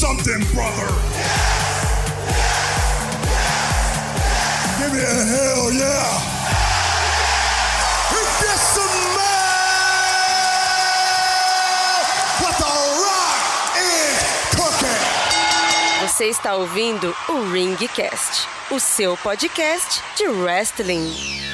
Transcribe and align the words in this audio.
something, 0.00 0.40
brother. 0.54 0.88
Give 4.78 4.92
me 4.94 5.02
a 5.02 5.24
hell 5.32 5.72
yeah. 5.74 6.30
Você 16.02 16.26
está 16.26 16.54
ouvindo 16.54 17.14
o 17.28 17.50
Ringcast, 17.50 18.46
o 18.70 18.80
seu 18.80 19.16
podcast 19.18 20.02
de 20.16 20.28
wrestling. 20.28 21.49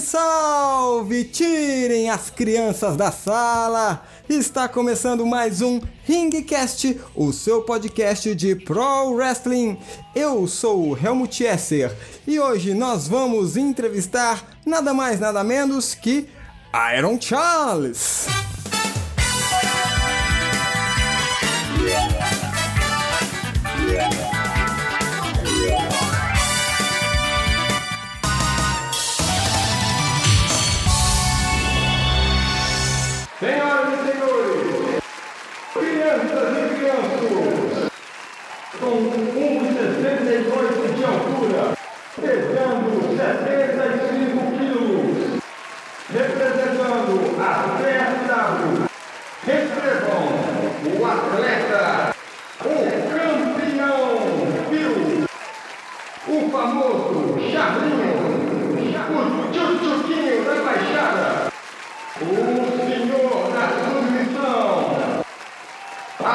salve! 0.00 1.24
Tirem 1.24 2.10
as 2.10 2.30
crianças 2.30 2.96
da 2.96 3.10
sala! 3.10 4.04
Está 4.28 4.68
começando 4.68 5.24
mais 5.26 5.62
um 5.62 5.80
Ringcast, 6.04 7.00
o 7.14 7.32
seu 7.32 7.62
podcast 7.62 8.34
de 8.34 8.54
Pro 8.54 9.12
Wrestling. 9.12 9.78
Eu 10.14 10.46
sou 10.46 10.90
o 10.90 10.98
Helmut 10.98 11.42
Esser 11.42 11.94
e 12.26 12.38
hoje 12.38 12.74
nós 12.74 13.08
vamos 13.08 13.56
entrevistar 13.56 14.44
nada 14.66 14.92
mais 14.92 15.18
nada 15.18 15.42
menos 15.42 15.94
que 15.94 16.28
Iron 16.96 17.20
Charles. 17.20 18.26
Senhoras 33.38 33.87
e 33.87 33.87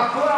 Aqua 0.04 0.33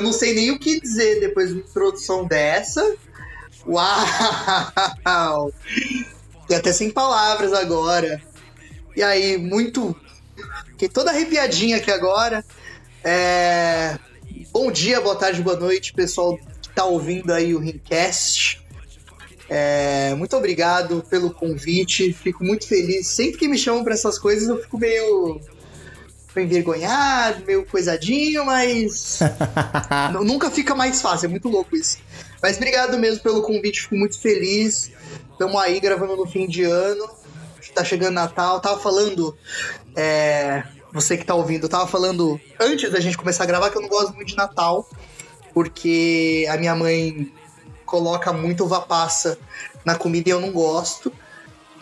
eu 0.00 0.02
não, 0.02 0.12
sei 0.14 0.34
nem 0.34 0.50
o 0.50 0.58
que 0.58 0.80
dizer 0.80 1.20
depois 1.20 1.48
de 1.48 1.54
uma 1.54 1.62
introdução 1.62 2.26
dessa. 2.26 2.96
Uau! 3.66 5.52
Fiquei 6.40 6.56
até 6.56 6.72
sem 6.72 6.90
palavras 6.90 7.52
agora. 7.52 8.20
E 8.96 9.02
aí, 9.02 9.36
muito. 9.36 9.94
Fiquei 10.70 10.88
toda 10.88 11.10
arrepiadinha 11.10 11.76
aqui 11.76 11.90
agora. 11.90 12.42
É... 13.04 13.98
Bom 14.50 14.72
dia, 14.72 15.02
boa 15.02 15.16
tarde, 15.16 15.42
boa 15.42 15.56
noite, 15.56 15.92
pessoal 15.92 16.38
que 16.62 16.70
tá 16.70 16.84
ouvindo 16.84 17.32
aí 17.32 17.54
o 17.54 17.58
Rimcast. 17.58 18.64
É, 19.48 20.14
muito 20.14 20.34
obrigado 20.36 21.04
pelo 21.10 21.30
convite, 21.30 22.12
fico 22.12 22.42
muito 22.42 22.66
feliz. 22.66 23.06
Sempre 23.06 23.38
que 23.38 23.48
me 23.48 23.58
chamam 23.58 23.84
para 23.84 23.94
essas 23.94 24.18
coisas, 24.18 24.48
eu 24.48 24.60
fico 24.62 24.78
meio 24.78 25.40
meio 26.34 26.46
envergonhado, 26.46 27.44
meio 27.44 27.64
coisadinho, 27.66 28.44
mas 28.44 29.18
nu- 30.12 30.24
nunca 30.24 30.50
fica 30.50 30.74
mais 30.74 31.00
fácil, 31.00 31.26
é 31.26 31.28
muito 31.28 31.48
louco 31.48 31.76
isso. 31.76 31.98
Mas 32.42 32.56
obrigado 32.56 32.98
mesmo 32.98 33.20
pelo 33.22 33.42
convite, 33.42 33.82
fico 33.82 33.96
muito 33.96 34.18
feliz. 34.18 34.90
Estamos 35.32 35.60
aí 35.60 35.78
gravando 35.80 36.16
no 36.16 36.26
fim 36.26 36.46
de 36.46 36.62
ano, 36.64 37.08
tá 37.74 37.84
chegando 37.84 38.14
Natal. 38.14 38.60
Tava 38.60 38.80
falando, 38.80 39.36
é, 39.96 40.62
você 40.92 41.16
que 41.16 41.24
tá 41.24 41.34
ouvindo, 41.34 41.64
eu 41.64 41.68
tava 41.68 41.86
falando 41.86 42.40
antes 42.58 42.90
da 42.90 43.00
gente 43.00 43.16
começar 43.16 43.44
a 43.44 43.46
gravar 43.46 43.70
que 43.70 43.76
eu 43.76 43.82
não 43.82 43.88
gosto 43.88 44.14
muito 44.14 44.28
de 44.28 44.36
Natal, 44.36 44.88
porque 45.54 46.46
a 46.50 46.56
minha 46.56 46.74
mãe 46.74 47.32
coloca 47.84 48.32
muito 48.32 48.64
uva 48.64 48.80
passa 48.80 49.38
na 49.84 49.94
comida 49.94 50.28
e 50.28 50.32
eu 50.32 50.40
não 50.40 50.50
gosto. 50.52 51.12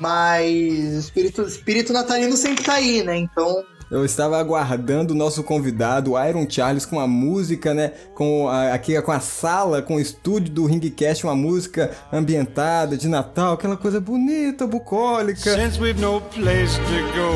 Mas 0.01 0.95
o 0.95 0.99
espírito, 1.01 1.43
espírito 1.43 1.93
natalino 1.93 2.37
sempre 2.37 2.65
tá 2.65 2.75
aí, 2.75 3.03
né? 3.03 3.17
Então 3.17 3.65
Eu 3.91 4.05
estava 4.05 4.39
aguardando 4.39 5.15
o 5.15 5.17
nosso 5.17 5.43
convidado, 5.43 6.13
o 6.13 6.23
Iron 6.23 6.47
Charles, 6.49 6.85
com 6.85 7.01
a 7.01 7.07
música, 7.07 7.73
né? 7.73 7.95
Com 8.15 8.47
a, 8.47 8.75
aqui 8.75 9.01
com 9.01 9.11
a 9.11 9.19
sala, 9.19 9.81
com 9.81 9.97
o 9.97 10.01
estúdio 10.01 10.53
do 10.53 10.67
Ringcast, 10.67 11.25
uma 11.25 11.35
música 11.35 11.97
ambientada 12.13 12.99
de 12.99 13.09
Natal, 13.09 13.55
aquela 13.55 13.79
coisa 13.79 13.99
bonita, 13.99 14.67
bucólica. 14.67 15.55
Since 15.55 15.81
we've 15.81 15.99
no 15.99 16.21
place 16.21 16.77
to 16.77 16.83
go, 17.17 17.33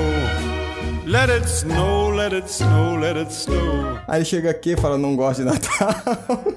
let 1.10 1.30
it 1.30 1.48
snow, 1.48 2.10
let 2.10 2.34
it 2.34 2.46
snow, 2.46 2.98
let 2.98 3.16
it 3.16 3.32
snow. 3.32 3.98
Aí 4.06 4.22
chega 4.22 4.50
aqui 4.50 4.72
e 4.72 4.76
fala, 4.76 4.98
não 4.98 5.16
gosto 5.16 5.38
de 5.38 5.46
Natal. 5.46 5.94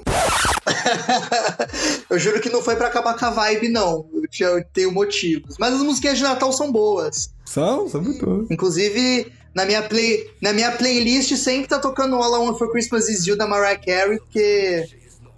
eu 2.10 2.18
juro 2.18 2.42
que 2.42 2.50
não 2.50 2.60
foi 2.60 2.76
pra 2.76 2.88
acabar 2.88 3.18
com 3.18 3.24
a 3.24 3.30
vibe, 3.30 3.70
não. 3.70 4.06
Eu, 4.12 4.28
tinha, 4.28 4.50
eu 4.50 4.62
tenho 4.74 4.92
motivos. 4.92 5.56
Mas 5.58 5.72
as 5.72 5.80
musiquinhas 5.80 6.18
de 6.18 6.24
Natal 6.24 6.52
são 6.52 6.70
boas. 6.70 7.34
São, 7.46 7.88
são 7.88 8.02
muito. 8.02 8.46
Inclusive, 8.50 9.32
na 9.56 9.64
minha, 9.64 9.80
play, 9.80 10.30
na 10.42 10.52
minha 10.52 10.70
playlist 10.70 11.34
sempre 11.36 11.66
tá 11.66 11.78
tocando 11.78 12.14
All 12.16 12.36
I 12.36 12.46
Want 12.46 12.58
For 12.58 12.70
Christmas 12.70 13.08
Is 13.08 13.26
You 13.26 13.38
da 13.38 13.46
Mariah 13.46 13.78
Carey, 13.78 14.18
porque 14.18 14.86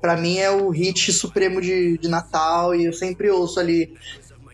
pra 0.00 0.16
mim 0.16 0.38
é 0.38 0.50
o 0.50 0.70
hit 0.70 1.12
supremo 1.12 1.60
de, 1.60 1.96
de 1.98 2.08
Natal 2.08 2.74
e 2.74 2.86
eu 2.86 2.92
sempre 2.92 3.30
ouço 3.30 3.60
ali. 3.60 3.94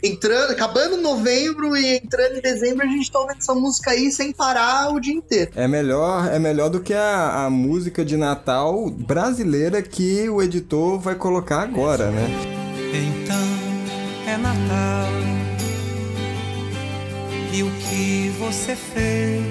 Entrando, 0.03 0.51
acabando 0.51 0.99
novembro 0.99 1.75
e 1.75 1.97
entrando 1.97 2.37
em 2.37 2.43
dezembro, 2.43 2.85
a 2.85 2.89
gente 2.91 3.11
tá 3.11 3.19
ouvindo 3.19 3.39
essa 3.39 3.55
música 3.55 3.93
aí 3.93 4.13
sem 4.13 4.35
parar 4.35 4.93
o 4.93 5.01
dia 5.01 5.15
inteiro. 5.15 5.51
É 5.57 5.67
melhor, 5.67 6.31
é 6.31 6.39
melhor 6.39 6.69
do 6.69 6.81
que 6.81 6.93
a, 6.93 7.47
a 7.47 7.51
música 7.51 8.05
de 8.05 8.19
Natal 8.19 8.91
brasileira 8.91 9.81
que 9.81 10.29
o 10.29 10.43
editor 10.43 10.99
vai 11.01 11.15
colocar 11.15 11.63
agora, 11.63 12.11
né? 12.11 12.29
Então 12.93 14.31
é 14.31 14.37
Natal. 14.37 15.09
E 17.51 17.63
o 17.63 17.71
que 17.89 18.24
você 18.35 18.77
fez? 18.77 19.45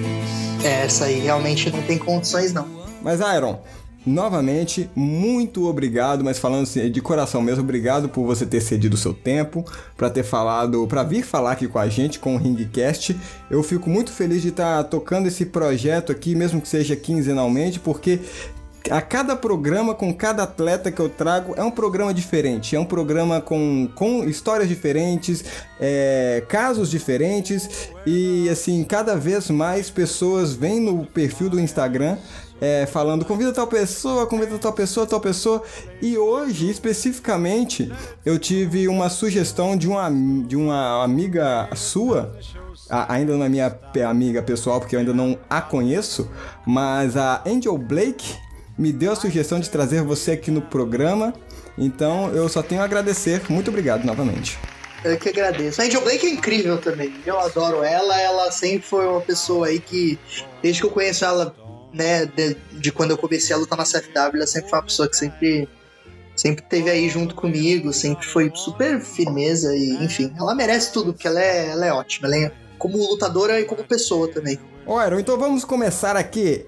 É, 0.63 0.85
essa 0.85 1.05
aí 1.05 1.19
realmente 1.19 1.69
não 1.69 1.81
tem 1.83 1.97
condições, 1.97 2.53
não. 2.53 2.67
Mas 3.01 3.19
Iron, 3.19 3.59
novamente, 4.05 4.89
muito 4.95 5.67
obrigado, 5.67 6.23
mas 6.23 6.39
falando 6.39 6.63
assim, 6.63 6.89
de 6.89 7.01
coração 7.01 7.41
mesmo, 7.41 7.63
obrigado 7.63 8.07
por 8.09 8.25
você 8.25 8.45
ter 8.45 8.61
cedido 8.61 8.95
o 8.95 8.97
seu 8.97 9.13
tempo, 9.13 9.65
para 9.97 10.09
ter 10.09 10.23
falado, 10.23 10.85
para 10.87 11.03
vir 11.03 11.23
falar 11.23 11.51
aqui 11.53 11.67
com 11.67 11.79
a 11.79 11.87
gente, 11.87 12.19
com 12.19 12.35
o 12.35 12.37
Ringcast. 12.37 13.17
Eu 13.49 13.63
fico 13.63 13.89
muito 13.89 14.11
feliz 14.11 14.41
de 14.41 14.49
estar 14.49 14.83
tocando 14.85 15.27
esse 15.27 15.45
projeto 15.45 16.11
aqui, 16.11 16.35
mesmo 16.35 16.61
que 16.61 16.67
seja 16.67 16.95
quinzenalmente, 16.95 17.79
porque 17.79 18.19
a 18.89 19.01
cada 19.01 19.35
programa, 19.35 19.95
com 19.95 20.13
cada 20.13 20.43
atleta 20.43 20.91
que 20.91 20.99
eu 20.99 21.09
trago, 21.09 21.53
é 21.55 21.63
um 21.63 21.71
programa 21.71 22.13
diferente. 22.13 22.75
É 22.75 22.79
um 22.79 22.85
programa 22.85 23.39
com, 23.39 23.89
com 23.95 24.23
histórias 24.23 24.67
diferentes, 24.67 25.43
é, 25.79 26.43
casos 26.47 26.89
diferentes. 26.89 27.89
E 28.05 28.49
assim, 28.49 28.83
cada 28.83 29.15
vez 29.15 29.49
mais 29.49 29.89
pessoas 29.89 30.53
vêm 30.53 30.79
no 30.79 31.05
perfil 31.05 31.49
do 31.49 31.59
Instagram 31.59 32.17
é, 32.63 32.85
falando 32.85 33.25
convida 33.25 33.51
tal 33.51 33.67
pessoa, 33.67 34.25
convida 34.25 34.57
tal 34.57 34.71
pessoa, 34.71 35.05
tal 35.05 35.19
pessoa. 35.19 35.61
E 36.01 36.17
hoje, 36.17 36.69
especificamente, 36.69 37.91
eu 38.25 38.39
tive 38.39 38.87
uma 38.87 39.09
sugestão 39.09 39.75
de 39.75 39.85
uma, 39.85 40.09
de 40.47 40.55
uma 40.55 41.03
amiga 41.03 41.69
sua. 41.75 42.31
Ainda 43.09 43.35
não 43.35 43.45
é 43.45 43.49
minha 43.49 43.77
amiga 44.07 44.41
pessoal, 44.41 44.79
porque 44.79 44.95
eu 44.95 44.99
ainda 44.99 45.13
não 45.13 45.37
a 45.49 45.61
conheço, 45.61 46.29
mas 46.65 47.17
a 47.17 47.43
Angel 47.45 47.77
Blake 47.77 48.37
me 48.77 48.91
deu 48.91 49.11
a 49.11 49.15
sugestão 49.15 49.59
de 49.59 49.69
trazer 49.69 50.01
você 50.01 50.31
aqui 50.31 50.49
no 50.49 50.61
programa 50.61 51.33
Então 51.77 52.29
eu 52.33 52.47
só 52.49 52.61
tenho 52.61 52.81
a 52.81 52.85
agradecer. 52.85 53.41
Muito 53.49 53.69
obrigado 53.69 54.05
novamente. 54.05 54.57
Eu 55.03 55.17
que 55.17 55.29
agradeço. 55.29 55.81
A 55.81 55.85
Angel 55.85 56.01
Blake 56.01 56.25
é 56.25 56.29
incrível 56.29 56.77
também. 56.77 57.13
Eu 57.25 57.37
adoro 57.39 57.83
ela. 57.83 58.19
Ela 58.19 58.51
sempre 58.51 58.87
foi 58.87 59.05
uma 59.05 59.19
pessoa 59.19 59.67
aí 59.67 59.79
que, 59.79 60.17
desde 60.61 60.81
que 60.81 60.87
eu 60.87 60.91
conheço 60.91 61.25
ela, 61.25 61.53
né, 61.93 62.25
de, 62.25 62.55
de 62.71 62.91
quando 62.91 63.11
eu 63.11 63.17
comecei 63.17 63.53
a 63.53 63.59
lutar 63.59 63.77
na 63.77 63.83
CFW, 63.83 64.35
ela 64.37 64.47
sempre 64.47 64.69
foi 64.69 64.79
uma 64.79 64.85
pessoa 64.85 65.09
que 65.09 65.17
sempre 65.17 65.67
sempre 66.35 66.63
teve 66.63 66.89
aí 66.89 67.09
junto 67.09 67.35
comigo, 67.35 67.93
sempre 67.93 68.25
foi 68.25 68.51
super 68.55 68.99
firmeza 68.99 69.75
e, 69.75 70.03
enfim, 70.03 70.33
ela 70.35 70.55
merece 70.55 70.91
tudo, 70.91 71.13
porque 71.13 71.27
ela 71.27 71.39
é, 71.39 71.69
ela 71.69 71.85
é 71.85 71.93
ótima. 71.93 72.27
Ela 72.27 72.45
é 72.45 72.51
como 72.79 72.97
lutadora 72.97 73.59
e 73.59 73.65
como 73.65 73.83
pessoa 73.83 74.27
também. 74.27 74.57
Aaron, 74.87 75.19
então 75.19 75.37
vamos 75.37 75.63
começar 75.63 76.15
aqui 76.15 76.65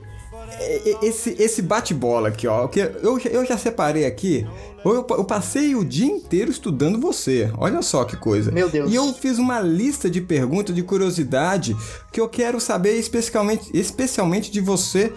esse, 1.01 1.35
esse 1.39 1.61
bate-bola 1.61 2.29
aqui, 2.29 2.47
ó. 2.47 2.67
Que 2.67 2.79
eu, 2.79 3.19
eu 3.19 3.45
já 3.45 3.57
separei 3.57 4.05
aqui. 4.05 4.45
Eu, 4.83 5.05
eu, 5.09 5.23
passei 5.23 5.75
o 5.75 5.83
dia 5.83 6.05
inteiro 6.05 6.51
estudando 6.51 6.99
você. 6.99 7.51
Olha 7.57 7.81
só 7.81 8.03
que 8.03 8.15
coisa. 8.15 8.51
Meu 8.51 8.69
Deus. 8.69 8.91
E 8.91 8.95
eu 8.95 9.11
fiz 9.13 9.39
uma 9.39 9.59
lista 9.59 10.09
de 10.09 10.21
perguntas 10.21 10.75
de 10.75 10.83
curiosidade 10.83 11.75
que 12.11 12.21
eu 12.21 12.29
quero 12.29 12.59
saber 12.59 12.97
especialmente, 12.97 13.69
especialmente 13.73 14.51
de 14.51 14.61
você 14.61 15.11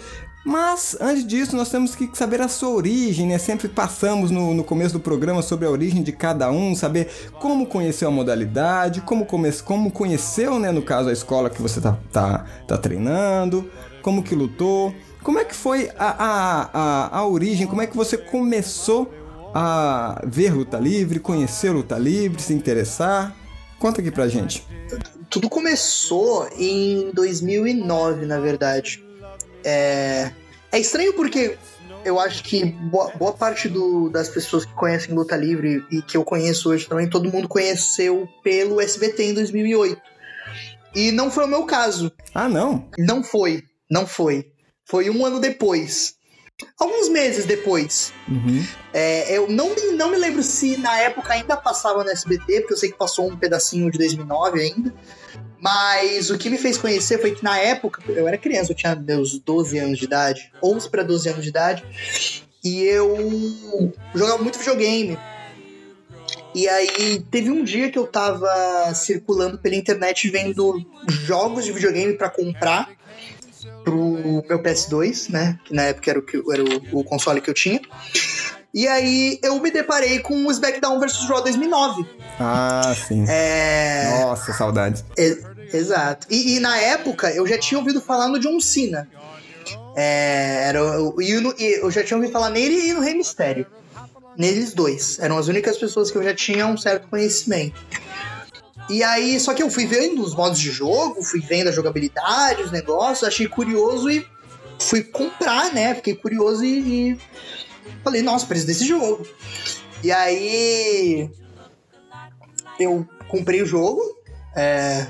mas 0.49 0.97
antes 0.99 1.27
disso, 1.27 1.55
nós 1.55 1.69
temos 1.69 1.95
que 1.95 2.09
saber 2.15 2.41
a 2.41 2.49
sua 2.49 2.71
origem, 2.71 3.27
né? 3.27 3.37
Sempre 3.37 3.69
passamos 3.69 4.31
no, 4.31 4.55
no 4.55 4.65
começo 4.65 4.95
do 4.95 5.01
programa 5.01 5.43
sobre 5.43 5.67
a 5.67 5.71
origem 5.71 6.03
de 6.03 6.11
cada 6.11 6.51
um, 6.51 6.75
saber 6.75 7.11
como 7.39 7.67
conheceu 7.67 8.09
a 8.09 8.11
modalidade, 8.11 9.03
como, 9.03 9.27
come, 9.27 9.53
como 9.63 9.91
conheceu, 9.91 10.59
né, 10.59 10.73
no 10.73 10.81
caso, 10.81 11.11
a 11.11 11.13
escola 11.13 11.51
que 11.51 11.61
você 11.61 11.83
tá, 11.83 11.99
tá, 12.11 12.47
tá 12.67 12.79
treinando, 12.79 13.71
como 14.01 14.23
que 14.23 14.35
lutou, 14.35 14.95
como 15.23 15.39
é 15.39 15.45
que 15.45 15.55
foi 15.55 15.91
a, 15.99 16.09
a, 16.09 16.71
a, 16.73 17.19
a 17.19 17.27
origem, 17.27 17.67
como 17.67 17.83
é 17.83 17.87
que 17.87 17.97
você 17.97 18.17
começou 18.17 19.13
a 19.55 20.23
ver 20.27 20.53
luta 20.53 20.79
livre, 20.79 21.19
conhecer 21.19 21.71
luta 21.71 21.99
livre, 21.99 22.41
se 22.41 22.53
interessar. 22.53 23.35
Conta 23.79 24.01
aqui 24.01 24.11
pra 24.11 24.29
gente. 24.29 24.65
Tudo 25.31 25.49
começou 25.49 26.49
em 26.57 27.11
2009, 27.13 28.27
na 28.27 28.41
verdade. 28.41 29.03
É, 29.65 30.33
é 30.73 30.79
estranho 30.79 31.13
porque 31.15 31.57
eu 32.05 32.19
acho 32.19 32.43
que 32.43 32.65
boa, 32.65 33.11
boa 33.17 33.33
parte 33.33 33.69
do, 33.69 34.09
das 34.09 34.29
pessoas 34.29 34.65
que 34.65 34.73
conhecem 34.73 35.15
luta 35.15 35.37
livre 35.37 35.85
e 35.91 36.03
que 36.03 36.17
eu 36.17 36.25
conheço 36.25 36.71
hoje 36.71 36.89
também, 36.89 37.09
todo 37.09 37.31
mundo 37.31 37.49
conheceu 37.49 38.29
pelo 38.43 38.81
SBT 38.81 39.25
em 39.25 39.35
2008. 39.35 40.01
E 40.95 41.13
não 41.13 41.31
foi 41.31 41.45
o 41.45 41.49
meu 41.49 41.65
caso. 41.65 42.11
Ah, 42.35 42.49
não? 42.49 42.89
Não 42.99 43.23
foi. 43.23 43.65
Não 43.91 44.07
foi. 44.07 44.51
Foi 44.89 45.11
um 45.11 45.25
ano 45.25 45.39
depois. 45.39 46.17
Alguns 46.79 47.09
meses 47.09 47.45
depois. 47.45 48.13
Uhum. 48.27 48.67
É, 48.93 49.37
eu 49.37 49.49
não 49.49 49.75
me, 49.75 49.93
não 49.93 50.11
me 50.11 50.17
lembro 50.17 50.43
se 50.43 50.77
na 50.79 50.99
época 50.99 51.33
ainda 51.33 51.57
passava 51.57 52.03
no 52.03 52.11
SBT, 52.11 52.61
porque 52.61 52.73
eu 52.73 52.77
sei 52.77 52.91
que 52.91 52.99
passou 52.99 53.29
um 53.29 53.37
pedacinho 53.37 53.91
de 53.91 53.99
2009 53.99 54.61
ainda. 54.61 54.95
Mas 55.61 56.31
o 56.31 56.39
que 56.39 56.49
me 56.49 56.57
fez 56.57 56.79
conhecer 56.79 57.21
foi 57.21 57.33
que 57.33 57.45
na 57.45 57.59
época, 57.59 58.03
eu 58.11 58.27
era 58.27 58.39
criança, 58.39 58.73
eu 58.73 58.77
tinha 58.77 58.95
meus 58.95 59.39
12 59.39 59.79
anos 59.79 59.99
de 59.99 60.05
idade, 60.05 60.53
11 60.63 60.89
para 60.89 61.03
12 61.03 61.29
anos 61.29 61.43
de 61.43 61.49
idade, 61.49 61.85
e 62.65 62.83
eu 62.85 63.93
jogava 64.15 64.41
muito 64.41 64.59
videogame. 64.59 65.19
E 66.55 66.69
aí 66.69 67.21
teve 67.31 67.51
um 67.51 67.63
dia 67.63 67.91
que 67.91 67.99
eu 67.99 68.07
tava 68.07 68.95
circulando 68.95 69.59
pela 69.59 69.75
internet 69.75 70.31
vendo 70.31 70.81
jogos 71.09 71.65
de 71.65 71.73
videogame 71.73 72.15
para 72.15 72.31
comprar 72.31 72.89
pro 73.91 74.45
meu 74.49 74.63
PS2, 74.63 75.31
né? 75.31 75.59
Que 75.65 75.75
na 75.75 75.85
época 75.85 76.11
era 76.11 76.21
o, 76.21 76.53
era 76.53 76.63
o, 76.63 77.01
o 77.01 77.05
console 77.05 77.41
que 77.41 77.49
eu 77.49 77.55
tinha. 77.55 77.81
E 78.73 78.87
aí 78.87 79.39
eu 79.43 79.59
me 79.61 79.71
deparei 79.71 80.19
com 80.19 80.47
o 80.47 80.51
SmackDown 80.51 81.01
vs 81.01 81.29
Raw 81.29 81.43
2009. 81.43 82.07
Ah, 82.39 82.95
sim. 82.95 83.25
É... 83.27 84.21
Nossa, 84.21 84.53
saudade. 84.53 85.05
É, 85.17 85.37
exato. 85.73 86.27
E, 86.31 86.57
e, 86.57 86.61
na 86.61 86.77
época 86.79 87.31
eu 87.31 87.47
já 87.47 87.59
tinha 87.59 87.79
ouvido 87.79 88.01
falar 88.01 88.29
no 88.29 88.39
John 88.39 88.61
Cena. 88.61 89.09
É, 89.97 90.65
era, 90.69 90.79
eu, 90.79 91.17
eu, 91.19 91.55
eu 91.59 91.91
já 91.91 92.05
tinha 92.05 92.17
ouvido 92.17 92.31
falar 92.31 92.51
nele 92.51 92.89
e 92.89 92.93
no 92.93 93.01
Rei 93.01 93.15
Mistério. 93.15 93.67
Neles 94.37 94.73
dois. 94.75 95.19
Eram 95.19 95.39
as 95.39 95.49
únicas 95.49 95.77
pessoas 95.79 96.11
que 96.11 96.19
eu 96.19 96.23
já 96.23 96.35
tinha 96.35 96.67
um 96.67 96.77
certo 96.77 97.09
conhecimento. 97.09 97.75
E 98.89 99.03
aí, 99.03 99.39
só 99.39 99.53
que 99.53 99.63
eu 99.63 99.71
fui 99.71 99.87
vendo 99.87 100.23
os 100.23 100.35
modos 100.35 100.59
de 100.59 100.71
jogo, 100.71 101.23
fui 101.23 101.41
vendo 101.41 101.69
a 101.69 101.73
jogabilidade, 101.73 102.63
os 102.63 102.71
negócios, 102.71 103.29
achei 103.29 103.47
curioso 103.47 104.09
e 104.11 104.27
fui 104.79 105.03
comprar, 105.03 105.73
né? 105.75 105.95
Fiquei 105.95 106.15
curioso 106.15 106.65
e, 106.65 107.11
e 107.11 107.19
Falei, 108.03 108.23
nossa, 108.23 108.47
preciso 108.47 108.67
desse 108.67 108.87
jogo. 108.87 109.27
E 110.03 110.11
aí 110.13 111.31
eu 112.79 113.07
comprei 113.29 113.63
o 113.63 113.67
jogo. 113.67 114.01
É, 114.57 115.07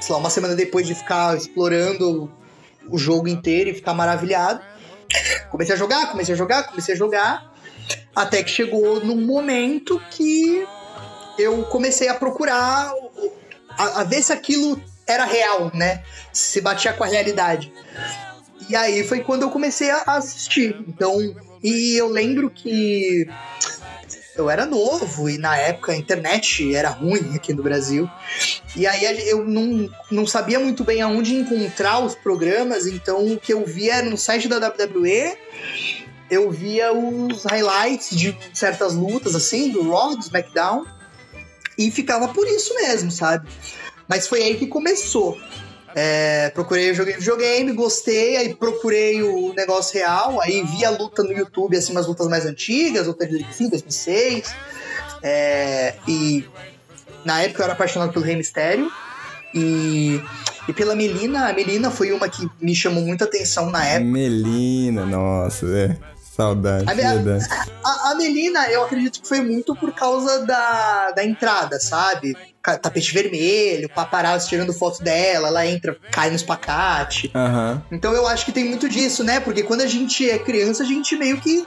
sei 0.00 0.12
lá, 0.12 0.18
uma 0.18 0.30
semana 0.30 0.54
depois 0.54 0.86
de 0.86 0.94
ficar 0.94 1.36
explorando 1.36 2.30
o 2.88 2.98
jogo 2.98 3.28
inteiro 3.28 3.70
e 3.70 3.74
ficar 3.74 3.94
maravilhado. 3.94 4.60
Comecei 5.50 5.74
a 5.74 5.78
jogar, 5.78 6.10
comecei 6.10 6.34
a 6.34 6.38
jogar, 6.38 6.64
comecei 6.64 6.94
a 6.94 6.98
jogar. 6.98 7.52
Até 8.14 8.42
que 8.42 8.50
chegou 8.50 9.04
num 9.04 9.24
momento 9.26 10.00
que 10.10 10.66
eu 11.38 11.62
comecei 11.64 12.08
a 12.08 12.14
procurar, 12.14 12.92
a, 13.76 14.00
a 14.00 14.04
ver 14.04 14.22
se 14.22 14.32
aquilo 14.32 14.80
era 15.06 15.24
real, 15.24 15.70
né? 15.74 16.02
Se 16.32 16.60
batia 16.60 16.92
com 16.92 17.04
a 17.04 17.08
realidade. 17.08 17.72
E 18.68 18.76
aí 18.76 19.04
foi 19.04 19.20
quando 19.20 19.42
eu 19.42 19.50
comecei 19.50 19.90
a 19.90 20.02
assistir. 20.06 20.76
Então, 20.86 21.18
e 21.62 21.96
eu 21.96 22.08
lembro 22.08 22.50
que 22.50 23.26
eu 24.36 24.48
era 24.48 24.64
novo 24.64 25.28
e 25.28 25.36
na 25.36 25.56
época 25.56 25.92
a 25.92 25.96
internet 25.96 26.74
era 26.74 26.88
ruim 26.90 27.34
aqui 27.34 27.52
no 27.52 27.62
Brasil. 27.62 28.08
E 28.74 28.86
aí 28.86 29.28
eu 29.28 29.44
não, 29.44 29.88
não 30.10 30.26
sabia 30.26 30.58
muito 30.58 30.84
bem 30.84 31.02
aonde 31.02 31.34
encontrar 31.34 32.00
os 32.00 32.14
programas, 32.14 32.86
então 32.86 33.26
o 33.26 33.38
que 33.38 33.52
eu 33.52 33.64
via 33.64 33.96
era 33.96 34.08
no 34.08 34.16
site 34.16 34.48
da 34.48 34.56
WWE. 34.56 35.36
Eu 36.30 36.50
via 36.50 36.92
os 36.94 37.44
highlights 37.44 38.16
de 38.16 38.34
certas 38.54 38.94
lutas, 38.94 39.34
assim, 39.34 39.70
do 39.70 39.90
Raw, 39.90 40.16
do 40.16 40.22
SmackDown, 40.22 40.86
e 41.76 41.90
ficava 41.90 42.28
por 42.28 42.46
isso 42.46 42.74
mesmo, 42.74 43.10
sabe? 43.10 43.48
Mas 44.08 44.26
foi 44.26 44.42
aí 44.42 44.56
que 44.56 44.66
começou. 44.66 45.38
É, 45.94 46.50
procurei, 46.50 46.94
joguei 46.94 47.14
videogame, 47.14 47.72
gostei, 47.72 48.36
aí 48.36 48.54
procurei 48.54 49.22
o 49.22 49.52
negócio 49.52 49.94
real, 49.94 50.40
aí 50.40 50.62
vi 50.64 50.84
a 50.84 50.90
luta 50.90 51.22
no 51.22 51.32
YouTube, 51.32 51.76
assim, 51.76 51.92
umas 51.92 52.06
lutas 52.06 52.28
mais 52.28 52.46
antigas, 52.46 53.06
luta 53.06 53.26
de 53.26 53.32
2005, 53.32 53.70
2006. 53.70 54.54
É, 55.22 55.94
e 56.08 56.44
na 57.24 57.42
época 57.42 57.60
eu 57.60 57.64
era 57.64 57.72
apaixonado 57.74 58.12
pelo 58.12 58.24
Rei 58.24 58.36
Mistério. 58.36 58.90
E, 59.54 60.22
e 60.66 60.72
pela 60.72 60.96
Melina, 60.96 61.48
a 61.48 61.52
Melina 61.52 61.90
foi 61.90 62.10
uma 62.10 62.26
que 62.26 62.48
me 62.60 62.74
chamou 62.74 63.02
muita 63.04 63.24
atenção 63.24 63.70
na 63.70 63.84
época. 63.84 64.10
Melina, 64.10 65.04
nossa, 65.04 65.66
é. 65.66 65.96
Saudade. 66.34 66.86
A, 66.88 66.92
a, 67.84 68.10
a, 68.10 68.14
Melina, 68.14 68.66
eu 68.70 68.82
acredito 68.82 69.20
que 69.20 69.28
foi 69.28 69.42
muito 69.42 69.76
por 69.76 69.92
causa 69.92 70.46
da, 70.46 71.10
da 71.10 71.24
entrada, 71.24 71.78
sabe? 71.78 72.34
tapete 72.62 73.12
vermelho, 73.12 73.88
paparazzi 73.88 74.48
tirando 74.48 74.72
foto 74.72 75.02
dela, 75.02 75.48
ela 75.48 75.66
entra, 75.66 75.96
cai 76.10 76.30
no 76.30 76.36
espacate. 76.36 77.30
Uhum. 77.34 77.82
Então 77.90 78.14
eu 78.14 78.26
acho 78.26 78.46
que 78.46 78.52
tem 78.52 78.64
muito 78.64 78.88
disso, 78.88 79.24
né? 79.24 79.40
Porque 79.40 79.62
quando 79.64 79.80
a 79.80 79.86
gente 79.86 80.28
é 80.30 80.38
criança, 80.38 80.82
a 80.82 80.86
gente 80.86 81.16
meio 81.16 81.40
que. 81.40 81.66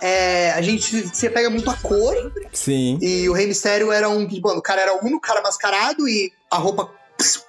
É, 0.00 0.50
a 0.50 0.60
gente 0.60 1.08
se 1.14 1.30
pega 1.30 1.48
muito 1.48 1.70
a 1.70 1.76
cor. 1.76 2.14
Sim. 2.52 2.98
E 3.00 3.28
o 3.28 3.32
Rei 3.32 3.46
Mistério 3.46 3.92
era 3.92 4.08
um. 4.08 4.26
Bom, 4.40 4.56
o 4.56 4.62
cara 4.62 4.82
era 4.82 4.94
um, 4.96 5.20
cara 5.20 5.40
mascarado 5.40 6.08
e 6.08 6.32
a 6.50 6.56
roupa 6.56 6.90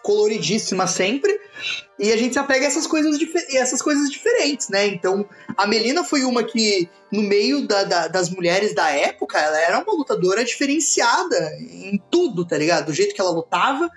coloridíssima 0.01 0.87
sempre. 0.87 1.37
E 1.99 2.11
a 2.11 2.17
gente 2.17 2.33
se 2.33 2.39
apega 2.39 2.65
a 2.65 2.67
essas 2.67 2.87
coisas, 2.87 3.17
essas 3.51 3.81
coisas 3.81 4.09
diferentes, 4.09 4.67
né? 4.69 4.87
Então, 4.87 5.25
a 5.55 5.67
Melina 5.67 6.03
foi 6.03 6.23
uma 6.23 6.43
que, 6.43 6.89
no 7.11 7.21
meio 7.21 7.67
da, 7.67 7.83
da, 7.83 8.07
das 8.07 8.29
mulheres 8.29 8.73
da 8.73 8.89
época, 8.89 9.39
ela 9.39 9.59
era 9.59 9.79
uma 9.79 9.93
lutadora 9.93 10.43
diferenciada 10.43 11.55
em 11.59 12.01
tudo, 12.09 12.45
tá 12.45 12.57
ligado? 12.57 12.87
Do 12.87 12.93
jeito 12.93 13.13
que 13.13 13.21
ela 13.21 13.29
lutava, 13.29 13.89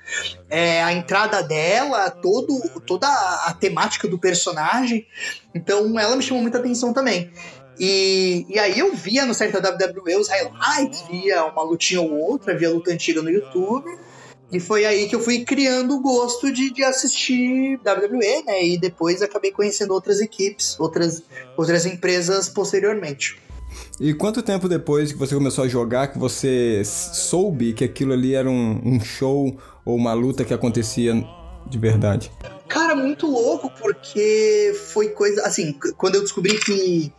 é, 0.49 0.83
a 0.83 0.93
entrada 0.93 1.43
dela, 1.43 2.11
todo, 2.11 2.61
toda 2.87 3.09
a 3.09 3.55
temática 3.59 4.07
do 4.07 4.19
personagem. 4.19 5.07
Então, 5.55 5.99
ela 5.99 6.15
me 6.15 6.23
chamou 6.23 6.43
muita 6.43 6.59
atenção 6.59 6.93
também. 6.93 7.33
E, 7.79 8.47
e 8.49 8.59
aí 8.59 8.79
eu 8.79 8.95
via 8.95 9.27
no 9.27 9.35
site 9.35 9.53
da 9.61 9.71
WWE 9.71 10.17
os 10.17 10.29
highlights, 10.29 11.03
via 11.11 11.45
uma 11.45 11.63
lutinha 11.63 12.01
ou 12.01 12.13
outra, 12.13 12.57
via 12.57 12.71
luta 12.71 12.91
antiga 12.91 13.21
no 13.23 13.31
YouTube. 13.31 13.91
E 14.51 14.61
foi 14.61 14.85
aí 14.85 15.09
que 15.09 15.17
eu 15.17 15.21
fui 15.21 15.45
criando 15.45 15.97
o 15.97 16.01
gosto 16.01 16.53
de, 16.53 16.73
de 16.73 16.85
assistir 16.85 17.81
WWE, 17.85 18.45
né? 18.47 18.65
E 18.65 18.79
depois 18.79 19.21
acabei 19.21 19.51
conhecendo 19.51 19.93
outras 19.93 20.21
equipes, 20.21 20.79
outras, 20.79 21.23
outras 21.57 21.85
empresas 21.85 22.49
posteriormente. 22.49 23.41
E 24.01 24.15
quanto 24.15 24.43
tempo 24.43 24.69
depois 24.69 25.13
que 25.13 25.19
você 25.19 25.35
começou 25.35 25.65
a 25.65 25.69
jogar 25.69 26.09
que 26.09 26.19
você 26.19 26.83
soube 26.85 27.73
que 27.73 27.85
aquilo 27.85 28.13
ali 28.13 28.35
era 28.35 28.49
um, 28.49 28.81
um 28.85 29.01
show 29.01 29.57
ou 29.85 29.97
uma 29.97 30.13
luta 30.13 30.45
que 30.45 30.55
acontecia 30.55 31.13
de 31.69 31.79
verdade? 31.79 32.31
Cara, 32.69 32.95
muito 32.95 33.27
louco, 33.27 33.71
porque 33.81 34.75
foi 34.93 35.09
coisa. 35.09 35.43
Assim, 35.43 35.75
quando 35.97 36.17
eu 36.17 36.21
descobri 36.21 36.59
que, 36.59 37.13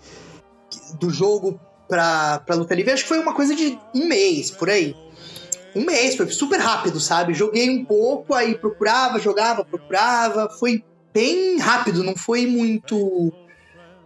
que 0.69 0.97
do 0.99 1.09
jogo 1.09 1.59
pra, 1.87 2.39
pra 2.39 2.55
luta 2.55 2.75
livre, 2.75 2.91
acho 2.91 3.03
que 3.03 3.09
foi 3.09 3.19
uma 3.19 3.33
coisa 3.33 3.55
de 3.55 3.77
um 3.93 4.07
mês, 4.07 4.51
por 4.51 4.69
aí. 4.69 4.95
Um 5.75 5.85
mês, 5.85 6.15
foi 6.15 6.29
super 6.29 6.59
rápido, 6.59 6.99
sabe? 6.99 7.33
Joguei 7.33 7.69
um 7.69 7.85
pouco, 7.85 8.33
aí 8.33 8.55
procurava, 8.55 9.19
jogava, 9.19 9.63
procurava. 9.63 10.49
Foi 10.49 10.83
bem 11.13 11.59
rápido, 11.59 12.03
não 12.03 12.15
foi 12.15 12.45
muito. 12.45 13.31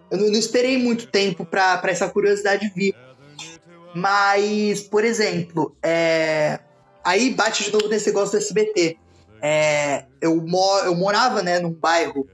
Eu 0.10 0.18
não, 0.18 0.28
não 0.28 0.40
esperei 0.40 0.78
muito 0.78 1.08
tempo 1.08 1.46
pra, 1.46 1.78
pra 1.78 1.92
essa 1.92 2.10
curiosidade 2.10 2.72
vir. 2.76 2.96
Mas, 3.94 4.82
por 4.82 5.04
exemplo, 5.04 5.76
é... 5.84 6.60
aí 7.04 7.34
bate 7.34 7.66
de 7.66 7.72
novo 7.74 7.88
nesse 7.88 8.08
negócio 8.08 8.38
do 8.38 8.42
SBT. 8.42 8.98
É... 9.42 10.06
Eu, 10.20 10.36
mo 10.42 10.80
eu 10.80 10.96
morava 10.96 11.42
né, 11.42 11.60
num 11.60 11.72
bairro 11.74 12.28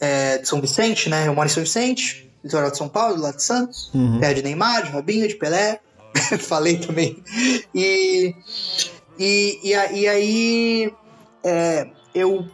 é, 0.00 0.38
de 0.38 0.48
São 0.48 0.60
Vicente, 0.60 1.08
né? 1.08 1.28
Eu 1.28 1.34
moro 1.34 1.46
em 1.46 1.52
São 1.52 1.62
Vicente, 1.62 2.28
litoral 2.42 2.70
de 2.70 2.76
São 2.76 2.88
Paulo, 2.88 3.14
do 3.14 3.22
lado 3.22 3.36
de 3.36 3.42
Santos, 3.44 3.90
Uhum. 3.94 4.18
perto 4.18 4.36
de 4.36 4.42
Neymar, 4.42 4.82
de 4.82 4.90
Robinho, 4.90 5.28
de 5.28 5.36
Pelé. 5.36 5.80
Falei 6.40 6.78
também. 6.78 7.22
E, 7.74 8.34
e, 9.18 9.60
e, 9.62 9.70
e 9.72 10.08
aí 10.08 10.94
é, 11.44 11.88
eu 12.14 12.46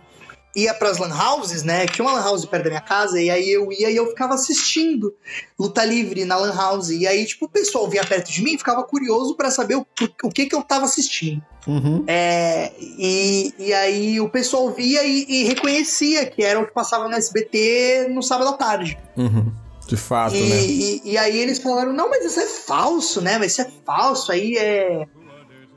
ia 0.57 0.75
pras 0.75 0.99
lan 0.99 1.15
houses, 1.15 1.63
né? 1.63 1.87
Tinha 1.87 2.05
uma 2.05 2.15
lan 2.15 2.25
house 2.25 2.45
perto 2.45 2.65
da 2.65 2.71
minha 2.71 2.81
casa, 2.81 3.21
e 3.21 3.31
aí 3.31 3.49
eu 3.49 3.71
ia 3.73 3.91
e 3.91 3.97
eu 3.97 4.09
ficava 4.09 4.35
assistindo 4.35 5.15
luta 5.59 5.85
livre 5.85 6.25
na 6.25 6.37
lan 6.37 6.55
house. 6.55 6.91
E 6.91 7.07
aí, 7.07 7.25
tipo, 7.25 7.47
o 7.47 7.49
pessoal 7.49 7.89
vinha 7.89 8.05
perto 8.05 8.33
de 8.33 8.43
mim 8.43 8.55
e 8.55 8.59
ficava 8.59 8.83
curioso 8.83 9.37
pra 9.37 9.51
saber 9.51 9.77
o, 9.77 9.87
o 10.25 10.31
que 10.31 10.47
que 10.47 10.55
eu 10.55 10.63
tava 10.63 10.85
assistindo. 10.85 11.43
Uhum. 11.67 12.05
É, 12.07 12.73
e, 12.81 13.55
e 13.59 13.73
aí 13.73 14.21
o 14.21 14.29
pessoal 14.29 14.71
via 14.71 15.05
e, 15.05 15.27
e 15.29 15.45
reconhecia 15.45 16.27
que 16.27 16.43
era 16.43 16.59
o 16.59 16.67
que 16.67 16.73
passava 16.73 17.09
no 17.09 17.15
SBT 17.15 18.09
no 18.11 18.23
sábado 18.23 18.49
à 18.49 18.53
tarde. 18.55 18.99
Uhum. 19.17 19.53
De 19.89 19.97
fato, 19.97 20.37
E, 20.37 20.41
né? 20.43 20.57
e, 20.67 21.01
e 21.13 21.19
aí 21.19 21.39
eles 21.39 21.59
falaram, 21.59 21.95
não, 21.95 22.11
mas 22.11 22.23
isso 22.23 22.39
é 22.39 22.47
falso, 22.47 23.23
né? 23.23 23.39
Mas 23.39 23.53
isso 23.53 23.63
é 23.63 23.71
falso, 23.87 24.31
aí 24.31 24.55
é. 24.59 25.07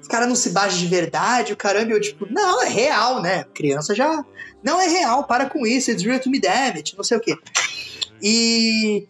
Os 0.01 0.07
caras 0.07 0.27
não 0.27 0.35
se 0.35 0.49
baixam 0.49 0.79
de 0.79 0.87
verdade, 0.87 1.53
o 1.53 1.57
caramba, 1.57 1.91
e 1.91 1.93
eu, 1.93 2.01
tipo, 2.01 2.27
não, 2.29 2.61
é 2.61 2.67
real, 2.67 3.21
né? 3.21 3.45
Criança 3.53 3.95
já. 3.95 4.25
Não 4.61 4.81
é 4.81 4.87
real, 4.89 5.23
para 5.23 5.45
com 5.45 5.65
isso, 5.65 5.91
it's 5.91 6.03
real 6.03 6.19
to 6.19 6.29
me, 6.29 6.41
damn 6.41 6.75
it, 6.75 6.93
não 6.97 7.05
sei 7.05 7.17
o 7.17 7.21
quê. 7.21 7.37
E. 8.21 9.07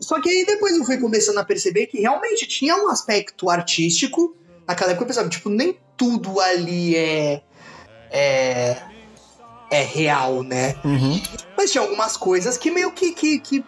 Só 0.00 0.20
que 0.20 0.28
aí 0.28 0.44
depois 0.44 0.76
eu 0.76 0.84
fui 0.84 0.98
começando 0.98 1.38
a 1.38 1.44
perceber 1.44 1.86
que 1.86 2.00
realmente 2.00 2.44
tinha 2.46 2.74
um 2.76 2.88
aspecto 2.88 3.48
artístico. 3.48 4.36
Naquela 4.66 4.90
época 4.90 5.04
eu 5.04 5.08
pensava, 5.08 5.28
tipo, 5.28 5.48
nem 5.48 5.78
tudo 5.96 6.40
ali 6.40 6.96
é. 6.96 7.42
É. 8.10 8.76
É 9.70 9.82
real, 9.82 10.42
né? 10.42 10.74
Uhum. 10.84 11.20
Mas 11.56 11.70
tinha 11.70 11.82
algumas 11.82 12.16
coisas 12.16 12.56
que 12.56 12.68
meio 12.70 12.90
que, 12.90 13.12
que, 13.12 13.38
que. 13.38 13.64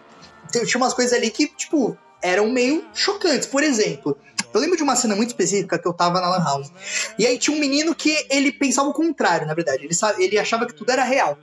Tinha 0.51 0.77
umas 0.77 0.93
coisas 0.93 1.13
ali 1.13 1.29
que, 1.29 1.47
tipo, 1.47 1.97
eram 2.21 2.49
meio 2.49 2.85
chocantes. 2.93 3.47
Por 3.47 3.63
exemplo, 3.63 4.17
eu 4.53 4.59
lembro 4.59 4.77
de 4.77 4.83
uma 4.83 4.95
cena 4.95 5.15
muito 5.15 5.29
específica 5.29 5.79
que 5.79 5.87
eu 5.87 5.93
tava 5.93 6.19
na 6.19 6.29
Lan 6.29 6.43
House. 6.43 6.71
E 7.17 7.25
aí 7.25 7.37
tinha 7.37 7.55
um 7.55 7.59
menino 7.59 7.95
que 7.95 8.25
ele 8.29 8.51
pensava 8.51 8.89
o 8.89 8.93
contrário, 8.93 9.47
na 9.47 9.53
verdade. 9.53 9.85
Ele, 9.85 9.95
ele 10.23 10.37
achava 10.37 10.65
que 10.65 10.73
tudo 10.73 10.91
era 10.91 11.03
real. 11.03 11.37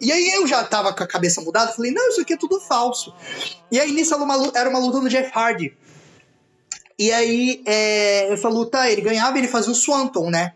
E 0.00 0.12
aí 0.12 0.30
eu 0.30 0.46
já 0.46 0.62
tava 0.64 0.92
com 0.92 1.02
a 1.02 1.06
cabeça 1.06 1.40
mudada, 1.40 1.72
falei, 1.72 1.90
não, 1.90 2.08
isso 2.08 2.20
aqui 2.20 2.34
é 2.34 2.36
tudo 2.36 2.60
falso. 2.60 3.14
E 3.70 3.80
aí 3.80 3.90
nisso 3.92 4.14
era 4.14 4.22
uma, 4.22 4.52
era 4.54 4.68
uma 4.68 4.78
luta 4.78 5.00
do 5.00 5.08
Jeff 5.08 5.30
Hardy. 5.34 5.76
E 6.98 7.12
aí, 7.12 7.62
é, 7.66 8.32
essa 8.32 8.48
luta, 8.48 8.90
ele 8.90 9.02
ganhava, 9.02 9.36
ele 9.36 9.48
fazia 9.48 9.70
o 9.70 9.74
Swanton, 9.74 10.30
né? 10.30 10.54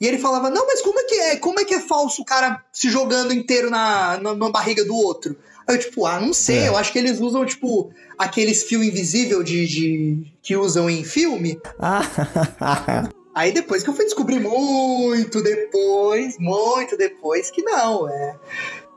E 0.00 0.06
ele 0.06 0.18
falava, 0.18 0.48
não, 0.48 0.66
mas 0.66 0.80
como 0.80 0.98
é 0.98 1.04
que 1.04 1.14
é? 1.14 1.36
Como 1.36 1.60
é 1.60 1.64
que 1.64 1.74
é 1.74 1.80
falso 1.80 2.22
o 2.22 2.24
cara 2.24 2.64
se 2.72 2.88
jogando 2.88 3.34
inteiro 3.34 3.68
na, 3.68 4.16
na, 4.18 4.34
na 4.34 4.50
barriga 4.50 4.84
do 4.84 4.94
outro? 4.94 5.36
Aí 5.68 5.74
eu, 5.76 5.78
tipo, 5.80 6.06
ah, 6.06 6.18
não 6.20 6.32
sei, 6.32 6.60
É. 6.60 6.68
eu 6.68 6.76
acho 6.76 6.90
que 6.92 6.98
eles 6.98 7.20
usam, 7.20 7.44
tipo, 7.44 7.90
aqueles 8.16 8.62
fio 8.64 8.82
invisível 8.82 9.42
de, 9.42 9.66
de 9.66 10.32
que 10.42 10.56
usam 10.56 10.88
em 10.88 11.04
filme. 11.04 11.60
Ah, 11.78 12.00
Aí 13.34 13.52
depois 13.52 13.82
que 13.84 13.90
eu 13.90 13.94
fui 13.94 14.04
descobrir 14.04 14.40
muito 14.40 15.40
depois, 15.42 16.36
muito 16.38 16.96
depois, 16.96 17.50
que 17.50 17.62
não, 17.62 18.08
é. 18.08 18.34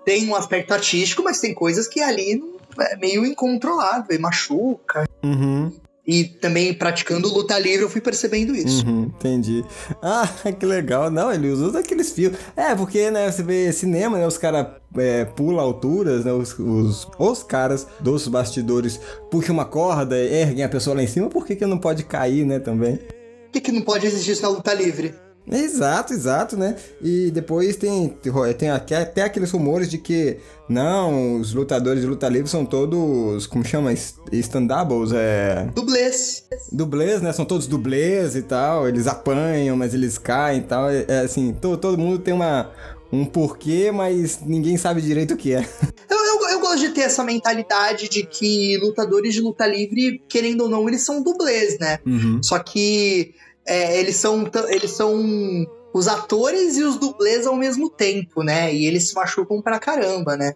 Tem 0.04 0.28
um 0.28 0.36
aspecto 0.36 0.74
artístico, 0.74 1.22
mas 1.22 1.40
tem 1.40 1.54
coisas 1.54 1.88
que 1.88 2.02
ali 2.02 2.36
não- 2.36 2.60
é 2.84 2.96
meio 2.98 3.24
incontrolável, 3.26 4.16
e 4.16 4.18
machuca. 4.20 5.04
uhum, 5.24 5.72
E 6.06 6.24
também 6.24 6.74
praticando 6.74 7.32
luta 7.32 7.58
livre 7.60 7.84
eu 7.84 7.90
fui 7.90 8.02
percebendo 8.02 8.56
isso. 8.56 8.86
uhum, 8.86 9.04
entendi. 9.04 9.64
Ah, 10.02 10.28
que 10.60 10.66
legal. 10.66 11.12
Não, 11.12 11.32
ele 11.32 11.50
usa 11.50 11.80
aqueles 11.80 12.12
fios. 12.12 12.34
É, 12.56 12.74
porque, 12.74 13.12
né, 13.12 13.32
você 13.32 13.44
vê 13.44 13.72
cinema, 13.72 14.18
né, 14.18 14.26
os 14.26 14.38
caras 14.38 14.68
é, 14.98 15.26
pulam 15.26 15.60
alturas, 15.60 16.26
né, 16.26 16.34
os, 16.34 16.58
os, 16.58 17.08
os 17.20 17.44
caras 17.44 17.88
dos 18.00 18.28
bastidores 18.28 19.00
puxam 19.30 19.54
uma 19.54 19.66
corda, 19.66 20.18
erguem 20.18 20.64
a 20.64 20.70
pessoa 20.70 20.96
lá 20.96 21.04
em 21.04 21.08
cima, 21.08 21.30
por 21.30 21.46
que 21.46 21.56
que 21.56 21.66
não 21.66 21.78
pode 21.78 22.04
cair, 22.04 22.46
né, 22.46 22.60
também? 22.60 22.98
Por 22.98 23.52
que, 23.54 23.62
que 23.62 23.72
não 23.72 23.82
pode 23.82 24.08
existir 24.08 24.32
isso 24.32 24.42
na 24.42 24.50
luta 24.50 24.74
livre? 24.74 25.14
Exato, 25.50 26.14
exato, 26.14 26.56
né? 26.56 26.76
E 27.02 27.32
depois 27.32 27.76
tem, 27.76 28.10
tem 28.58 28.70
até, 28.70 28.98
até 28.98 29.24
aqueles 29.24 29.52
rumores 29.52 29.90
de 29.90 29.98
que 29.98 30.38
não, 30.70 31.40
os 31.40 31.54
lutadores 31.54 32.02
de 32.02 32.08
luta 32.08 32.30
livre 32.30 32.50
são 32.50 32.66
todos, 32.66 33.46
como 33.48 33.66
chama? 33.66 33.92
Stand-ups, 33.94 35.12
é. 35.14 35.68
Dublês. 35.76 36.46
Dublês, 36.72 37.22
né? 37.22 37.34
São 37.34 37.44
todos 37.44 37.68
dublês 37.68 38.36
e 38.36 38.42
tal. 38.42 38.88
Eles 38.88 39.08
apanham, 39.08 39.76
mas 39.76 39.94
eles 39.94 40.18
caem 40.18 40.60
e 40.60 40.64
tal. 40.64 40.90
É, 40.90 41.06
é 41.08 41.20
assim, 41.22 41.54
to, 41.54 41.76
todo 41.76 41.98
mundo 41.98 42.20
tem 42.20 42.34
uma, 42.34 42.72
um 43.12 43.26
porquê, 43.26 43.92
mas 43.92 44.40
ninguém 44.46 44.78
sabe 44.78 45.02
direito 45.02 45.34
o 45.34 45.38
que 45.38 45.54
é. 45.54 45.68
Eu, 46.10 46.18
eu, 46.18 46.50
eu 46.50 46.60
gosto 46.62 46.80
de 46.80 46.90
ter 46.90 47.02
essa 47.02 47.24
mentalidade 47.24 48.08
de 48.08 48.24
que 48.24 48.78
lutadores 48.78 49.34
de 49.34 49.42
luta 49.42 49.68
livre, 49.68 50.24
querendo 50.30 50.62
ou 50.62 50.70
não, 50.70 50.88
eles 50.88 51.02
são 51.02 51.22
dublês, 51.22 51.78
né? 51.80 52.00
Uhum. 52.06 52.42
Só 52.42 52.60
que 52.60 53.34
é, 53.66 54.00
eles 54.00 54.16
são 54.16 54.50
eles 54.70 54.92
são 54.92 55.66
os 55.94 56.08
atores 56.08 56.78
e 56.78 56.84
os 56.84 56.98
dublês 56.98 57.46
ao 57.46 57.56
mesmo 57.56 57.90
tempo, 57.90 58.44
né? 58.44 58.74
E 58.74 58.86
eles 58.86 59.10
se 59.10 59.16
machucam 59.16 59.62
pra 59.62 59.80
caramba, 59.80 60.38
né? 60.38 60.54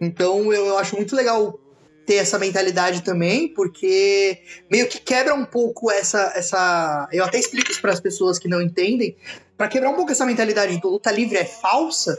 Então 0.00 0.52
eu, 0.52 0.76
acho 0.78 0.96
muito 0.96 1.16
legal 1.16 1.58
ter 2.04 2.16
essa 2.16 2.38
mentalidade 2.38 3.02
também, 3.02 3.48
porque 3.48 4.38
meio 4.70 4.86
que 4.86 5.00
quebra 5.00 5.34
um 5.34 5.44
pouco 5.44 5.90
essa 5.90 6.32
essa, 6.36 7.08
eu 7.12 7.24
até 7.24 7.38
explico 7.38 7.70
isso 7.70 7.80
para 7.80 7.92
as 7.92 8.00
pessoas 8.00 8.38
que 8.38 8.48
não 8.48 8.62
entendem, 8.62 9.16
Pra 9.56 9.68
quebrar 9.68 9.90
um 9.90 9.94
pouco 9.94 10.12
essa 10.12 10.26
mentalidade 10.26 10.78
do 10.80 10.90
luta 10.90 11.10
livre 11.10 11.38
é 11.38 11.44
falsa, 11.44 12.18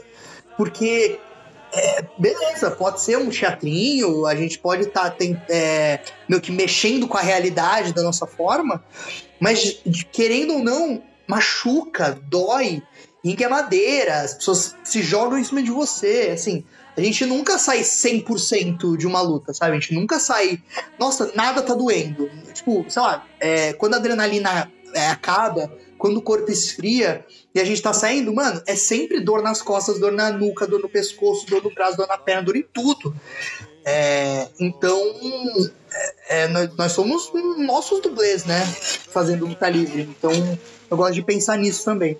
porque 0.56 1.20
é, 1.72 2.04
beleza, 2.18 2.70
pode 2.70 3.00
ser 3.00 3.16
um 3.16 3.30
teatrinho, 3.30 4.26
a 4.26 4.34
gente 4.34 4.58
pode 4.58 4.88
estar 4.88 5.14
meio 6.28 6.40
que 6.40 6.50
mexendo 6.50 7.06
com 7.06 7.16
a 7.16 7.20
realidade 7.20 7.92
da 7.92 8.02
nossa 8.02 8.26
forma, 8.26 8.84
mas 9.40 9.80
querendo 10.12 10.54
ou 10.54 10.62
não, 10.62 11.02
machuca, 11.26 12.18
dói, 12.28 12.82
é 13.24 13.48
madeira, 13.48 14.20
as 14.20 14.34
pessoas 14.34 14.74
se 14.82 15.02
jogam 15.02 15.38
em 15.38 15.44
cima 15.44 15.62
de 15.62 15.70
você, 15.70 16.30
assim, 16.32 16.64
a 16.96 17.00
gente 17.00 17.24
nunca 17.26 17.58
sai 17.58 17.80
100% 17.80 18.96
de 18.96 19.06
uma 19.06 19.20
luta, 19.20 19.54
sabe? 19.54 19.72
A 19.72 19.80
gente 19.80 19.94
nunca 19.94 20.18
sai, 20.18 20.60
nossa, 20.98 21.30
nada 21.34 21.62
tá 21.62 21.74
doendo. 21.74 22.28
Tipo, 22.52 22.84
sei 22.88 23.02
lá, 23.02 23.24
é, 23.38 23.72
quando 23.74 23.94
a 23.94 23.98
adrenalina 23.98 24.70
é, 24.94 25.08
acaba, 25.08 25.70
quando 25.96 26.16
o 26.16 26.22
corpo 26.22 26.50
esfria 26.50 27.24
e 27.54 27.60
a 27.60 27.64
gente 27.64 27.82
tá 27.82 27.92
saindo, 27.92 28.34
mano, 28.34 28.62
é 28.66 28.74
sempre 28.74 29.20
dor 29.20 29.42
nas 29.42 29.62
costas, 29.62 30.00
dor 30.00 30.12
na 30.12 30.32
nuca, 30.32 30.66
dor 30.66 30.80
no 30.80 30.88
pescoço, 30.88 31.46
dor 31.46 31.62
no 31.62 31.72
braço, 31.72 31.96
dor 31.96 32.08
na 32.08 32.18
perna, 32.18 32.42
dor 32.42 32.56
em 32.56 32.64
tudo. 32.72 33.14
É, 33.84 34.48
então, 34.58 35.00
é, 35.92 36.42
é, 36.44 36.48
nós, 36.48 36.70
nós 36.76 36.92
somos 36.92 37.30
nossos 37.58 38.00
dublês, 38.00 38.44
né? 38.44 38.60
Fazendo 39.10 39.46
luta 39.46 39.68
livre. 39.68 40.02
Então, 40.18 40.30
eu 40.90 40.96
gosto 40.96 41.14
de 41.14 41.22
pensar 41.22 41.56
nisso 41.58 41.84
também. 41.84 42.16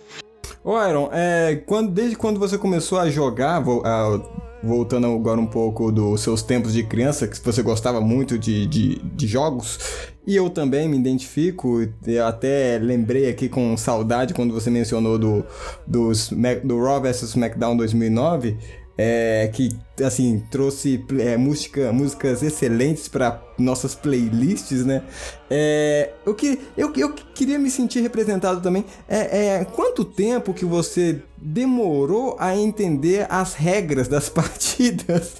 Ô, 0.64 0.74
Aaron, 0.74 1.08
é, 1.12 1.62
quando, 1.66 1.90
desde 1.90 2.16
quando 2.16 2.38
você 2.38 2.58
começou 2.58 2.98
a 2.98 3.08
jogar, 3.10 3.60
vo- 3.60 3.82
a- 3.84 4.20
voltando 4.62 5.06
agora 5.06 5.40
um 5.40 5.46
pouco 5.46 5.92
dos 5.92 6.20
seus 6.20 6.42
tempos 6.42 6.72
de 6.72 6.82
criança, 6.82 7.28
que 7.28 7.38
você 7.40 7.62
gostava 7.62 8.00
muito 8.00 8.36
de, 8.36 8.66
de, 8.66 8.96
de 8.96 9.26
jogos, 9.26 9.78
e 10.26 10.34
eu 10.34 10.50
também 10.50 10.88
me 10.88 10.98
identifico, 10.98 11.80
eu 12.06 12.26
até 12.26 12.76
lembrei 12.82 13.30
aqui 13.30 13.48
com 13.48 13.76
saudade 13.76 14.34
quando 14.34 14.52
você 14.52 14.68
mencionou 14.68 15.16
do, 15.16 15.44
do 15.86 16.82
Raw 16.84 17.00
vs 17.00 17.22
SmackDown 17.22 17.76
2009, 17.76 18.58
é, 19.00 19.48
que 19.54 19.78
assim 20.02 20.42
trouxe 20.50 21.04
é, 21.20 21.36
música, 21.36 21.92
músicas 21.92 22.42
excelentes 22.42 23.06
para 23.06 23.40
nossas 23.56 23.94
playlists, 23.94 24.84
né? 24.84 25.04
É, 25.48 26.10
que, 26.36 26.60
eu, 26.76 26.92
eu 26.96 27.12
queria 27.12 27.60
me 27.60 27.70
sentir 27.70 28.00
representado 28.00 28.60
também. 28.60 28.84
É, 29.08 29.58
é, 29.58 29.64
quanto 29.64 30.04
tempo 30.04 30.52
que 30.52 30.64
você 30.64 31.22
demorou 31.36 32.36
a 32.40 32.56
entender 32.56 33.24
as 33.30 33.54
regras 33.54 34.08
das 34.08 34.28
partidas? 34.28 35.36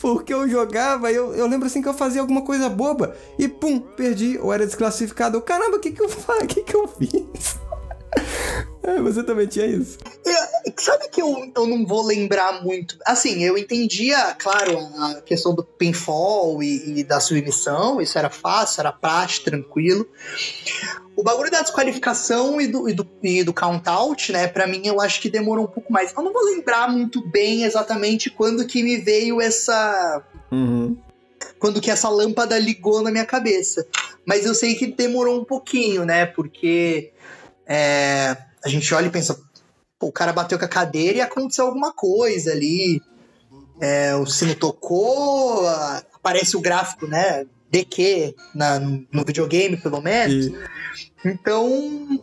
Porque 0.00 0.34
eu 0.34 0.48
jogava, 0.48 1.12
eu, 1.12 1.32
eu 1.32 1.46
lembro 1.46 1.68
assim 1.68 1.80
que 1.80 1.88
eu 1.88 1.94
fazia 1.94 2.20
alguma 2.20 2.42
coisa 2.42 2.68
boba 2.68 3.14
e 3.38 3.46
pum, 3.46 3.78
perdi 3.78 4.36
ou 4.38 4.52
era 4.52 4.66
desclassificado. 4.66 5.40
Caramba, 5.40 5.76
o 5.76 5.80
que 5.80 5.92
que 5.92 6.02
eu 6.02 6.08
que 6.48 6.62
que 6.62 6.74
eu 6.74 6.88
fiz? 6.88 7.56
É, 8.86 9.00
você 9.00 9.22
também 9.22 9.46
tinha 9.46 9.66
isso. 9.66 9.98
Eu- 10.24 10.72
sabe 10.78 11.08
que 11.08 11.20
eu, 11.20 11.52
eu 11.56 11.66
não 11.66 11.84
vou 11.84 12.04
lembrar 12.06 12.62
muito. 12.62 12.96
Assim, 13.04 13.42
eu 13.42 13.58
entendia, 13.58 14.34
claro, 14.38 14.78
a 14.78 15.20
questão 15.22 15.54
do 15.54 15.64
pinfall 15.64 16.62
e, 16.62 17.00
e 17.00 17.04
da 17.04 17.18
submissão, 17.18 18.00
isso 18.00 18.16
era 18.18 18.30
fácil, 18.30 18.80
era 18.80 18.92
prático, 18.92 19.46
tranquilo. 19.46 20.06
O 21.16 21.22
bagulho 21.22 21.50
da 21.50 21.62
desqualificação 21.62 22.60
e 22.60 22.66
do, 22.68 22.88
e 22.88 22.92
do, 22.92 23.08
e 23.22 23.42
do 23.42 23.52
count-out, 23.52 24.30
né, 24.32 24.46
pra 24.46 24.66
mim 24.66 24.82
eu 24.84 25.00
acho 25.00 25.20
que 25.20 25.30
demorou 25.30 25.64
um 25.64 25.68
pouco 25.68 25.92
mais. 25.92 26.12
Eu 26.16 26.22
não 26.22 26.32
vou 26.32 26.44
lembrar 26.44 26.88
muito 26.90 27.26
bem 27.26 27.64
exatamente 27.64 28.28
quando 28.30 28.66
que 28.66 28.82
me 28.82 28.98
veio 28.98 29.40
essa. 29.40 30.22
Uhum. 30.52 30.96
quando 31.58 31.80
que 31.80 31.90
essa 31.90 32.08
lâmpada 32.08 32.56
ligou 32.58 33.02
na 33.02 33.10
minha 33.10 33.24
cabeça. 33.24 33.84
Mas 34.24 34.44
eu 34.44 34.54
sei 34.54 34.74
que 34.74 34.86
demorou 34.86 35.40
um 35.40 35.44
pouquinho, 35.44 36.04
né? 36.04 36.26
Porque 36.26 37.12
é, 37.66 38.36
a 38.66 38.68
gente 38.68 38.92
olha 38.92 39.06
e 39.06 39.10
pensa, 39.10 39.38
o 40.00 40.10
cara 40.12 40.32
bateu 40.32 40.58
com 40.58 40.64
a 40.64 40.68
cadeira 40.68 41.18
e 41.18 41.20
aconteceu 41.20 41.66
alguma 41.66 41.92
coisa 41.92 42.52
ali. 42.52 43.00
É, 43.80 44.14
o 44.16 44.26
sino 44.26 44.54
tocou, 44.54 45.66
aparece 46.14 46.56
o 46.56 46.60
gráfico, 46.60 47.06
né? 47.06 47.46
DQ 47.70 48.34
na, 48.54 48.78
no 48.80 49.24
videogame, 49.24 49.76
pelo 49.76 50.00
menos. 50.00 50.46
E, 50.46 50.56
Então, 51.24 52.20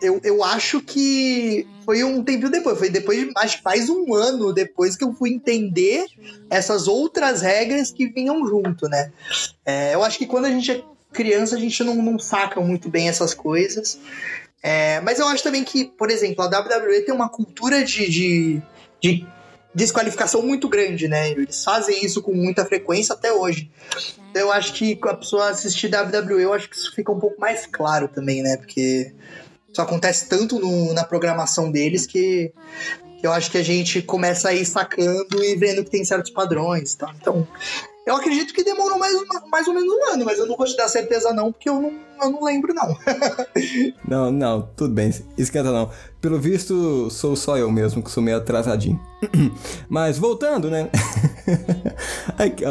eu, 0.00 0.20
eu 0.24 0.42
acho 0.44 0.80
que 0.80 1.66
foi 1.84 2.02
um 2.04 2.22
tempinho 2.22 2.50
depois. 2.50 2.78
Foi 2.78 2.88
depois, 2.90 3.18
de- 3.18 3.32
acho 3.36 3.56
que 3.58 3.62
faz 3.62 3.88
um 3.90 4.14
ano 4.14 4.52
depois 4.52 4.96
que 4.96 5.04
eu 5.04 5.12
fui 5.12 5.32
entender 5.32 6.06
essas 6.48 6.88
outras 6.88 7.42
regras 7.42 7.90
que 7.90 8.06
vinham 8.08 8.46
junto, 8.46 8.88
né? 8.88 9.12
É, 9.64 9.94
eu 9.94 10.02
acho 10.02 10.18
que 10.18 10.26
quando 10.26 10.46
a 10.46 10.50
gente 10.50 10.70
é 10.70 10.82
criança, 11.12 11.54
a 11.56 11.60
gente 11.60 11.82
não, 11.84 11.94
não 11.96 12.18
saca 12.18 12.60
muito 12.60 12.88
bem 12.88 13.08
essas 13.08 13.34
coisas. 13.34 13.98
É, 14.66 14.98
mas 15.02 15.18
eu 15.18 15.28
acho 15.28 15.42
também 15.42 15.62
que, 15.62 15.84
por 15.84 16.10
exemplo, 16.10 16.42
a 16.42 16.46
WWE 16.46 17.02
tem 17.02 17.14
uma 17.14 17.28
cultura 17.28 17.84
de, 17.84 18.08
de, 18.08 18.62
de 18.98 19.26
desqualificação 19.74 20.40
muito 20.40 20.70
grande, 20.70 21.06
né? 21.06 21.32
Eles 21.32 21.62
fazem 21.62 22.02
isso 22.02 22.22
com 22.22 22.32
muita 22.32 22.64
frequência 22.64 23.12
até 23.12 23.30
hoje. 23.30 23.70
Então 24.30 24.40
eu 24.40 24.50
acho 24.50 24.72
que 24.72 24.98
a 25.02 25.14
pessoa 25.14 25.50
assistir 25.50 25.90
WWE, 25.94 26.42
eu 26.44 26.54
acho 26.54 26.70
que 26.70 26.76
isso 26.76 26.94
fica 26.94 27.12
um 27.12 27.20
pouco 27.20 27.38
mais 27.38 27.66
claro 27.66 28.08
também, 28.08 28.42
né? 28.42 28.56
Porque 28.56 29.12
isso 29.70 29.82
acontece 29.82 30.30
tanto 30.30 30.58
no- 30.58 30.94
na 30.94 31.04
programação 31.04 31.70
deles 31.70 32.06
que, 32.06 32.50
que 33.20 33.26
eu 33.26 33.32
acho 33.32 33.50
que 33.50 33.58
a 33.58 33.62
gente 33.62 34.00
começa 34.00 34.48
a 34.48 34.54
ir 34.54 34.64
sacando 34.64 35.44
e 35.44 35.56
vendo 35.56 35.84
que 35.84 35.90
tem 35.90 36.06
certos 36.06 36.30
padrões, 36.30 36.94
tá? 36.94 37.14
Então, 37.20 37.46
eu 38.06 38.16
acredito 38.16 38.52
que 38.52 38.62
demorou 38.62 38.98
mais, 38.98 39.14
mais 39.50 39.66
ou 39.66 39.74
menos 39.74 39.92
um 39.92 40.12
ano, 40.12 40.24
mas 40.24 40.38
eu 40.38 40.46
não 40.46 40.56
vou 40.56 40.66
te 40.66 40.76
dar 40.76 40.88
certeza 40.88 41.32
não, 41.32 41.50
porque 41.50 41.68
eu 41.68 41.80
não, 41.80 41.92
eu 42.22 42.30
não 42.30 42.44
lembro 42.44 42.74
não. 42.74 42.96
não, 44.06 44.30
não, 44.30 44.68
tudo 44.76 44.92
bem. 44.92 45.10
Esquenta 45.38 45.72
não. 45.72 45.90
Pelo 46.20 46.38
visto, 46.38 47.08
sou 47.10 47.34
só 47.34 47.56
eu 47.56 47.70
mesmo 47.70 48.02
que 48.02 48.10
sou 48.10 48.22
meio 48.22 48.36
atrasadinho. 48.36 49.00
Mas 49.88 50.18
voltando, 50.18 50.70
né? 50.70 50.90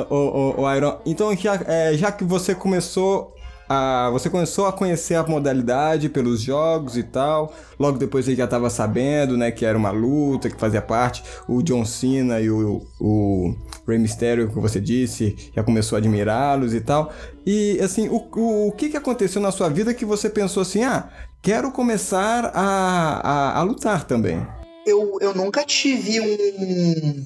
O, 0.09 0.15
o, 0.15 0.61
o 0.61 0.75
Iron, 0.75 0.99
então 1.05 1.35
já, 1.35 1.55
é, 1.67 1.93
já 1.95 2.11
que 2.11 2.23
você 2.23 2.55
começou 2.55 3.33
a, 3.67 4.09
você 4.11 4.29
começou 4.29 4.67
a 4.67 4.73
conhecer 4.73 5.15
a 5.15 5.23
modalidade 5.23 6.09
pelos 6.09 6.41
jogos 6.41 6.97
e 6.97 7.03
tal. 7.03 7.53
Logo 7.79 7.97
depois 7.97 8.25
você 8.25 8.35
já 8.35 8.45
estava 8.45 8.69
sabendo, 8.69 9.37
né, 9.37 9.51
que 9.51 9.65
era 9.65 9.77
uma 9.77 9.91
luta, 9.91 10.49
que 10.49 10.59
fazia 10.59 10.81
parte. 10.81 11.23
O 11.47 11.61
John 11.61 11.85
Cena 11.85 12.39
e 12.39 12.49
o, 12.49 12.85
o 12.99 13.55
Rey 13.87 13.97
Mysterio, 13.99 14.49
que 14.49 14.59
você 14.59 14.79
disse, 14.79 15.35
já 15.55 15.63
começou 15.63 15.95
a 15.95 15.99
admirá-los 15.99 16.73
e 16.73 16.81
tal. 16.81 17.13
E 17.45 17.79
assim, 17.81 18.07
o, 18.09 18.27
o, 18.35 18.67
o 18.67 18.71
que, 18.71 18.89
que 18.89 18.97
aconteceu 18.97 19.41
na 19.41 19.51
sua 19.51 19.69
vida 19.69 19.93
que 19.93 20.05
você 20.05 20.29
pensou 20.29 20.61
assim, 20.61 20.83
ah, 20.83 21.09
quero 21.41 21.71
começar 21.71 22.51
a, 22.53 23.53
a, 23.53 23.59
a 23.59 23.63
lutar 23.63 24.05
também? 24.05 24.45
Eu, 24.85 25.17
eu 25.21 25.33
nunca 25.33 25.63
tive 25.63 26.19
um 26.19 27.23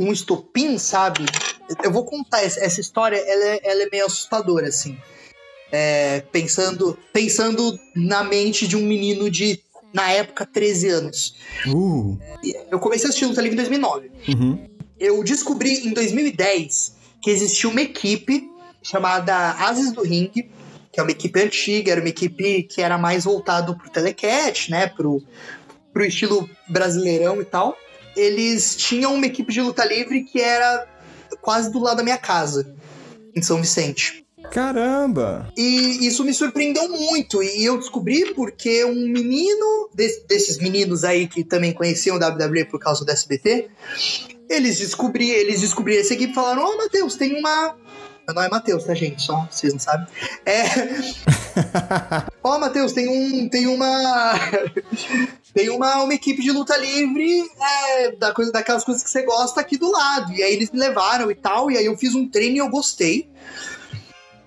um 0.00 0.10
estopim, 0.10 0.78
sabe? 0.78 1.26
Eu 1.84 1.92
vou 1.92 2.04
contar 2.06 2.42
essa, 2.42 2.58
essa 2.60 2.80
história, 2.80 3.16
ela 3.16 3.44
é, 3.44 3.60
ela 3.62 3.82
é 3.82 3.88
meio 3.92 4.06
assustadora, 4.06 4.66
assim. 4.66 4.96
É, 5.70 6.20
pensando, 6.32 6.98
pensando 7.12 7.78
na 7.94 8.24
mente 8.24 8.66
de 8.66 8.76
um 8.76 8.82
menino 8.82 9.30
de, 9.30 9.60
na 9.92 10.10
época, 10.10 10.46
13 10.46 10.88
anos. 10.88 11.34
Uh, 11.68 12.18
Eu 12.70 12.80
comecei 12.80 13.06
a 13.06 13.08
assistir 13.10 13.26
Luta 13.26 13.42
Livre 13.42 13.54
em 13.54 13.62
2009. 13.62 14.10
uhum. 14.28 14.66
Eu 15.00 15.24
descobri 15.24 15.86
em 15.88 15.92
2010 15.94 16.94
que 17.22 17.30
existia 17.30 17.68
uma 17.68 17.80
equipe 17.80 18.48
chamada 18.82 19.34
Ases 19.52 19.92
do 19.92 20.02
Ring, 20.02 20.30
que 20.92 20.98
é 20.98 21.02
uma 21.02 21.10
equipe 21.10 21.40
antiga, 21.40 21.92
era 21.92 22.00
uma 22.00 22.08
equipe 22.10 22.62
que 22.64 22.80
era 22.80 22.96
mais 22.98 23.24
voltado 23.24 23.76
pro 23.76 23.90
telecat, 23.90 24.70
né, 24.70 24.86
pro, 24.86 25.22
pro 25.92 26.04
estilo 26.04 26.48
brasileirão 26.68 27.40
e 27.40 27.44
tal. 27.44 27.76
Eles 28.16 28.76
tinham 28.76 29.14
uma 29.14 29.26
equipe 29.26 29.52
de 29.52 29.60
luta 29.60 29.84
livre 29.84 30.24
que 30.24 30.40
era 30.40 30.86
quase 31.40 31.70
do 31.72 31.78
lado 31.78 31.98
da 31.98 32.02
minha 32.02 32.18
casa, 32.18 32.74
em 33.34 33.40
São 33.42 33.60
Vicente. 33.60 34.26
Caramba! 34.50 35.52
E 35.56 36.06
isso 36.06 36.24
me 36.24 36.34
surpreendeu 36.34 36.88
muito. 36.88 37.40
E 37.42 37.64
eu 37.64 37.76
descobri 37.78 38.34
porque 38.34 38.84
um 38.84 39.06
menino, 39.06 39.88
des- 39.94 40.24
desses 40.26 40.58
meninos 40.58 41.04
aí 41.04 41.28
que 41.28 41.44
também 41.44 41.72
conheciam 41.72 42.16
o 42.16 42.18
WWE 42.18 42.64
por 42.64 42.80
causa 42.80 43.04
do 43.04 43.10
SBT, 43.12 43.68
eles 44.50 44.78
descobriram, 44.78 45.38
eles 45.38 45.60
descobriram 45.60 46.00
essa 46.00 46.12
equipe 46.12 46.32
e 46.32 46.34
falaram: 46.34 46.64
Ó, 46.64 46.76
Matheus, 46.76 47.14
tem 47.14 47.38
uma. 47.38 47.76
Meu 48.26 48.34
nome 48.34 48.46
é 48.48 48.50
Matheus, 48.50 48.84
tá, 48.84 48.94
gente? 48.94 49.22
Só 49.22 49.46
vocês 49.50 49.72
não 49.72 49.80
sabem. 49.80 50.06
É. 50.44 50.64
Ó, 52.42 52.58
Matheus, 52.58 52.92
tem 52.92 53.08
um. 53.08 53.48
Tem 53.48 53.68
uma. 53.68 54.34
tem 55.54 55.70
uma, 55.70 56.02
uma 56.02 56.14
equipe 56.14 56.42
de 56.42 56.50
luta 56.50 56.76
livre 56.76 57.48
é, 57.60 58.12
da 58.16 58.34
coisa, 58.34 58.50
daquelas 58.50 58.84
coisas 58.84 59.04
que 59.04 59.10
você 59.10 59.22
gosta 59.22 59.60
aqui 59.60 59.78
do 59.78 59.90
lado. 59.90 60.32
E 60.32 60.42
aí 60.42 60.52
eles 60.52 60.72
me 60.72 60.80
levaram 60.80 61.30
e 61.30 61.34
tal. 61.34 61.70
E 61.70 61.78
aí 61.78 61.86
eu 61.86 61.96
fiz 61.96 62.14
um 62.14 62.28
treino 62.28 62.56
e 62.56 62.58
eu 62.58 62.68
gostei. 62.68 63.30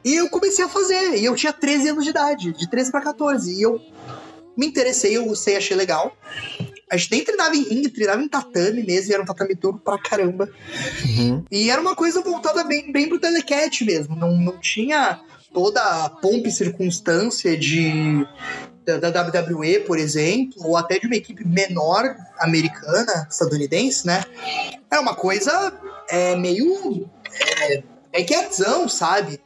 E 0.04 0.16
eu 0.16 0.30
comecei 0.30 0.66
a 0.66 0.70
fazer. 0.70 1.16
E 1.16 1.24
eu 1.24 1.36
tinha 1.36 1.54
13 1.54 1.90
anos 1.90 2.04
de 2.04 2.10
idade, 2.10 2.52
de 2.52 2.70
13 2.70 2.92
para 2.92 3.02
14. 3.02 3.54
E 3.54 3.62
eu 3.62 3.82
me 4.58 4.68
interessei, 4.68 5.16
eu 5.16 5.26
gostei, 5.26 5.56
achei 5.56 5.78
legal. 5.78 6.16
A 6.90 6.98
gente 6.98 7.12
nem 7.12 7.24
treinava 7.24 7.56
em 7.56 7.64
ringue, 7.64 7.90
treinava 7.90 8.22
em 8.22 8.28
tatame 8.28 8.84
mesmo, 8.84 9.12
e 9.12 9.14
era 9.14 9.24
um 9.24 9.26
tatame 9.26 9.56
duro 9.56 9.80
pra 9.80 9.98
caramba. 9.98 10.50
Uhum. 11.06 11.44
E 11.52 11.70
era 11.70 11.82
uma 11.82 11.96
coisa 11.96 12.22
voltada 12.22 12.64
bem, 12.64 12.92
bem 12.92 13.10
pro 13.10 13.20
telecat 13.20 13.84
mesmo. 13.84 14.16
Não, 14.16 14.36
não 14.38 14.60
tinha 14.60 15.20
toda 15.54 15.82
a 15.82 16.10
pompa 16.10 16.48
e 16.48 16.52
circunstância 16.52 17.58
de 17.58 18.26
da, 18.86 18.98
da 18.98 19.22
WWE, 19.22 19.80
por 19.82 19.98
exemplo, 19.98 20.56
ou 20.66 20.76
até 20.76 21.00
de 21.00 21.08
uma 21.08 21.16
equipe 21.16 21.48
menor 21.48 22.16
americana, 22.40 23.28
estadunidense, 23.30 24.06
né? 24.06 24.24
Era 24.92 25.02
uma 25.02 25.16
coisa 25.16 25.74
é, 26.10 26.36
meio 26.36 27.10
é, 27.62 27.84
backyardzão, 28.12 28.90
sabe? 28.90 29.40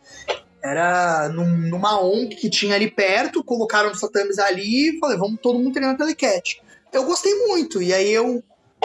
Era 0.63 1.30
num- 1.30 1.69
numa 1.69 2.02
ONG 2.02 2.36
que 2.36 2.50
tinha 2.50 2.76
ali 2.76 2.89
perto, 2.89 3.43
colocaram 3.43 3.91
os 3.91 4.02
tatames 4.02 4.39
ali 4.39 4.89
e 4.89 5.00
falei, 5.00 5.17
vamos 5.17 5.39
todo 5.41 5.60
mundo 5.60 5.73
treinar 5.73 5.95
telecat. 5.97 6.60
Eu 6.91 7.06
gostei 7.06 7.34
muito, 7.47 7.82
e 7.82 7.93
aí 7.93 8.12
eu 8.12 8.43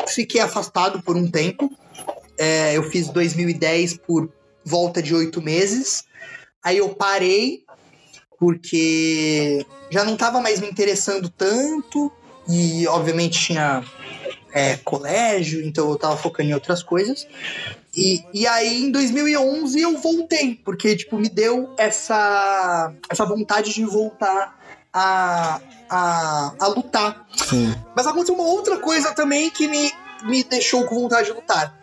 fiquei 0.09 0.41
afastado 0.41 1.03
por 1.03 1.17
um 1.17 1.31
tempo. 1.31 1.71
É, 2.39 2.77
eu 2.77 2.83
fiz 2.91 3.09
2010 3.09 3.99
por 3.99 4.31
volta 4.65 5.03
de 5.03 5.15
oito 5.15 5.41
meses. 5.41 6.05
Aí 6.63 6.79
eu 6.79 6.91
parei, 6.91 7.65
porque 8.39 9.65
já 9.91 10.05
não 10.05 10.15
estava 10.15 10.41
mais 10.41 10.61
me 10.61 10.69
interessando 10.69 11.29
tanto, 11.29 12.11
e 12.49 12.87
obviamente 12.87 13.39
tinha 13.39 13.85
é, 14.53 14.77
colégio, 14.79 15.65
então 15.65 15.91
eu 15.91 15.97
tava 15.97 16.17
focando 16.17 16.51
em 16.51 16.55
outras 16.55 16.83
coisas. 16.83 17.27
E, 17.95 18.25
e 18.33 18.47
aí, 18.47 18.85
em 18.85 18.91
2011, 18.91 19.81
eu 19.81 19.99
voltei, 19.99 20.55
porque, 20.65 20.97
tipo, 20.97 21.19
me 21.19 21.29
deu 21.29 21.75
essa, 21.77 22.93
essa 23.09 23.25
vontade 23.27 23.75
de 23.75 23.85
voltar 23.85 24.59
a, 24.93 25.61
a, 25.93 26.55
a 26.59 26.67
lutar. 26.69 27.27
Sim. 27.37 27.75
Mas 27.95 28.07
aconteceu 28.07 28.35
uma 28.35 28.45
outra 28.47 28.79
coisa 28.79 29.13
também 29.13 29.51
que 29.51 29.69
me, 29.69 29.93
me 30.25 30.43
deixou 30.43 30.85
com 30.85 31.01
vontade 31.01 31.29
de 31.29 31.33
lutar. 31.35 31.79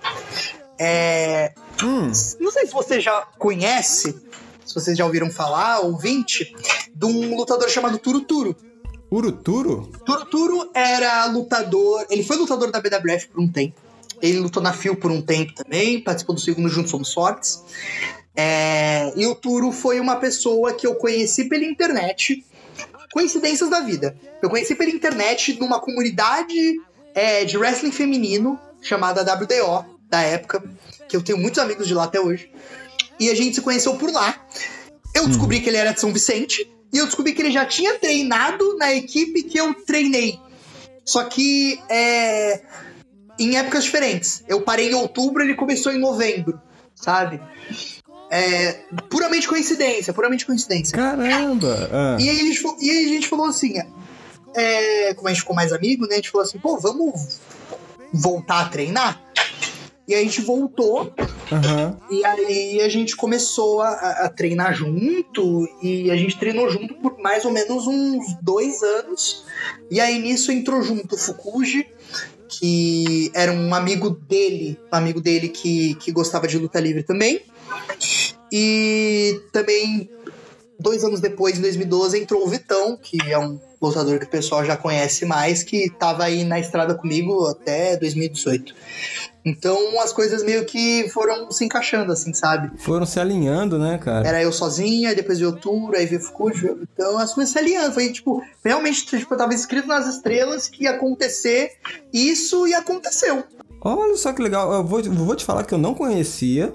É, 0.78 1.54
Hum, 1.84 2.12
não 2.40 2.52
sei 2.52 2.66
se 2.66 2.74
você 2.74 3.00
já 3.00 3.26
conhece, 3.38 4.22
se 4.66 4.76
vocês 4.76 4.98
já 4.98 5.06
ouviram 5.06 5.30
falar, 5.32 5.80
ouvinte, 5.80 6.54
de 6.94 7.06
um 7.06 7.36
lutador 7.36 7.70
chamado 7.70 7.98
Turuturo. 7.98 8.56
Uruturo? 9.10 9.90
Turuturo 10.06 10.70
era 10.74 11.26
lutador, 11.28 12.06
ele 12.10 12.24
foi 12.24 12.38
lutador 12.38 12.70
da 12.70 12.82
BWF 12.82 13.30
por 13.30 13.42
um 13.42 13.48
tempo. 13.48 13.80
Ele 14.22 14.40
lutou 14.40 14.62
na 14.62 14.74
FIO 14.74 14.98
por 14.98 15.10
um 15.10 15.22
tempo 15.22 15.54
também, 15.54 16.02
participou 16.02 16.36
do 16.36 16.42
segundo 16.42 16.68
Juntos 16.68 16.92
Somos 16.92 17.14
Fortes. 17.14 17.64
É, 18.36 19.14
e 19.16 19.26
o 19.26 19.34
Turo 19.34 19.72
foi 19.72 20.00
uma 20.00 20.18
pessoa 20.18 20.74
que 20.74 20.86
eu 20.86 20.96
conheci 20.96 21.46
pela 21.46 21.64
internet. 21.64 22.46
Coincidências 23.12 23.70
da 23.70 23.80
vida. 23.80 24.16
Eu 24.42 24.50
conheci 24.50 24.76
pela 24.76 24.90
internet 24.90 25.60
numa 25.60 25.80
comunidade 25.80 26.80
é, 27.14 27.44
de 27.46 27.58
wrestling 27.58 27.92
feminino 27.92 28.60
chamada 28.82 29.22
WDO, 29.22 29.98
da 30.10 30.22
época, 30.22 30.64
que 31.08 31.16
eu 31.16 31.22
tenho 31.22 31.38
muitos 31.38 31.60
amigos 31.60 31.88
de 31.88 31.94
lá 31.94 32.06
até 32.06 32.20
hoje. 32.20 32.52
E 33.20 33.30
a 33.30 33.36
gente 33.36 33.56
se 33.56 33.62
conheceu 33.62 33.96
por 33.96 34.12
lá. 34.12 34.40
Eu 35.14 35.28
descobri 35.28 35.60
que 35.60 35.70
ele 35.70 35.78
era 35.78 35.92
de 35.92 36.00
São 36.00 36.14
Vicente 36.14 36.70
e 36.92 36.98
eu 36.98 37.06
descobri 37.06 37.34
que 37.34 37.42
ele 37.42 37.52
já 37.52 37.66
tinha 37.66 37.98
treinado 38.00 38.78
na 38.78 38.94
equipe 38.94 39.44
que 39.44 39.58
eu 39.58 39.74
treinei. 39.74 40.40
Só 41.04 41.24
que 41.24 41.80
é, 41.90 42.62
em 43.40 43.58
épocas 43.58 43.86
diferentes. 43.86 44.44
Eu 44.48 44.62
parei 44.62 44.92
em 44.92 44.96
outubro, 44.96 45.44
ele 45.44 45.56
começou 45.56 45.92
em 45.92 46.00
novembro, 46.00 46.62
sabe? 46.94 47.42
É, 48.32 48.74
puramente 49.10 49.48
coincidência, 49.48 50.14
puramente 50.14 50.46
coincidência. 50.46 50.96
Caramba! 50.96 51.90
Ah. 51.92 52.18
E, 52.20 52.30
aí 52.30 52.40
a 52.40 52.44
gente, 52.44 52.60
fa- 52.62 52.76
e 52.80 52.90
aí 52.90 53.06
a 53.06 53.08
gente 53.10 53.28
falou 53.28 53.46
assim, 53.48 53.74
é, 54.56 55.14
como 55.16 55.28
a 55.28 55.32
gente 55.32 55.42
ficou 55.42 55.56
mais 55.56 55.72
amigo, 55.74 56.06
né? 56.06 56.14
A 56.14 56.16
gente 56.18 56.30
falou 56.30 56.46
assim, 56.46 56.60
pô, 56.60 56.78
vamos 56.78 57.40
voltar 58.14 58.62
a 58.62 58.66
treinar? 58.70 59.24
E 60.08 60.14
aí 60.16 60.22
a 60.22 60.24
gente 60.24 60.42
voltou, 60.42 61.14
Aham. 61.52 61.98
e 62.10 62.26
aí 62.26 62.82
a 62.82 62.90
gente 62.90 63.16
começou 63.16 63.82
a, 63.82 63.90
a- 63.90 64.26
a 64.26 64.30
treinar 64.30 64.74
junto, 64.74 65.68
e 65.84 66.10
a 66.10 66.16
gente 66.16 66.38
treinou 66.38 66.70
junto 66.70 66.96
por 66.96 67.20
mais 67.20 67.46
ou 67.46 67.52
menos 67.52 67.86
uns 67.86 68.26
dois 68.42 68.82
anos. 68.82 69.44
E 69.90 70.00
aí 70.00 70.20
nisso 70.20 70.52
entrou 70.52 70.82
junto 70.82 71.14
o 71.14 71.18
Fukuji, 71.18 71.88
que 72.48 73.32
era 73.36 73.52
um 73.52 73.74
amigo 73.76 74.10
dele, 74.10 74.80
um 74.92 74.96
amigo 74.96 75.22
dele 75.22 75.50
que, 75.50 75.94
que 75.96 76.12
gostava 76.12 76.48
de 76.48 76.58
luta 76.58 76.80
livre 76.80 77.04
também. 77.04 77.42
E 78.52 79.42
também, 79.52 80.10
dois 80.80 81.04
anos 81.04 81.20
depois, 81.20 81.58
em 81.58 81.62
2012, 81.62 82.20
entrou 82.20 82.46
o 82.46 82.50
Vitão, 82.50 82.98
que 82.98 83.18
é 83.30 83.38
um 83.38 83.60
lutador 83.82 84.20
que 84.20 84.26
o 84.26 84.30
pessoal 84.30 84.66
já 84.66 84.76
conhece 84.76 85.26
mais, 85.26 85.64
que 85.64 85.90
tava 85.90 86.24
aí 86.24 86.44
na 86.44 86.60
estrada 86.60 86.94
comigo 86.96 87.48
até 87.48 87.96
2018. 87.98 88.76
Então 89.46 90.00
as 90.02 90.12
coisas 90.12 90.44
meio 90.44 90.66
que 90.66 91.10
foram 91.10 91.50
se 91.50 91.64
encaixando, 91.64 92.12
assim, 92.12 92.34
sabe? 92.34 92.78
Foram 92.78 93.06
se 93.06 93.20
alinhando, 93.20 93.80
né, 93.80 93.98
cara? 93.98 94.28
Era 94.28 94.42
eu 94.42 94.52
sozinha, 94.52 95.16
depois 95.16 95.40
veio 95.40 95.52
o 95.52 95.56
Tour, 95.56 95.96
aí 95.96 96.06
veio 96.06 96.22
o 96.22 96.24
Fukuji, 96.24 96.62
veio 96.62 96.74
o 96.74 96.80
Vitão, 96.80 97.18
as 97.18 97.34
coisas 97.34 97.54
se 97.54 97.58
alinhando. 97.58 97.94
Foi 97.94 98.12
tipo, 98.12 98.44
realmente, 98.64 99.06
tipo, 99.06 99.34
eu 99.34 99.38
tava 99.38 99.54
escrito 99.54 99.88
nas 99.88 100.08
estrelas 100.08 100.68
que 100.68 100.84
ia 100.84 100.92
acontecer 100.92 101.72
isso 102.14 102.68
e 102.68 102.74
aconteceu. 102.74 103.44
Olha 103.82 104.16
só 104.18 104.34
que 104.34 104.42
legal. 104.42 104.72
Eu 104.74 104.84
vou, 104.84 105.02
vou 105.04 105.36
te 105.36 105.46
falar 105.46 105.64
que 105.64 105.74
eu 105.74 105.78
não 105.78 105.94
conhecia 105.94 106.74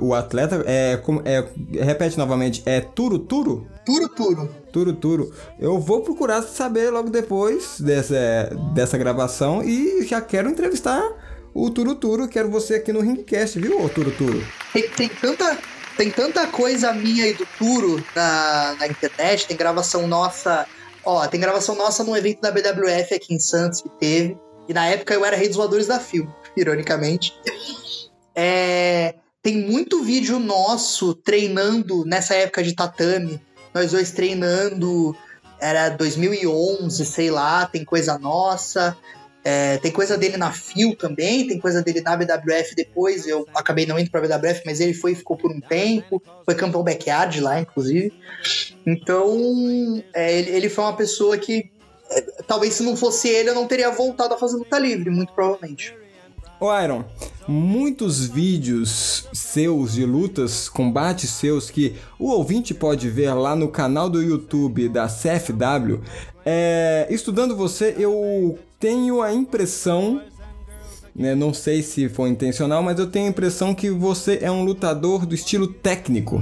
o 0.00 0.12
atleta. 0.14 0.62
É, 0.66 0.96
como- 0.98 1.22
é, 1.24 1.44
repete 1.82 2.18
novamente, 2.18 2.62
é 2.66 2.80
Turo 2.80 3.18
Turo? 3.18 3.66
Puro, 3.86 4.08
puro. 4.10 4.48
Turo 4.72 4.92
Turo. 4.92 5.32
Eu 5.58 5.78
vou 5.80 6.02
procurar 6.02 6.42
saber 6.42 6.90
logo 6.90 7.10
depois 7.10 7.80
dessa, 7.80 8.14
dessa 8.74 8.98
gravação 8.98 9.62
e 9.62 10.04
já 10.06 10.20
quero 10.20 10.50
entrevistar 10.50 11.02
o 11.54 11.70
Turo 11.70 11.94
Turo. 11.94 12.28
Quero 12.28 12.50
você 12.50 12.74
aqui 12.74 12.92
no 12.92 13.00
Ringcast, 13.00 13.58
viu, 13.58 13.88
Turo 13.88 14.10
Turo? 14.12 14.42
Tem, 14.72 14.88
tem 14.90 15.08
tanta. 15.08 15.58
Tem 15.94 16.10
tanta 16.10 16.46
coisa 16.46 16.90
minha 16.94 17.26
e 17.28 17.34
do 17.34 17.46
Turo 17.58 18.02
na, 18.16 18.76
na 18.80 18.86
internet, 18.86 19.46
tem 19.46 19.54
gravação 19.56 20.06
nossa. 20.06 20.66
Ó, 21.04 21.26
tem 21.26 21.38
gravação 21.38 21.74
nossa 21.74 22.02
num 22.02 22.16
evento 22.16 22.40
da 22.40 22.50
BWF 22.50 23.14
aqui 23.14 23.34
em 23.34 23.38
Santos 23.38 23.82
que 23.82 23.90
teve. 24.00 24.38
E 24.66 24.72
na 24.72 24.86
época 24.86 25.12
eu 25.12 25.22
era 25.22 25.36
rei 25.36 25.48
dos 25.48 25.56
voadores 25.58 25.86
da 25.88 25.98
Fio, 26.00 26.32
ironicamente. 26.56 27.34
É, 28.34 29.14
tem 29.42 29.56
muito 29.56 30.02
vídeo 30.02 30.38
nosso 30.38 31.14
treinando 31.14 32.04
nessa 32.04 32.34
época 32.34 32.62
de 32.62 32.74
tatame. 32.74 33.40
Nós 33.74 33.90
dois 33.90 34.10
treinando. 34.12 35.16
Era 35.60 35.90
2011, 35.90 37.04
sei 37.04 37.30
lá, 37.30 37.66
tem 37.66 37.84
coisa 37.84 38.18
nossa. 38.18 38.96
É, 39.44 39.78
tem 39.78 39.90
coisa 39.90 40.16
dele 40.16 40.36
na 40.36 40.52
Fio 40.52 40.94
também, 40.94 41.48
tem 41.48 41.58
coisa 41.58 41.82
dele 41.82 42.00
na 42.00 42.16
BWF 42.16 42.74
depois. 42.76 43.26
Eu 43.26 43.46
acabei 43.54 43.86
não 43.86 43.98
indo 43.98 44.10
pra 44.10 44.20
BWF, 44.20 44.62
mas 44.64 44.78
ele 44.78 44.94
foi 44.94 45.12
e 45.12 45.16
ficou 45.16 45.36
por 45.36 45.50
um 45.50 45.60
tempo. 45.60 46.22
Foi 46.44 46.54
campeão 46.54 46.84
backyard 46.84 47.40
lá, 47.40 47.60
inclusive. 47.60 48.12
Então, 48.86 50.02
é, 50.14 50.38
ele, 50.38 50.50
ele 50.50 50.68
foi 50.68 50.84
uma 50.84 50.96
pessoa 50.96 51.36
que. 51.36 51.70
é, 52.10 52.20
talvez 52.46 52.74
se 52.74 52.82
não 52.84 52.96
fosse 52.96 53.28
ele, 53.28 53.50
eu 53.50 53.54
não 53.54 53.66
teria 53.66 53.90
voltado 53.90 54.34
a 54.34 54.38
fazer 54.38 54.56
luta 54.56 54.78
livre, 54.78 55.10
muito 55.10 55.32
provavelmente. 55.32 56.01
Ô 56.62 56.72
Iron, 56.80 57.04
muitos 57.48 58.24
vídeos 58.24 59.26
seus 59.32 59.94
de 59.94 60.06
lutas, 60.06 60.68
combates 60.68 61.28
seus 61.30 61.68
que 61.68 61.96
o 62.20 62.28
ouvinte 62.30 62.72
pode 62.72 63.10
ver 63.10 63.34
lá 63.34 63.56
no 63.56 63.66
canal 63.66 64.08
do 64.08 64.22
YouTube 64.22 64.88
da 64.88 65.08
CFW. 65.08 66.00
É, 66.46 67.08
estudando 67.10 67.56
você, 67.56 67.96
eu 67.98 68.56
tenho 68.78 69.22
a 69.22 69.34
impressão, 69.34 70.22
né, 71.12 71.34
não 71.34 71.52
sei 71.52 71.82
se 71.82 72.08
foi 72.08 72.28
intencional, 72.28 72.80
mas 72.80 72.96
eu 72.96 73.08
tenho 73.08 73.26
a 73.26 73.30
impressão 73.30 73.74
que 73.74 73.90
você 73.90 74.38
é 74.40 74.48
um 74.48 74.62
lutador 74.62 75.26
do 75.26 75.34
estilo 75.34 75.66
técnico. 75.66 76.40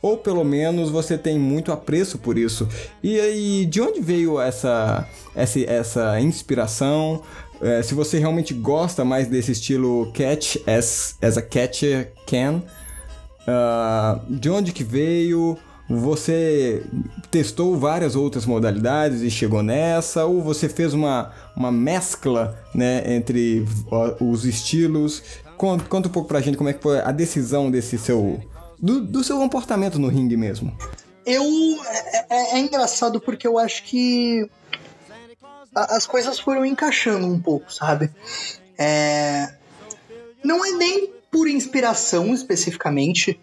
Ou 0.00 0.16
pelo 0.18 0.44
menos 0.44 0.90
você 0.90 1.18
tem 1.18 1.38
muito 1.38 1.70
apreço 1.70 2.18
por 2.18 2.38
isso. 2.38 2.66
E 3.02 3.20
aí, 3.20 3.66
de 3.66 3.80
onde 3.80 4.00
veio 4.00 4.38
essa, 4.38 5.08
essa, 5.34 5.60
essa 5.60 6.20
inspiração? 6.20 7.22
É, 7.64 7.82
se 7.82 7.94
você 7.94 8.18
realmente 8.18 8.52
gosta 8.52 9.04
mais 9.04 9.26
desse 9.26 9.52
estilo 9.52 10.12
catch 10.12 10.56
as, 10.66 11.16
as 11.22 11.38
a 11.38 11.42
catcher 11.42 12.12
can, 12.26 12.62
ah, 13.48 14.20
de 14.28 14.50
onde 14.50 14.70
que 14.72 14.84
veio? 14.84 15.56
Você 15.88 16.82
testou 17.30 17.76
várias 17.76 18.16
outras 18.16 18.46
modalidades 18.46 19.20
e 19.20 19.30
chegou 19.30 19.62
nessa? 19.62 20.24
Ou 20.24 20.42
você 20.42 20.66
fez 20.68 20.94
uma, 20.94 21.30
uma 21.54 21.70
mescla 21.70 22.58
né, 22.74 23.02
entre 23.14 23.66
os 24.20 24.46
estilos? 24.46 25.22
Conta, 25.58 25.84
conta 25.84 26.08
um 26.08 26.10
pouco 26.10 26.26
pra 26.28 26.40
gente 26.40 26.56
como 26.56 26.70
é 26.70 26.72
que 26.72 26.82
foi 26.82 27.00
a 27.00 27.12
decisão 27.12 27.70
desse 27.70 27.98
seu... 27.98 28.40
Do, 28.78 29.02
do 29.02 29.22
seu 29.22 29.36
comportamento 29.38 29.98
no 29.98 30.08
ringue 30.08 30.36
mesmo. 30.36 30.74
Eu. 31.26 31.42
É, 31.86 32.26
é- 32.30 32.56
é 32.56 32.58
engraçado 32.58 33.20
porque 33.20 33.46
eu 33.46 33.58
acho 33.58 33.84
que. 33.84 34.48
A- 35.74 35.96
as 35.96 36.06
coisas 36.06 36.38
foram 36.38 36.64
encaixando 36.64 37.26
um 37.26 37.38
pouco, 37.40 37.72
sabe? 37.72 38.10
É, 38.78 39.54
não 40.42 40.64
é 40.64 40.70
nem 40.72 41.12
por 41.30 41.48
inspiração 41.48 42.32
especificamente, 42.32 43.40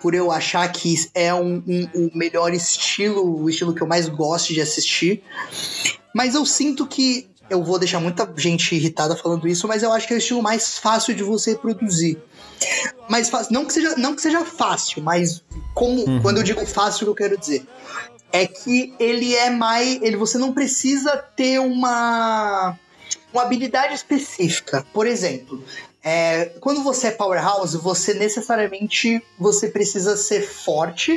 por 0.00 0.14
eu 0.14 0.30
achar 0.30 0.70
que 0.72 0.94
é 1.14 1.32
um, 1.34 1.62
um- 1.66 1.88
o 2.06 2.10
melhor 2.18 2.52
estilo, 2.54 3.42
o 3.42 3.48
estilo 3.50 3.74
que 3.74 3.82
eu 3.82 3.86
mais 3.86 4.08
gosto 4.08 4.52
de 4.52 4.60
assistir, 4.60 5.22
mas 6.14 6.34
eu 6.34 6.44
sinto 6.46 6.86
que. 6.86 7.28
Eu 7.50 7.62
vou 7.62 7.78
deixar 7.78 8.00
muita 8.00 8.26
gente 8.38 8.74
irritada 8.74 9.14
falando 9.14 9.46
isso, 9.46 9.68
mas 9.68 9.82
eu 9.82 9.92
acho 9.92 10.06
que 10.08 10.14
é 10.14 10.16
o 10.16 10.18
estilo 10.18 10.42
mais 10.42 10.78
fácil 10.78 11.14
de 11.14 11.22
você 11.22 11.54
produzir. 11.54 12.18
Fácil, 13.30 13.52
não 13.52 13.66
que 13.66 13.72
seja, 13.74 13.94
não 13.96 14.14
que 14.16 14.22
seja 14.22 14.42
fácil, 14.46 15.02
mas 15.02 15.42
como 15.74 16.22
quando 16.22 16.38
eu 16.38 16.42
digo 16.42 16.64
fácil, 16.64 17.02
o 17.02 17.14
que 17.14 17.22
eu 17.22 17.28
quero 17.28 17.38
dizer 17.38 17.66
é 18.34 18.48
que 18.48 18.92
ele 18.98 19.32
é 19.32 19.48
mais. 19.48 20.02
Ele, 20.02 20.16
você 20.16 20.36
não 20.38 20.52
precisa 20.52 21.16
ter 21.16 21.60
uma, 21.60 22.76
uma 23.32 23.42
habilidade 23.42 23.94
específica. 23.94 24.84
Por 24.92 25.06
exemplo, 25.06 25.62
é, 26.02 26.46
quando 26.58 26.82
você 26.82 27.06
é 27.06 27.10
powerhouse, 27.12 27.76
você 27.78 28.12
necessariamente 28.12 29.22
você 29.38 29.68
precisa 29.68 30.16
ser 30.16 30.40
forte. 30.42 31.16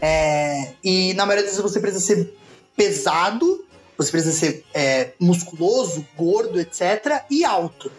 é, 0.00 0.74
e 0.82 1.12
na 1.14 1.26
maioria 1.26 1.44
das 1.44 1.56
vezes 1.56 1.72
você 1.72 1.80
precisa 1.80 2.06
ser 2.06 2.32
pesado, 2.76 3.64
você 3.96 4.12
precisa 4.12 4.32
ser 4.32 4.64
é, 4.72 5.10
musculoso, 5.18 6.06
gordo, 6.16 6.60
etc. 6.60 7.24
E 7.28 7.44
alto. 7.44 7.90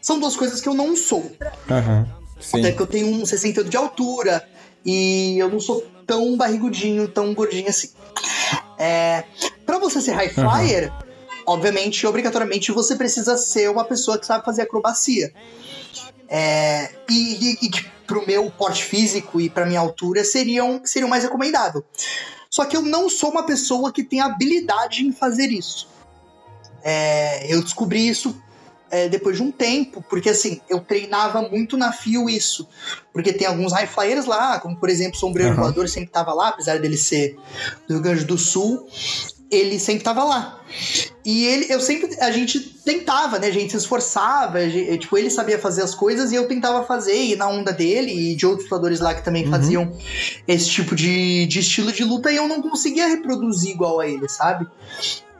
São 0.00 0.18
duas 0.18 0.34
coisas 0.34 0.62
que 0.62 0.68
eu 0.68 0.74
não 0.74 0.96
sou. 0.96 1.30
Aham. 1.70 2.08
Sim. 2.40 2.58
Até 2.58 2.72
que 2.72 2.80
eu 2.80 2.86
tenho 2.86 3.06
um 3.08 3.26
68 3.26 3.68
de 3.68 3.76
altura 3.76 4.48
e 4.84 5.36
eu 5.38 5.48
não 5.48 5.60
sou 5.60 5.84
tão 6.06 6.36
barrigudinho, 6.36 7.08
tão 7.08 7.32
gordinho 7.34 7.68
assim. 7.68 7.90
É, 8.78 9.24
para 9.64 9.78
você 9.78 10.00
ser 10.00 10.12
high 10.12 10.28
flyer, 10.28 10.92
obviamente, 11.46 12.06
obrigatoriamente, 12.06 12.72
você 12.72 12.96
precisa 12.96 13.36
ser 13.36 13.70
uma 13.70 13.84
pessoa 13.84 14.18
que 14.18 14.26
sabe 14.26 14.44
fazer 14.44 14.62
acrobacia. 14.62 15.32
É, 16.28 16.90
e, 17.08 17.52
e, 17.52 17.66
e 17.66 17.70
pro 18.06 18.26
meu 18.26 18.50
porte 18.50 18.84
físico 18.84 19.40
e 19.40 19.48
pra 19.48 19.66
minha 19.66 19.80
altura 19.80 20.24
seriam, 20.24 20.80
seriam 20.84 21.08
mais 21.08 21.22
recomendável. 21.22 21.84
Só 22.50 22.64
que 22.64 22.76
eu 22.76 22.82
não 22.82 23.08
sou 23.08 23.30
uma 23.30 23.46
pessoa 23.46 23.92
que 23.92 24.02
tem 24.02 24.20
habilidade 24.20 25.06
em 25.06 25.12
fazer 25.12 25.50
isso. 25.50 25.88
É, 26.82 27.52
eu 27.52 27.62
descobri 27.62 28.08
isso 28.08 28.36
é, 28.92 29.08
depois 29.08 29.38
de 29.38 29.42
um 29.42 29.50
tempo, 29.50 30.04
porque 30.08 30.28
assim, 30.28 30.60
eu 30.68 30.78
treinava 30.78 31.40
muito 31.40 31.78
na 31.78 31.90
fio 31.92 32.28
isso. 32.28 32.68
Porque 33.10 33.32
tem 33.32 33.46
alguns 33.46 33.72
high 33.72 33.86
flyers 33.86 34.26
lá, 34.26 34.60
como 34.60 34.76
por 34.76 34.90
exemplo 34.90 35.16
o 35.16 35.18
Sombreiro 35.18 35.54
Aham. 35.54 35.62
Voador 35.62 35.88
sempre 35.88 36.10
tava 36.10 36.34
lá, 36.34 36.48
apesar 36.48 36.78
dele 36.78 36.98
ser 36.98 37.36
do 37.88 37.94
Rio 37.94 38.02
Grande 38.02 38.26
do 38.26 38.36
Sul, 38.36 38.86
ele 39.50 39.78
sempre 39.78 40.04
tava 40.04 40.22
lá. 40.24 40.60
E 41.24 41.44
ele, 41.46 41.66
eu 41.72 41.80
sempre, 41.80 42.18
a 42.20 42.30
gente 42.30 42.60
tentava, 42.60 43.38
né? 43.38 43.46
A 43.46 43.50
gente 43.50 43.70
se 43.70 43.76
esforçava, 43.78 44.68
gente- 44.68 44.98
tipo, 44.98 45.16
ele 45.16 45.30
sabia 45.30 45.58
fazer 45.58 45.82
as 45.82 45.94
coisas 45.94 46.30
e 46.30 46.34
eu 46.34 46.46
tentava 46.46 46.84
fazer, 46.84 47.16
e 47.16 47.34
na 47.36 47.48
onda 47.48 47.72
dele 47.72 48.12
e 48.12 48.34
de 48.34 48.44
outros 48.44 48.64
lutadores 48.68 49.00
lá 49.00 49.14
que 49.14 49.24
também 49.24 49.48
faziam 49.48 49.90
esse 50.46 50.68
tipo 50.68 50.94
de, 50.94 51.46
de 51.46 51.60
estilo 51.60 51.92
de 51.92 52.04
luta 52.04 52.30
e 52.30 52.36
eu 52.36 52.46
não 52.46 52.60
conseguia 52.60 53.06
reproduzir 53.08 53.70
igual 53.70 54.00
a 54.00 54.06
ele, 54.06 54.28
sabe? 54.28 54.66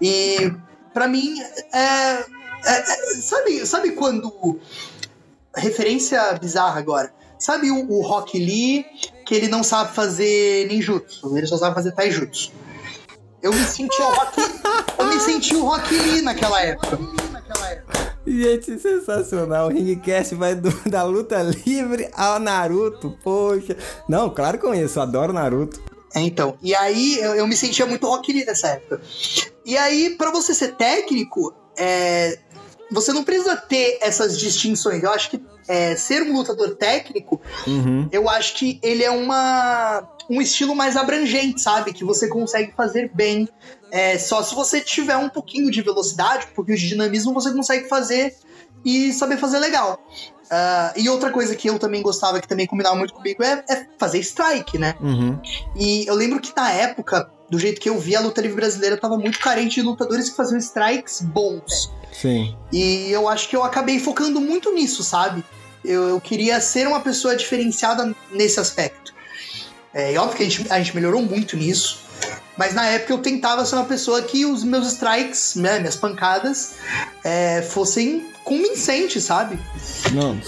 E 0.01 0.53
pra 0.95 1.09
mim, 1.09 1.35
é, 1.73 2.25
é- 2.65 2.93
é- 2.93 3.15
sabe, 3.21 3.67
sabe 3.67 3.91
quando. 3.93 4.59
Referência 5.55 6.33
bizarra 6.41 6.79
agora. 6.79 7.13
Sabe 7.39 7.71
o, 7.71 7.91
o 7.91 8.03
Rock 8.03 8.39
Lee, 8.39 8.87
que 9.27 9.35
ele 9.35 9.49
não 9.49 9.63
sabe 9.63 9.95
fazer 9.95 10.67
ninjutsu, 10.69 11.37
ele 11.37 11.47
só 11.47 11.57
sabe 11.59 11.75
fazer 11.75 11.93
taijutsu. 11.93 12.53
Eu 13.43 13.53
me 13.53 13.65
senti 13.65 14.01
o 14.01 14.05
Rock, 14.07 14.41
eu 14.99 15.07
me 15.07 15.21
senti 15.21 15.55
o 15.57 15.65
Rock 15.65 15.93
Lee 15.93 16.23
naquela 16.23 16.61
época. 16.63 16.99
Gente, 18.25 18.79
sensacional. 18.79 19.67
O 19.67 19.71
Ringcast 19.73 20.37
vai 20.37 20.55
do, 20.55 20.71
da 20.89 21.03
luta 21.03 21.43
livre 21.43 22.09
ao 22.15 22.39
Naruto. 22.39 23.19
Poxa. 23.23 23.77
Não, 24.09 24.31
claro 24.31 24.59
que 24.59 24.65
conheço, 24.65 25.01
adoro 25.01 25.33
Naruto. 25.33 25.83
É, 26.15 26.21
Então, 26.21 26.57
e 26.63 26.73
aí 26.75 27.19
eu, 27.19 27.35
eu 27.35 27.47
me 27.49 27.57
sentia 27.57 27.85
muito 27.85 28.07
Rock 28.07 28.33
Lee 28.33 28.45
nessa 28.45 28.69
época. 28.69 29.01
E 29.67 29.77
aí, 29.77 30.11
pra 30.17 30.31
você 30.31 30.55
ser 30.55 30.77
técnico, 30.77 31.53
é, 31.77 32.39
você 32.93 33.13
não 33.13 33.25
precisa 33.25 33.57
ter 33.57 33.99
essas 34.01 34.39
distinções. 34.39 35.03
Eu 35.03 35.11
acho 35.11 35.31
que 35.31 35.41
é, 35.67 35.97
ser 35.97 36.23
um 36.23 36.33
lutador 36.37 36.75
técnico, 36.77 37.41
eu 38.11 38.29
acho 38.29 38.55
que 38.55 38.79
ele 38.83 39.03
é 39.03 39.11
uma, 39.11 40.07
um 40.29 40.41
estilo 40.41 40.75
mais 40.75 40.97
abrangente, 40.97 41.61
sabe? 41.61 41.93
Que 41.93 42.05
você 42.05 42.29
consegue 42.29 42.73
fazer 42.77 43.11
bem. 43.15 43.49
É, 43.91 44.19
só 44.19 44.43
se 44.43 44.55
você 44.55 44.81
tiver 44.81 45.17
um 45.17 45.29
pouquinho 45.29 45.71
de 45.71 45.83
velocidade, 45.83 46.49
um 46.51 46.55
pouquinho 46.55 46.79
de 46.79 46.89
dinamismo, 46.89 47.33
você 47.33 47.53
consegue 47.53 47.89
fazer 47.89 48.35
e 48.85 49.13
saber 49.13 49.37
fazer 49.37 49.59
legal. 49.59 49.99
Ah, 50.55 50.93
e 50.95 51.09
outra 51.09 51.31
coisa 51.31 51.57
que 51.57 51.71
eu 51.71 51.79
também 51.79 52.03
gostava, 52.03 52.39
que 52.39 52.47
também 52.47 52.67
combinava 52.67 52.95
muito 52.95 53.15
comigo, 53.15 53.43
é, 53.43 53.65
é 53.71 53.87
fazer 53.97 54.19
strike, 54.19 54.77
né? 54.77 54.95
Uhum. 55.01 55.41
E 55.75 56.07
eu 56.07 56.15
lembro 56.15 56.39
que 56.41 56.53
na 56.55 56.71
época, 56.71 57.31
do 57.49 57.59
jeito 57.59 57.81
que 57.81 57.89
eu 57.89 57.99
vi, 57.99 58.15
a 58.15 58.21
luta 58.21 58.43
livre 58.43 58.57
brasileira 58.57 58.99
tava 58.99 59.17
muito 59.17 59.39
carente 59.39 59.77
de 59.77 59.83
lutadores 59.83 60.29
que 60.29 60.37
faziam 60.37 60.59
strikes 60.59 61.23
bons. 61.23 61.91
Sim. 62.13 62.55
E 62.71 63.11
eu 63.11 63.31
acho 63.31 63.49
que 63.49 63.57
eu 63.57 63.65
acabei 63.65 63.99
focando 63.99 64.43
muito 64.43 64.71
nisso, 64.75 65.03
sabe? 65.03 65.43
Eu, 65.83 66.11
eu 66.11 66.21
queria 66.21 66.61
ser 66.61 66.87
uma 66.87 67.01
pessoa 67.01 67.35
diferenciada 67.35 68.15
nesse 68.31 68.61
aspecto. 68.61 69.15
É 69.95 70.13
e 70.13 70.19
óbvio 70.19 70.37
que 70.37 70.43
a 70.43 70.49
gente, 70.51 70.71
a 70.71 70.79
gente 70.79 70.95
melhorou 70.95 71.23
muito 71.23 71.57
nisso. 71.57 72.01
Mas 72.57 72.75
na 72.75 72.87
época 72.87 73.13
eu 73.13 73.19
tentava 73.19 73.65
ser 73.65 73.77
uma 73.77 73.85
pessoa 73.85 74.21
que 74.23 74.45
os 74.45 74.63
meus 74.63 74.93
strikes, 74.93 75.55
né, 75.55 75.79
minhas 75.79 75.97
pancadas, 75.97 76.75
é, 77.25 77.63
fossem 77.63 78.27
convincentes, 78.45 79.25
sabe? 79.25 79.59
Não. 80.13 80.39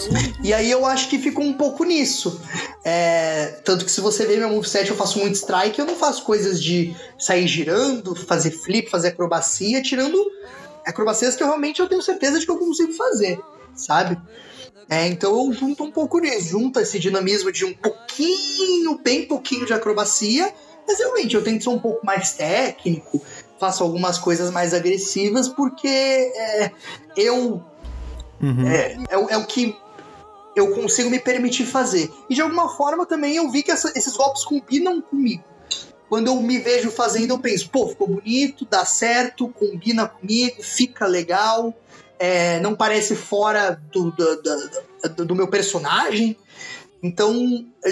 E 0.42 0.52
aí 0.52 0.70
eu 0.70 0.84
acho 0.84 1.08
que 1.08 1.18
ficou 1.18 1.44
um 1.44 1.54
pouco 1.54 1.84
nisso. 1.84 2.40
É, 2.84 3.58
tanto 3.64 3.84
que 3.84 3.90
se 3.90 4.00
você 4.00 4.26
ver 4.26 4.38
meu 4.38 4.50
moveset, 4.50 4.90
eu 4.90 4.96
faço 4.96 5.18
muito 5.18 5.36
strike, 5.36 5.78
eu 5.78 5.86
não 5.86 5.96
faço 5.96 6.24
coisas 6.24 6.62
de 6.62 6.94
sair 7.18 7.46
girando, 7.46 8.14
fazer 8.14 8.50
flip, 8.50 8.90
fazer 8.90 9.08
acrobacia, 9.08 9.82
tirando 9.82 10.18
acrobacias 10.84 11.34
que 11.34 11.42
eu 11.42 11.46
realmente 11.46 11.80
eu 11.80 11.88
tenho 11.88 12.02
certeza 12.02 12.38
de 12.38 12.44
que 12.44 12.52
eu 12.52 12.58
consigo 12.58 12.92
fazer, 12.92 13.40
sabe? 13.74 14.18
É, 14.88 15.06
então 15.06 15.46
eu 15.46 15.52
junto 15.52 15.82
um 15.82 15.90
pouco 15.90 16.18
nisso, 16.18 16.48
junto 16.48 16.78
esse 16.78 16.98
dinamismo 16.98 17.50
de 17.50 17.64
um 17.64 17.72
pouquinho, 17.72 18.98
bem 18.98 19.26
pouquinho 19.26 19.64
de 19.64 19.72
acrobacia, 19.72 20.52
mas 20.86 20.98
realmente 20.98 21.34
eu 21.34 21.42
tento 21.44 21.62
ser 21.62 21.70
um 21.70 21.78
pouco 21.78 22.04
mais 22.04 22.32
técnico, 22.32 23.20
faço 23.58 23.82
algumas 23.82 24.18
coisas 24.18 24.50
mais 24.50 24.74
agressivas, 24.74 25.48
porque 25.48 25.88
é, 25.88 26.70
eu 27.16 27.62
é, 28.66 28.96
é, 29.10 29.18
o- 29.18 29.30
é 29.30 29.36
o 29.38 29.46
que 29.46 29.76
eu 30.54 30.72
consigo 30.74 31.08
me 31.10 31.18
permitir 31.18 31.64
fazer. 31.64 32.12
E 32.28 32.34
de 32.34 32.42
alguma 32.42 32.68
forma 32.76 33.06
também 33.06 33.36
eu 33.36 33.50
vi 33.50 33.62
que 33.62 33.70
essa- 33.70 33.92
esses 33.96 34.16
golpes 34.16 34.44
combinam 34.44 35.00
comigo. 35.00 35.42
Quando 36.08 36.26
eu 36.28 36.36
me 36.40 36.58
vejo 36.58 36.90
fazendo, 36.90 37.30
eu 37.30 37.38
penso, 37.38 37.68
pô, 37.70 37.88
ficou 37.88 38.06
bonito, 38.06 38.66
dá 38.68 38.84
certo, 38.84 39.48
combina 39.48 40.06
comigo, 40.06 40.62
fica 40.62 41.06
legal, 41.06 41.72
é, 42.18 42.60
não 42.60 42.74
parece 42.74 43.16
fora 43.16 43.80
do, 43.90 44.10
do- 44.12 44.42
do- 45.16 45.24
do 45.24 45.34
meu 45.34 45.48
personagem. 45.48 46.36
Então, 47.04 47.34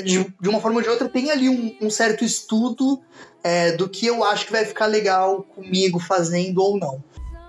de, 0.04 0.26
de 0.40 0.48
uma 0.48 0.58
forma 0.58 0.78
ou 0.78 0.82
de 0.82 0.88
outra, 0.88 1.06
tem 1.06 1.30
ali 1.30 1.46
um, 1.46 1.76
um 1.82 1.90
certo 1.90 2.24
estudo 2.24 2.98
é, 3.44 3.72
do 3.72 3.86
que 3.86 4.06
eu 4.06 4.24
acho 4.24 4.46
que 4.46 4.52
vai 4.52 4.64
ficar 4.64 4.86
legal 4.86 5.42
comigo 5.54 5.98
fazendo 5.98 6.62
ou 6.62 6.78
não. 6.78 7.04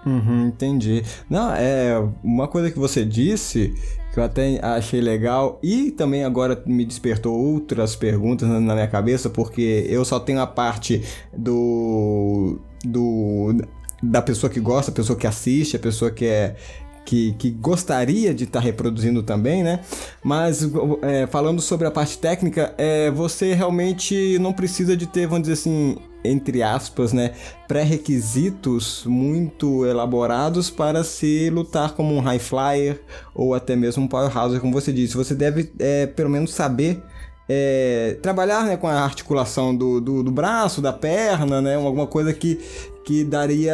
Uhum, 0.05 0.47
entendi. 0.47 1.05
Não, 1.29 1.55
é 1.55 2.05
uma 2.21 2.49
coisa 2.49 2.69
que 2.69 2.77
você 2.77 3.05
disse 3.05 3.73
que 4.13 4.19
eu 4.19 4.23
até 4.25 4.59
achei 4.61 4.99
legal 4.99 5.57
e 5.63 5.89
também 5.89 6.25
agora 6.25 6.61
me 6.65 6.83
despertou 6.83 7.33
outras 7.33 7.95
perguntas 7.95 8.47
na 8.47 8.59
na 8.59 8.75
minha 8.75 8.87
cabeça 8.87 9.29
porque 9.29 9.87
eu 9.89 10.03
só 10.03 10.19
tenho 10.19 10.41
a 10.41 10.45
parte 10.45 11.01
do 11.35 12.59
do 12.85 13.55
da 14.03 14.21
pessoa 14.21 14.51
que 14.51 14.59
gosta, 14.59 14.91
a 14.91 14.93
pessoa 14.93 15.17
que 15.17 15.25
assiste, 15.25 15.77
a 15.77 15.79
pessoa 15.79 16.11
que 16.11 16.25
é 16.25 16.57
que, 17.05 17.33
que 17.33 17.49
gostaria 17.49 18.33
de 18.33 18.45
estar 18.45 18.59
reproduzindo 18.59 19.23
também, 19.23 19.63
né? 19.63 19.81
Mas 20.23 20.67
é, 21.01 21.27
falando 21.27 21.61
sobre 21.61 21.87
a 21.87 21.91
parte 21.91 22.17
técnica, 22.17 22.73
é, 22.77 23.11
você 23.11 23.53
realmente 23.53 24.37
não 24.39 24.53
precisa 24.53 24.95
de 24.95 25.07
ter, 25.07 25.27
vamos 25.27 25.47
dizer 25.47 25.53
assim, 25.53 25.97
entre 26.23 26.63
aspas, 26.63 27.11
né, 27.11 27.33
pré-requisitos 27.67 29.03
muito 29.05 29.85
elaborados 29.85 30.69
para 30.69 31.03
se 31.03 31.49
lutar 31.49 31.93
como 31.93 32.15
um 32.15 32.21
high 32.21 32.39
flyer 32.39 33.01
ou 33.35 33.53
até 33.53 33.75
mesmo 33.75 34.03
um 34.03 34.07
powerhouse, 34.07 34.59
como 34.59 34.73
você 34.73 34.93
disse. 34.93 35.15
Você 35.15 35.35
deve, 35.35 35.71
é, 35.79 36.07
pelo 36.07 36.29
menos, 36.29 36.53
saber 36.53 37.03
é, 37.47 38.17
trabalhar 38.21 38.65
né, 38.65 38.77
com 38.77 38.87
a 38.87 39.01
articulação 39.01 39.75
do, 39.75 39.99
do, 39.99 40.23
do 40.23 40.31
braço, 40.31 40.81
da 40.81 40.93
perna, 40.93 41.61
né, 41.61 41.75
alguma 41.75 42.07
coisa 42.07 42.33
que, 42.33 42.59
que 43.03 43.23
daria, 43.23 43.73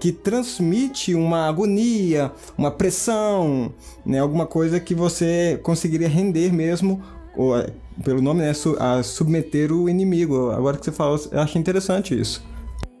que 0.00 0.10
transmite 0.12 1.14
uma 1.14 1.46
agonia, 1.46 2.32
uma 2.56 2.70
pressão, 2.70 3.72
né, 4.04 4.18
alguma 4.20 4.46
coisa 4.46 4.80
que 4.80 4.94
você 4.94 5.60
conseguiria 5.62 6.08
render 6.08 6.52
mesmo, 6.52 7.02
ou, 7.36 7.58
é, 7.58 7.68
pelo 8.02 8.22
nome, 8.22 8.40
né, 8.40 8.52
a 8.78 9.02
submeter 9.02 9.72
o 9.72 9.88
inimigo. 9.88 10.50
Agora 10.50 10.76
que 10.78 10.84
você 10.84 10.92
falou, 10.92 11.20
eu 11.30 11.40
achei 11.40 11.60
interessante 11.60 12.18
isso. 12.18 12.42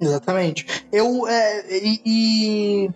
Exatamente. 0.00 0.66
Eu. 0.92 1.26
É, 1.26 1.64
e, 1.78 2.00
e- 2.86 2.90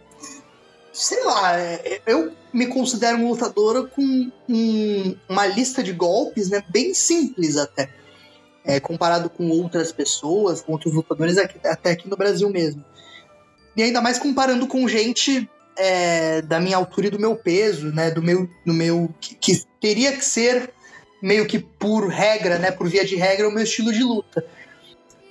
Sei 0.92 1.24
lá, 1.24 1.58
é, 1.58 2.00
eu 2.06 2.30
me 2.52 2.68
considero 2.68 3.18
um 3.18 3.28
lutador 3.28 3.90
com 3.90 4.30
um- 4.48 5.16
uma 5.28 5.44
lista 5.44 5.82
de 5.82 5.92
golpes 5.92 6.50
né, 6.50 6.62
bem 6.68 6.94
simples 6.94 7.56
até. 7.56 7.90
É, 8.64 8.80
comparado 8.80 9.28
com 9.28 9.50
outras 9.50 9.92
pessoas, 9.92 10.62
com 10.62 10.72
outros 10.72 10.94
lutadores 10.94 11.36
aqui- 11.36 11.58
até 11.66 11.90
aqui 11.90 12.08
no 12.08 12.16
Brasil 12.16 12.48
mesmo. 12.48 12.82
E 13.76 13.82
ainda 13.82 14.00
mais 14.00 14.18
comparando 14.18 14.66
com 14.66 14.88
gente 14.88 15.48
é, 15.76 16.40
da 16.42 16.60
minha 16.60 16.76
altura 16.76 17.08
e 17.08 17.10
do 17.10 17.18
meu 17.18 17.36
peso, 17.36 17.92
né? 17.92 18.10
Do 18.10 18.22
meu. 18.22 18.48
Do 18.64 18.72
meu 18.72 19.12
que, 19.20 19.34
que 19.34 19.62
teria 19.80 20.12
que 20.12 20.24
ser 20.24 20.72
meio 21.20 21.46
que 21.46 21.58
por 21.58 22.08
regra, 22.08 22.58
né? 22.58 22.70
Por 22.70 22.88
via 22.88 23.04
de 23.04 23.16
regra, 23.16 23.48
o 23.48 23.52
meu 23.52 23.64
estilo 23.64 23.92
de 23.92 24.02
luta. 24.02 24.44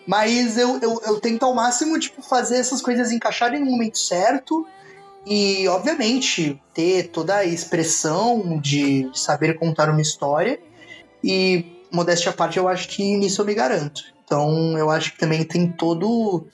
Mas 0.05 0.57
eu, 0.57 0.79
eu, 0.81 1.01
eu 1.05 1.19
tento 1.19 1.43
ao 1.43 1.55
máximo, 1.55 1.97
tipo, 1.97 2.21
fazer 2.21 2.57
essas 2.57 2.81
coisas 2.81 3.11
encaixarem 3.11 3.59
no 3.59 3.65
momento 3.65 3.97
certo. 3.97 4.67
E, 5.25 5.65
obviamente, 5.69 6.61
ter 6.73 7.07
toda 7.07 7.37
a 7.37 7.45
expressão 7.45 8.59
de 8.59 9.09
saber 9.13 9.57
contar 9.57 9.89
uma 9.89 10.01
história. 10.01 10.59
E, 11.23 11.72
modéstia 11.93 12.31
à 12.31 12.33
parte, 12.33 12.57
eu 12.57 12.67
acho 12.67 12.89
que 12.89 13.15
nisso 13.15 13.41
eu 13.41 13.45
me 13.45 13.53
garanto. 13.53 14.03
Então, 14.25 14.77
eu 14.77 14.89
acho 14.89 15.13
que 15.13 15.19
também 15.19 15.43
tem 15.43 15.67
todo, 15.67 16.47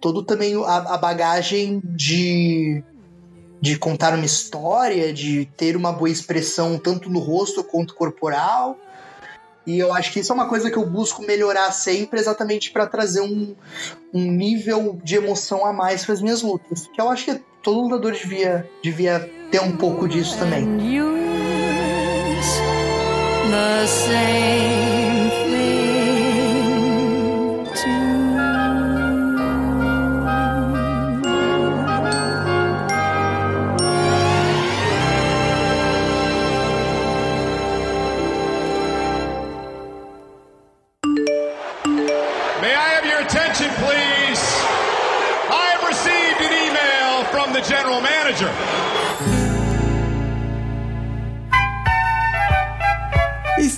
todo 0.00 0.22
também 0.22 0.54
a, 0.64 0.94
a 0.94 0.98
bagagem 0.98 1.80
de, 1.82 2.84
de 3.60 3.78
contar 3.78 4.14
uma 4.14 4.24
história, 4.24 5.12
de 5.12 5.46
ter 5.56 5.76
uma 5.76 5.92
boa 5.92 6.10
expressão 6.10 6.78
tanto 6.78 7.08
no 7.08 7.20
rosto 7.20 7.64
quanto 7.64 7.94
corporal. 7.94 8.76
E 9.66 9.78
eu 9.78 9.94
acho 9.94 10.12
que 10.12 10.20
isso 10.20 10.32
é 10.32 10.34
uma 10.34 10.48
coisa 10.48 10.70
que 10.70 10.76
eu 10.76 10.84
busco 10.84 11.22
melhorar 11.22 11.70
sempre, 11.72 12.18
exatamente 12.18 12.70
para 12.70 12.86
trazer 12.86 13.20
um, 13.20 13.54
um 14.12 14.30
nível 14.30 15.00
de 15.02 15.14
emoção 15.14 15.64
a 15.64 15.72
mais 15.72 16.04
para 16.04 16.14
as 16.14 16.20
minhas 16.20 16.42
lutas. 16.42 16.88
Que 16.92 17.00
eu 17.00 17.08
acho 17.08 17.24
que 17.24 17.40
todo 17.62 17.82
lutador 17.82 18.12
devia, 18.12 18.68
devia 18.82 19.20
ter 19.50 19.60
um 19.60 19.76
pouco 19.76 20.08
disso 20.08 20.36
também. 20.36 20.64
the 23.52 23.86
same. 23.86 24.91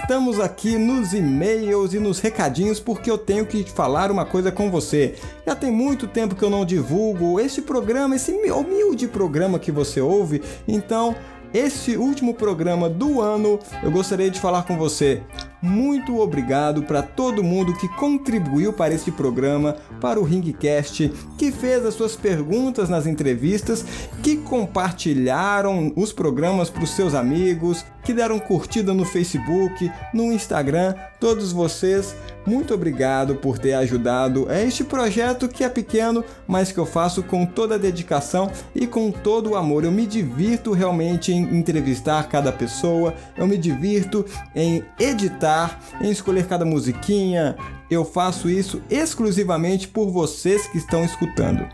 Estamos 0.04 0.38
aqui 0.38 0.76
nos 0.76 1.14
e-mails 1.14 1.94
e 1.94 1.98
nos 1.98 2.20
recadinhos 2.20 2.78
porque 2.78 3.10
eu 3.10 3.16
tenho 3.16 3.46
que 3.46 3.64
falar 3.64 4.10
uma 4.10 4.26
coisa 4.26 4.52
com 4.52 4.70
você. 4.70 5.14
Já 5.46 5.56
tem 5.56 5.72
muito 5.72 6.06
tempo 6.06 6.34
que 6.34 6.42
eu 6.42 6.50
não 6.50 6.62
divulgo 6.62 7.40
este 7.40 7.62
programa, 7.62 8.14
esse 8.14 8.30
humilde 8.50 9.08
programa 9.08 9.58
que 9.58 9.72
você 9.72 10.02
ouve, 10.02 10.42
então 10.68 11.16
esse 11.54 11.96
último 11.96 12.34
programa 12.34 12.90
do 12.90 13.22
ano, 13.22 13.58
eu 13.82 13.90
gostaria 13.90 14.30
de 14.30 14.38
falar 14.38 14.64
com 14.64 14.76
você. 14.76 15.22
Muito 15.62 16.20
obrigado 16.20 16.82
para 16.82 17.00
todo 17.00 17.42
mundo 17.42 17.72
que 17.72 17.88
contribuiu 17.96 18.74
para 18.74 18.92
este 18.92 19.10
programa, 19.10 19.76
para 20.02 20.20
o 20.20 20.24
Ringcast, 20.24 21.10
que 21.38 21.50
fez 21.50 21.86
as 21.86 21.94
suas 21.94 22.14
perguntas 22.14 22.90
nas 22.90 23.06
entrevistas, 23.06 23.82
que 24.22 24.36
compartilharam 24.36 25.92
os 25.96 26.12
programas 26.12 26.68
para 26.68 26.84
os 26.84 26.90
seus 26.90 27.14
amigos, 27.14 27.86
que 28.04 28.12
deram 28.12 28.38
curtida 28.38 28.92
no 28.92 29.04
Facebook, 29.04 29.90
no 30.12 30.32
Instagram. 30.32 30.94
Todos 31.18 31.52
vocês, 31.52 32.14
muito 32.46 32.74
obrigado 32.74 33.36
por 33.36 33.58
ter 33.58 33.72
ajudado 33.72 34.46
a 34.48 34.60
este 34.60 34.84
projeto 34.84 35.48
que 35.48 35.64
é 35.64 35.68
pequeno, 35.68 36.22
mas 36.46 36.70
que 36.70 36.78
eu 36.78 36.86
faço 36.86 37.22
com 37.22 37.46
toda 37.46 37.76
a 37.76 37.78
dedicação 37.78 38.50
e 38.74 38.86
com 38.86 39.10
todo 39.10 39.50
o 39.50 39.56
amor. 39.56 39.84
Eu 39.84 39.92
me 39.92 40.06
divirto 40.06 40.72
realmente 40.72 41.32
em 41.32 41.56
entrevistar 41.56 42.28
cada 42.28 42.52
pessoa, 42.52 43.14
eu 43.36 43.46
me 43.46 43.56
divirto 43.56 44.24
em 44.54 44.84
editar 45.00 45.80
em 46.00 46.10
escolher 46.10 46.46
cada 46.46 46.64
musiquinha. 46.64 47.56
Eu 47.90 48.04
faço 48.04 48.50
isso 48.50 48.82
exclusivamente 48.90 49.88
por 49.88 50.10
vocês 50.10 50.66
que 50.66 50.78
estão 50.78 51.04
escutando. 51.04 51.66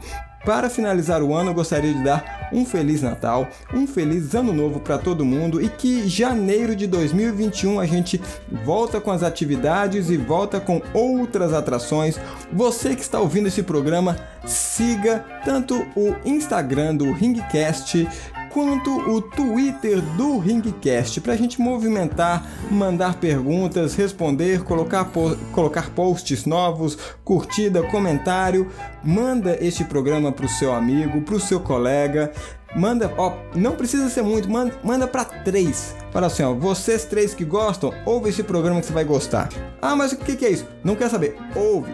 Para 0.45 0.71
finalizar 0.71 1.23
o 1.23 1.35
ano, 1.35 1.51
eu 1.51 1.55
gostaria 1.55 1.93
de 1.93 2.03
dar 2.03 2.49
um 2.53 2.65
feliz 2.65 3.03
Natal, 3.03 3.47
um 3.75 3.87
feliz 3.87 4.35
Ano 4.35 4.53
Novo 4.53 4.81
para 4.81 4.97
todo 4.97 5.25
mundo 5.25 5.61
e 5.61 5.69
que 5.69 6.09
janeiro 6.09 6.75
de 6.75 6.87
2021 6.87 7.79
a 7.79 7.87
gente 7.87 8.21
volta 8.65 9.01
com 9.01 9.11
as 9.11 9.23
atividades 9.23 10.09
e 10.09 10.17
volta 10.17 10.59
com 10.59 10.81
outras 10.95 11.53
atrações. 11.53 12.19
Você 12.53 12.97
que 12.97 13.03
está 13.03 13.21
ouvindo 13.21 13.49
esse 13.49 13.63
programa, 13.63 14.17
siga 14.47 15.25
tanto 15.45 15.87
o 15.95 16.17
Instagram 16.25 16.97
do 16.97 17.13
Ringcast 17.13 18.09
quanto 18.51 18.91
o 19.11 19.23
Twitter 19.23 20.01
do 20.17 20.39
Ringcast 20.39 21.21
para 21.21 21.33
a 21.33 21.37
gente 21.37 21.61
movimentar, 21.61 22.47
mandar 22.71 23.15
perguntas, 23.15 23.95
responder, 23.95 24.63
colocar, 24.63 25.07
po 25.07 25.37
colocar 25.53 25.91
posts 25.91 26.45
novos, 26.45 26.99
curtida, 27.25 27.83
comentário. 27.85 28.69
Manda 29.03 29.57
este 29.65 29.85
programa 29.85 30.31
para 30.31 30.47
o 30.47 30.49
seu 30.49 30.75
amigo, 30.75 31.23
para 31.23 31.37
o 31.37 31.41
seu 31.41 31.61
colega. 31.61 32.33
Manda, 32.75 33.13
ó, 33.17 33.35
não 33.55 33.73
precisa 33.73 34.09
ser 34.09 34.23
muito, 34.23 34.49
manda, 34.49 34.75
manda 34.83 35.07
para 35.07 35.25
três. 35.25 35.95
Fala 36.13 36.29
assim, 36.29 36.43
ó, 36.43 36.55
vocês 36.55 37.05
três 37.05 37.35
que 37.35 37.45
gostam, 37.45 37.93
ouve 38.05 38.31
esse 38.31 38.43
programa 38.43 38.81
que 38.81 38.87
você 38.87 38.93
vai 38.93 39.05
gostar. 39.05 39.49
Ah, 39.83 39.97
mas 39.97 40.13
o 40.13 40.17
que, 40.17 40.37
que 40.37 40.47
é 40.47 40.51
isso? 40.51 40.67
Não 40.85 40.95
quer 40.95 41.09
saber? 41.11 41.37
Ouve. 41.55 41.93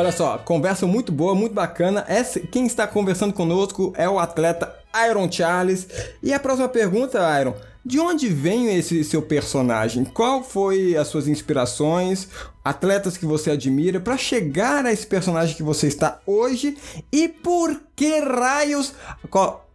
Olha 0.00 0.12
só, 0.12 0.38
conversa 0.38 0.86
muito 0.86 1.12
boa, 1.12 1.34
muito 1.34 1.52
bacana. 1.52 2.06
Essa, 2.08 2.40
quem 2.40 2.64
está 2.64 2.86
conversando 2.86 3.34
conosco 3.34 3.92
é 3.96 4.08
o 4.08 4.18
atleta 4.18 4.79
Iron 5.08 5.30
Charles. 5.30 5.86
E 6.22 6.32
a 6.32 6.40
próxima 6.40 6.68
pergunta, 6.68 7.18
Iron, 7.40 7.54
de 7.84 7.98
onde 7.98 8.28
vem 8.28 8.76
esse 8.76 9.02
seu 9.04 9.22
personagem? 9.22 10.04
Qual 10.04 10.42
foi 10.42 10.96
as 10.96 11.08
suas 11.08 11.28
inspirações, 11.28 12.28
atletas 12.64 13.16
que 13.16 13.26
você 13.26 13.50
admira 13.50 14.00
para 14.00 14.16
chegar 14.16 14.84
a 14.84 14.92
esse 14.92 15.06
personagem 15.06 15.56
que 15.56 15.62
você 15.62 15.86
está 15.86 16.20
hoje 16.26 16.76
e 17.12 17.28
por 17.28 17.80
que 17.94 18.20
raios 18.20 18.94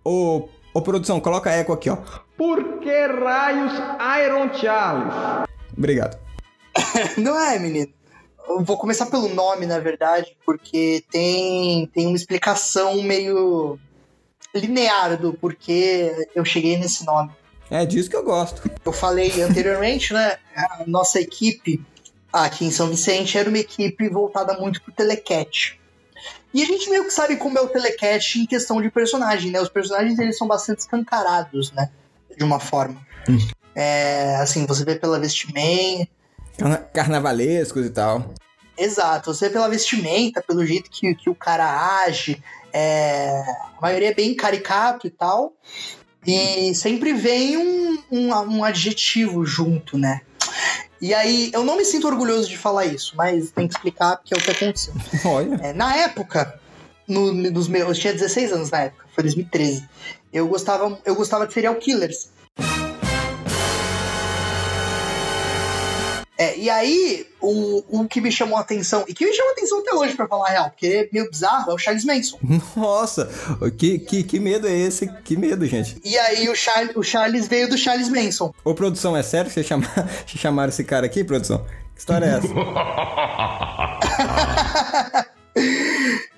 o 0.03 0.49
Ô, 0.75 0.81
produção, 0.81 1.21
coloca 1.21 1.49
eco 1.49 1.71
aqui, 1.71 1.89
ó. 1.89 1.97
Por 2.37 2.79
que 2.79 3.07
raios 3.07 3.71
Iron 4.25 4.53
Charles? 4.53 5.47
Obrigado. 5.75 6.19
Não 7.17 7.39
é, 7.39 7.57
menino? 7.57 7.93
Eu 8.45 8.61
vou 8.61 8.77
começar 8.77 9.05
pelo 9.05 9.29
nome, 9.29 9.65
na 9.65 9.79
verdade, 9.79 10.35
porque 10.45 11.01
tem, 11.09 11.87
tem 11.93 12.07
uma 12.07 12.17
explicação 12.17 13.01
meio 13.01 13.79
linear 14.59 15.19
do 15.19 15.33
porquê 15.33 16.27
eu 16.33 16.45
cheguei 16.45 16.77
nesse 16.77 17.05
nome. 17.05 17.31
É 17.69 17.85
disso 17.85 18.09
que 18.09 18.15
eu 18.15 18.23
gosto. 18.23 18.69
Eu 18.83 18.91
falei 18.91 19.41
anteriormente, 19.41 20.13
né? 20.13 20.37
A 20.55 20.83
nossa 20.85 21.19
equipe 21.19 21.83
aqui 22.31 22.65
em 22.65 22.71
São 22.71 22.89
Vicente 22.89 23.37
era 23.37 23.49
uma 23.49 23.57
equipe 23.57 24.09
voltada 24.09 24.53
muito 24.53 24.81
pro 24.81 24.91
telecat. 24.91 25.79
E 26.53 26.61
a 26.61 26.65
gente 26.65 26.89
meio 26.89 27.03
que 27.03 27.11
sabe 27.11 27.35
como 27.37 27.57
é 27.57 27.61
o 27.61 27.67
telecat 27.67 28.39
em 28.39 28.45
questão 28.45 28.81
de 28.81 28.89
personagem, 28.89 29.51
né? 29.51 29.59
Os 29.59 29.69
personagens 29.69 30.17
eles 30.19 30.37
são 30.37 30.47
bastante 30.47 30.79
escancarados, 30.79 31.71
né? 31.71 31.89
De 32.37 32.43
uma 32.43 32.59
forma. 32.59 33.01
Hum. 33.27 33.37
É, 33.73 34.35
assim, 34.37 34.65
você 34.65 34.85
vê 34.85 34.95
pela 34.95 35.19
vestimenta, 35.19 36.09
Carna 36.57 36.77
carnavalescos 36.77 37.85
e 37.85 37.89
tal. 37.89 38.33
Exato, 38.77 39.33
você 39.33 39.49
pela 39.49 39.69
vestimenta, 39.69 40.41
pelo 40.41 40.65
jeito 40.65 40.89
que, 40.89 41.13
que 41.15 41.29
o 41.29 41.35
cara 41.35 42.03
age, 42.03 42.41
é, 42.75 43.41
a 43.77 43.81
maioria 43.81 44.09
é 44.09 44.13
bem 44.13 44.35
caricato 44.35 45.07
e 45.07 45.09
tal. 45.09 45.53
E 46.27 46.75
sempre 46.75 47.13
vem 47.13 47.55
um, 47.55 48.03
um, 48.11 48.33
um, 48.33 48.63
adjetivo 48.63 49.45
junto, 49.45 49.97
né? 49.97 50.21
E 50.99 51.13
aí, 51.13 51.51
eu 51.53 51.63
não 51.63 51.77
me 51.77 51.85
sinto 51.85 52.07
orgulhoso 52.07 52.49
de 52.49 52.57
falar 52.57 52.85
isso, 52.85 53.13
mas 53.15 53.51
tem 53.51 53.67
que 53.67 53.75
explicar 53.75 54.17
porque 54.17 54.33
é 54.33 54.37
o 54.37 54.41
que 54.41 54.51
aconteceu. 54.51 54.93
Olha. 55.23 55.55
É, 55.61 55.71
na 55.71 55.95
época, 55.95 56.59
no, 57.07 57.31
nos 57.31 57.67
meus, 57.67 57.89
eu 57.89 58.01
tinha 58.01 58.13
16 58.13 58.51
anos 58.51 58.71
na 58.71 58.81
época, 58.81 59.05
foi 59.13 59.23
2013. 59.23 59.87
Eu 60.33 60.47
gostava, 60.47 60.99
eu 61.05 61.15
gostava 61.15 61.47
de 61.47 61.53
serial 61.53 61.75
killers. 61.75 62.29
É, 66.37 66.57
e 66.57 66.69
aí, 66.69 67.25
o, 67.39 67.83
o 68.01 68.07
que 68.07 68.19
me 68.19 68.29
chamou 68.29 68.57
a 68.57 68.61
atenção, 68.61 69.05
e 69.07 69.13
que 69.13 69.25
me 69.25 69.33
chamou 69.33 69.51
a 69.51 69.53
atenção 69.53 69.79
até 69.79 69.93
hoje, 69.93 70.15
pra 70.15 70.27
falar 70.27 70.47
a 70.47 70.51
real, 70.51 70.69
porque 70.69 70.87
é 70.87 71.09
meio 71.11 71.29
bizarro, 71.29 71.71
é 71.71 71.73
o 71.73 71.77
Charles 71.77 72.03
Manson. 72.03 72.37
Nossa, 72.75 73.29
que, 73.77 73.99
que, 73.99 74.23
que 74.23 74.39
medo 74.39 74.67
é 74.67 74.75
esse? 74.77 75.07
Que 75.23 75.37
medo, 75.37 75.65
gente. 75.65 75.97
E 76.03 76.17
aí, 76.17 76.49
o, 76.49 76.55
Char, 76.55 76.89
o 76.95 77.03
Charles 77.03 77.47
veio 77.47 77.69
do 77.69 77.77
Charles 77.77 78.09
Manson. 78.09 78.53
Ô, 78.63 78.73
produção, 78.73 79.15
é 79.15 79.23
sério 79.23 79.49
que 79.49 79.53
você 79.53 79.63
chamar, 79.63 80.09
chamaram 80.27 80.69
esse 80.69 80.83
cara 80.83 81.05
aqui, 81.05 81.23
produção? 81.23 81.65
Que 81.93 81.99
história 81.99 82.25
é 82.25 82.37
essa? 82.37 82.47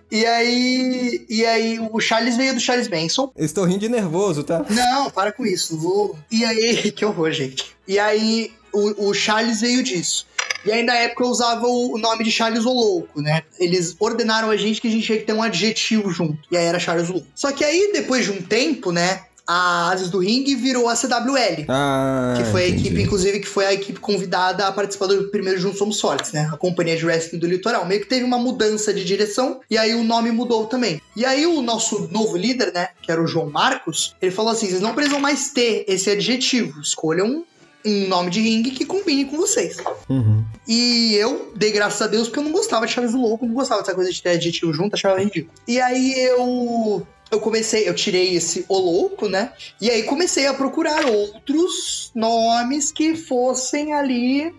E 0.09 0.25
aí, 0.25 1.25
e 1.29 1.45
aí 1.45 1.79
o 1.91 1.99
Charles 1.99 2.37
veio 2.37 2.53
do 2.53 2.61
Charles 2.61 2.87
Manson. 2.87 3.29
estou 3.35 3.65
rindo 3.65 3.79
de 3.79 3.89
nervoso, 3.89 4.41
tá? 4.41 4.65
Não, 4.69 5.11
para 5.11 5.33
com 5.33 5.45
isso. 5.45 5.77
Vou... 5.77 6.17
E 6.31 6.45
aí, 6.45 6.91
que 6.93 7.03
horror, 7.03 7.29
gente. 7.31 7.75
E 7.85 7.99
aí 7.99 8.53
o, 8.73 9.09
o 9.09 9.13
Charles 9.13 9.61
veio 9.61 9.83
disso. 9.83 10.25
E 10.65 10.71
aí, 10.71 10.83
na 10.83 10.95
época, 10.95 11.23
eu 11.23 11.29
usava 11.29 11.65
o 11.65 11.97
nome 11.97 12.23
de 12.23 12.31
Charles 12.31 12.65
o 12.65 12.73
Louco, 12.73 13.21
né? 13.21 13.43
Eles 13.59 13.95
ordenaram 13.99 14.49
a 14.49 14.57
gente 14.57 14.81
que 14.81 14.87
a 14.87 14.91
gente 14.91 15.05
tinha 15.05 15.17
que 15.17 15.23
ter 15.23 15.33
um 15.33 15.41
adjetivo 15.41 16.11
junto. 16.11 16.39
E 16.51 16.57
aí 16.57 16.65
era 16.65 16.79
Charles 16.79 17.09
o 17.09 17.13
Louco. 17.13 17.27
Só 17.33 17.51
que 17.51 17.63
aí, 17.63 17.91
depois 17.93 18.25
de 18.25 18.31
um 18.31 18.41
tempo, 18.41 18.91
né? 18.91 19.21
A 19.49 19.91
Ases 19.91 20.09
do 20.09 20.19
Ring 20.19 20.43
virou 20.57 20.89
a 20.89 20.95
CWL. 20.95 21.65
Ah, 21.69 22.33
que 22.35 22.43
foi 22.51 22.67
entendi. 22.67 22.75
a 22.75 22.81
equipe, 22.81 23.01
inclusive, 23.01 23.39
que 23.39 23.47
foi 23.47 23.65
a 23.65 23.73
equipe 23.73 23.97
convidada 23.97 24.67
a 24.67 24.71
participar 24.73 25.07
do 25.07 25.29
primeiro 25.29 25.57
Juntos 25.57 25.77
Somos 25.77 26.01
Fortes, 26.01 26.33
né? 26.33 26.49
A 26.51 26.57
companhia 26.57 26.97
de 26.97 27.05
wrestling 27.05 27.39
do 27.39 27.47
litoral. 27.47 27.85
Meio 27.85 28.01
que 28.01 28.07
teve 28.07 28.25
uma 28.25 28.37
mudança 28.37 28.93
de 28.93 29.05
direção 29.05 29.61
e 29.69 29.77
aí 29.77 29.95
o 29.95 30.03
nome 30.03 30.31
mudou 30.31 30.65
também. 30.65 31.01
E 31.15 31.23
aí 31.23 31.45
o 31.45 31.61
nosso 31.61 32.09
novo 32.11 32.35
líder, 32.35 32.73
né? 32.73 32.89
Que 33.01 33.09
era 33.09 33.23
o 33.23 33.27
João 33.27 33.49
Marcos, 33.49 34.17
ele 34.21 34.31
falou 34.31 34.51
assim: 34.51 34.67
vocês 34.67 34.81
não 34.81 34.93
precisam 34.93 35.21
mais 35.21 35.49
ter 35.51 35.85
esse 35.87 36.09
adjetivo. 36.09 36.81
Escolham 36.81 37.45
um 37.85 38.07
nome 38.07 38.29
de 38.29 38.41
ringue 38.41 38.71
que 38.71 38.85
combine 38.85 39.25
com 39.25 39.37
vocês. 39.37 39.77
Uhum. 40.09 40.43
E 40.67 41.15
eu 41.15 41.51
dei 41.55 41.71
graças 41.71 42.01
a 42.01 42.07
Deus 42.07 42.27
porque 42.27 42.39
eu 42.39 42.43
não 42.43 42.51
gostava 42.51 42.85
de 42.85 42.91
Chaves 42.91 43.11
do 43.11 43.21
Louco, 43.21 43.45
não 43.45 43.53
gostava 43.53 43.81
dessa 43.81 43.95
coisa 43.95 44.11
de 44.11 44.21
ter 44.21 44.31
adjetivo 44.31 44.73
junto, 44.73 44.95
achava 44.95 45.19
ridículo. 45.19 45.53
E 45.67 45.79
aí 45.79 46.13
eu. 46.19 47.05
Eu 47.29 47.41
comecei, 47.41 47.89
eu 47.89 47.93
tirei 47.93 48.35
esse 48.35 48.63
O 48.69 48.77
Louco, 48.77 49.27
né? 49.27 49.51
E 49.81 49.91
aí 49.91 50.03
comecei 50.03 50.47
a 50.47 50.53
procurar 50.53 51.05
outros 51.05 52.09
nomes 52.15 52.89
que 52.89 53.17
fossem 53.17 53.93
ali 53.93 54.55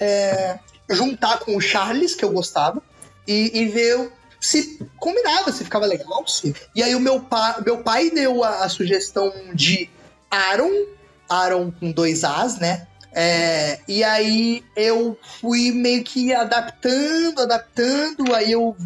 é, 0.00 0.58
juntar 0.88 1.40
com 1.40 1.54
o 1.54 1.60
Charles, 1.60 2.14
que 2.14 2.24
eu 2.24 2.30
gostava, 2.30 2.82
e, 3.28 3.60
e 3.60 3.66
ver 3.66 4.10
se 4.40 4.78
combinava, 4.98 5.52
se 5.52 5.64
ficava 5.64 5.86
legal. 5.86 6.26
Se... 6.26 6.54
E 6.74 6.82
aí 6.82 6.94
o 6.94 7.00
meu, 7.00 7.20
pa, 7.20 7.60
meu 7.64 7.82
pai 7.82 8.10
deu 8.10 8.44
a, 8.44 8.64
a 8.64 8.68
sugestão 8.68 9.32
de 9.52 9.90
Aaron, 10.30 10.86
Aaron 11.28 11.70
com 11.70 11.90
dois 11.90 12.24
As, 12.24 12.58
né? 12.58 12.86
É, 13.18 13.78
e 13.88 14.04
aí 14.04 14.62
eu 14.76 15.18
fui 15.40 15.72
meio 15.72 16.04
que 16.04 16.34
adaptando, 16.34 17.40
adaptando, 17.40 18.34
aí 18.34 18.52
eu 18.52 18.76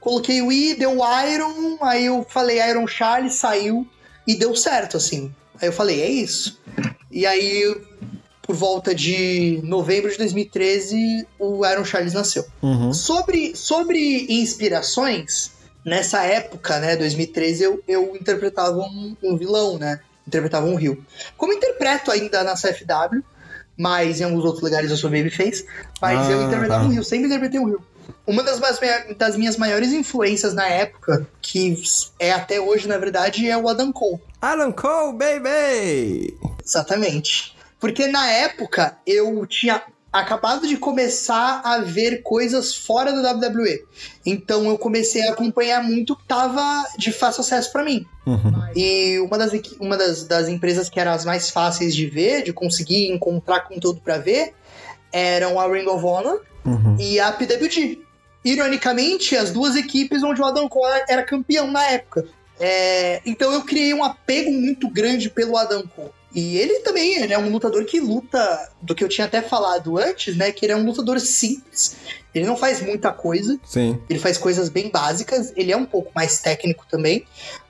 coloquei 0.00 0.40
o 0.40 0.52
I, 0.52 0.74
deu 0.74 0.98
Iron, 1.28 1.76
aí 1.80 2.06
eu 2.06 2.24
falei 2.28 2.62
Iron 2.62 2.86
Charlie, 2.86 3.30
saiu 3.30 3.84
e 4.26 4.36
deu 4.36 4.54
certo, 4.54 4.96
assim. 4.96 5.34
Aí 5.60 5.68
eu 5.68 5.72
falei, 5.72 6.00
é 6.02 6.08
isso. 6.08 6.60
E 7.10 7.26
aí, 7.26 7.76
por 8.42 8.54
volta 8.54 8.94
de 8.94 9.60
novembro 9.64 10.10
de 10.10 10.18
2013, 10.18 11.26
o 11.38 11.66
Iron 11.66 11.84
Charles 11.84 12.14
nasceu. 12.14 12.46
Uhum. 12.62 12.92
Sobre, 12.92 13.56
sobre 13.56 14.26
inspirações, 14.28 15.50
nessa 15.84 16.22
época, 16.24 16.78
né, 16.78 16.96
2013, 16.96 17.64
eu, 17.64 17.82
eu 17.88 18.16
interpretava 18.16 18.78
um, 18.78 19.16
um 19.22 19.36
vilão, 19.36 19.78
né? 19.78 20.00
Interpretava 20.30 20.64
um 20.64 20.76
Rio. 20.76 21.04
Como 21.36 21.52
interpreto 21.52 22.12
ainda 22.12 22.44
na 22.44 22.54
CFW, 22.54 23.20
mas 23.76 24.20
em 24.20 24.24
alguns 24.24 24.44
outros 24.44 24.62
lugares 24.62 24.88
eu 24.88 24.96
sou 24.96 25.10
babyface, 25.10 25.66
mas 26.00 26.28
Ah, 26.28 26.30
eu 26.30 26.42
interpretava 26.44 26.84
tá. 26.84 26.86
um 26.88 26.92
Rio, 26.92 27.02
sempre 27.02 27.26
interpretei 27.26 27.58
um 27.58 27.66
Rio. 27.66 27.82
Uma 28.24 28.44
das, 28.44 28.60
das 29.16 29.36
minhas 29.36 29.56
maiores 29.56 29.92
influências 29.92 30.54
na 30.54 30.68
época, 30.68 31.26
que 31.42 31.82
é 32.18 32.30
até 32.32 32.60
hoje, 32.60 32.86
na 32.86 32.96
verdade, 32.96 33.48
é 33.48 33.56
o 33.58 33.68
Adam 33.68 33.92
Cole. 33.92 34.20
Alan 34.40 34.70
Cole, 34.70 35.16
baby! 35.18 36.38
Exatamente. 36.64 37.56
Porque 37.80 38.06
na 38.06 38.30
época 38.30 38.96
eu 39.06 39.44
tinha 39.46 39.82
acabado 40.12 40.66
de 40.66 40.76
começar 40.76 41.60
a 41.64 41.78
ver 41.78 42.22
coisas 42.22 42.74
fora 42.74 43.12
do 43.12 43.22
WWE. 43.22 43.84
Então 44.26 44.66
eu 44.66 44.76
comecei 44.76 45.26
a 45.28 45.32
acompanhar 45.32 45.82
muito 45.82 46.16
que 46.16 46.24
tava 46.24 46.84
de 46.98 47.12
fácil 47.12 47.42
acesso 47.42 47.70
pra 47.70 47.84
mim. 47.84 48.04
Uhum. 48.26 48.52
E 48.74 49.18
uma 49.20 49.38
das, 49.38 49.52
uma 49.78 49.96
das, 49.96 50.24
das 50.24 50.48
empresas 50.48 50.88
que 50.88 50.98
eram 50.98 51.12
as 51.12 51.24
mais 51.24 51.50
fáceis 51.50 51.94
de 51.94 52.06
ver, 52.06 52.42
de 52.42 52.52
conseguir 52.52 53.10
encontrar 53.10 53.60
conteúdo 53.60 54.00
pra 54.00 54.18
ver, 54.18 54.52
eram 55.12 55.58
a 55.60 55.66
Ring 55.66 55.86
of 55.86 56.04
Honor 56.04 56.40
Uhum. 56.64 56.96
e 56.98 57.18
a 57.18 57.32
PWG. 57.32 58.02
Ironicamente, 58.44 59.36
as 59.36 59.50
duas 59.50 59.76
equipes 59.76 60.22
onde 60.22 60.40
o 60.40 60.44
Adam 60.44 60.68
Cole 60.68 61.02
era 61.08 61.22
campeão 61.22 61.70
na 61.70 61.84
época. 61.86 62.26
É, 62.58 63.20
então 63.24 63.52
eu 63.52 63.62
criei 63.62 63.94
um 63.94 64.04
apego 64.04 64.50
muito 64.50 64.88
grande 64.90 65.30
pelo 65.30 65.56
Adam 65.56 65.82
Cole. 65.94 66.10
E 66.34 66.56
ele 66.58 66.80
também 66.80 67.16
ele 67.16 67.32
é 67.32 67.38
um 67.38 67.50
lutador 67.50 67.84
que 67.84 67.98
luta, 67.98 68.70
do 68.80 68.94
que 68.94 69.02
eu 69.02 69.08
tinha 69.08 69.26
até 69.26 69.42
falado 69.42 69.98
antes, 69.98 70.36
né? 70.36 70.52
Que 70.52 70.64
ele 70.64 70.72
é 70.72 70.76
um 70.76 70.84
lutador 70.84 71.18
simples. 71.18 71.96
Ele 72.34 72.46
não 72.46 72.56
faz 72.56 72.80
muita 72.80 73.12
coisa, 73.12 73.58
Sim. 73.64 74.00
ele 74.08 74.18
faz 74.18 74.38
coisas 74.38 74.68
bem 74.68 74.88
básicas, 74.88 75.52
ele 75.56 75.72
é 75.72 75.76
um 75.76 75.86
pouco 75.86 76.12
mais 76.14 76.38
técnico 76.38 76.86
também. 76.88 77.24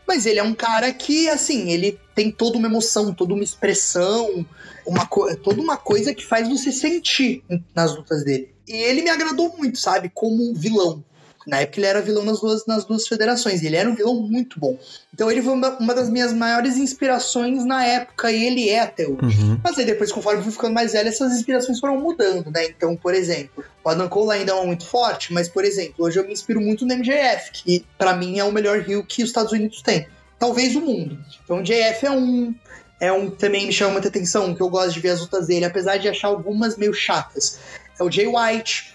Mas 0.07 0.27
ele 0.27 0.39
é 0.39 0.43
um 0.43 0.55
cara 0.55 0.93
que, 0.93 1.29
assim, 1.29 1.71
ele 1.71 1.99
tem 2.15 2.31
toda 2.31 2.59
uma 2.59 2.67
emoção, 2.67 3.15
toda 3.15 3.33
uma 3.33 3.45
expressão, 3.45 4.45
uma 4.85 5.07
toda 5.07 5.61
uma 5.61 5.77
coisa 5.77 6.13
que 6.13 6.27
faz 6.27 6.49
você 6.49 6.73
sentir 6.73 7.45
nas 7.75 7.95
lutas 7.95 8.25
dele. 8.25 8.53
E 8.67 8.75
ele 8.75 9.03
me 9.03 9.11
agradou 9.11 9.57
muito, 9.57 9.79
sabe? 9.79 10.11
Como 10.13 10.53
vilão. 10.55 11.03
Na 11.47 11.61
época 11.61 11.81
ele 11.81 11.87
era 11.87 12.03
vilão 12.03 12.25
nas 12.25 12.41
duas, 12.41 12.67
nas 12.67 12.85
duas 12.85 13.07
federações. 13.07 13.63
e 13.63 13.67
Ele 13.67 13.77
era 13.77 13.89
um 13.89 13.95
vilão 13.95 14.15
muito 14.15 14.61
bom. 14.61 14.79
Então 15.13 15.31
ele 15.31 15.43
foi 15.43 15.53
uma, 15.53 15.71
uma 15.79 15.95
das 15.95 16.11
minhas 16.11 16.33
maiores 16.33 16.77
inspirações 16.77 17.65
na 17.65 17.85
época 17.85 18.31
e 18.31 18.45
ele 18.45 18.69
é 18.69 18.81
até 18.81 19.07
hoje. 19.07 19.41
Uhum. 19.43 19.61
Mas 19.63 19.79
aí 19.79 19.87
depois, 19.87 20.13
conforme 20.13 20.41
eu 20.41 20.45
fui 20.45 20.53
ficando 20.53 20.75
mais 20.75 20.93
velho, 20.93 21.09
essas 21.09 21.33
inspirações 21.33 21.81
foram 21.81 21.99
mudando, 21.99 22.51
né? 22.51 22.67
Então, 22.67 22.95
por 22.97 23.15
exemplo, 23.15 23.65
o 23.83 23.89
Adam 23.89 24.09
Cole 24.09 24.39
ainda 24.39 24.53
é 24.53 24.67
muito 24.67 24.87
forte, 24.87 25.33
mas, 25.33 25.49
por 25.49 25.65
exemplo, 25.65 26.05
hoje 26.05 26.19
eu 26.19 26.27
me 26.27 26.33
inspiro 26.33 26.61
muito 26.61 26.85
no 26.87 26.95
MJF, 26.95 27.53
que 27.53 27.85
pra 27.97 28.15
mim 28.15 28.39
é 28.39 28.45
o 28.45 28.53
melhor 28.53 28.81
rio 28.81 29.05
que 29.05 29.23
os 29.23 29.31
Estados 29.31 29.53
Unidos 29.53 29.83
têm. 29.83 30.07
Talvez 30.39 30.77
o 30.77 30.81
mundo. 30.81 31.19
Então, 31.45 31.57
o 31.57 31.61
MJF 31.61 32.07
é 32.07 32.11
um. 32.11 32.55
É 33.03 33.11
um 33.11 33.31
também 33.31 33.67
me 33.67 33.73
chama 33.73 33.93
muita 33.93 34.09
atenção, 34.09 34.55
que 34.55 34.61
eu 34.61 34.69
gosto 34.69 34.93
de 34.93 35.01
ver 35.01 35.09
as 35.11 35.21
lutas 35.21 35.47
dele, 35.47 35.65
apesar 35.65 35.97
de 35.97 36.07
achar 36.07 36.29
algumas 36.29 36.77
meio 36.77 36.93
chatas. 36.93 37.59
É 37.99 38.03
o 38.03 38.11
Jay 38.11 38.27
White. 38.27 38.95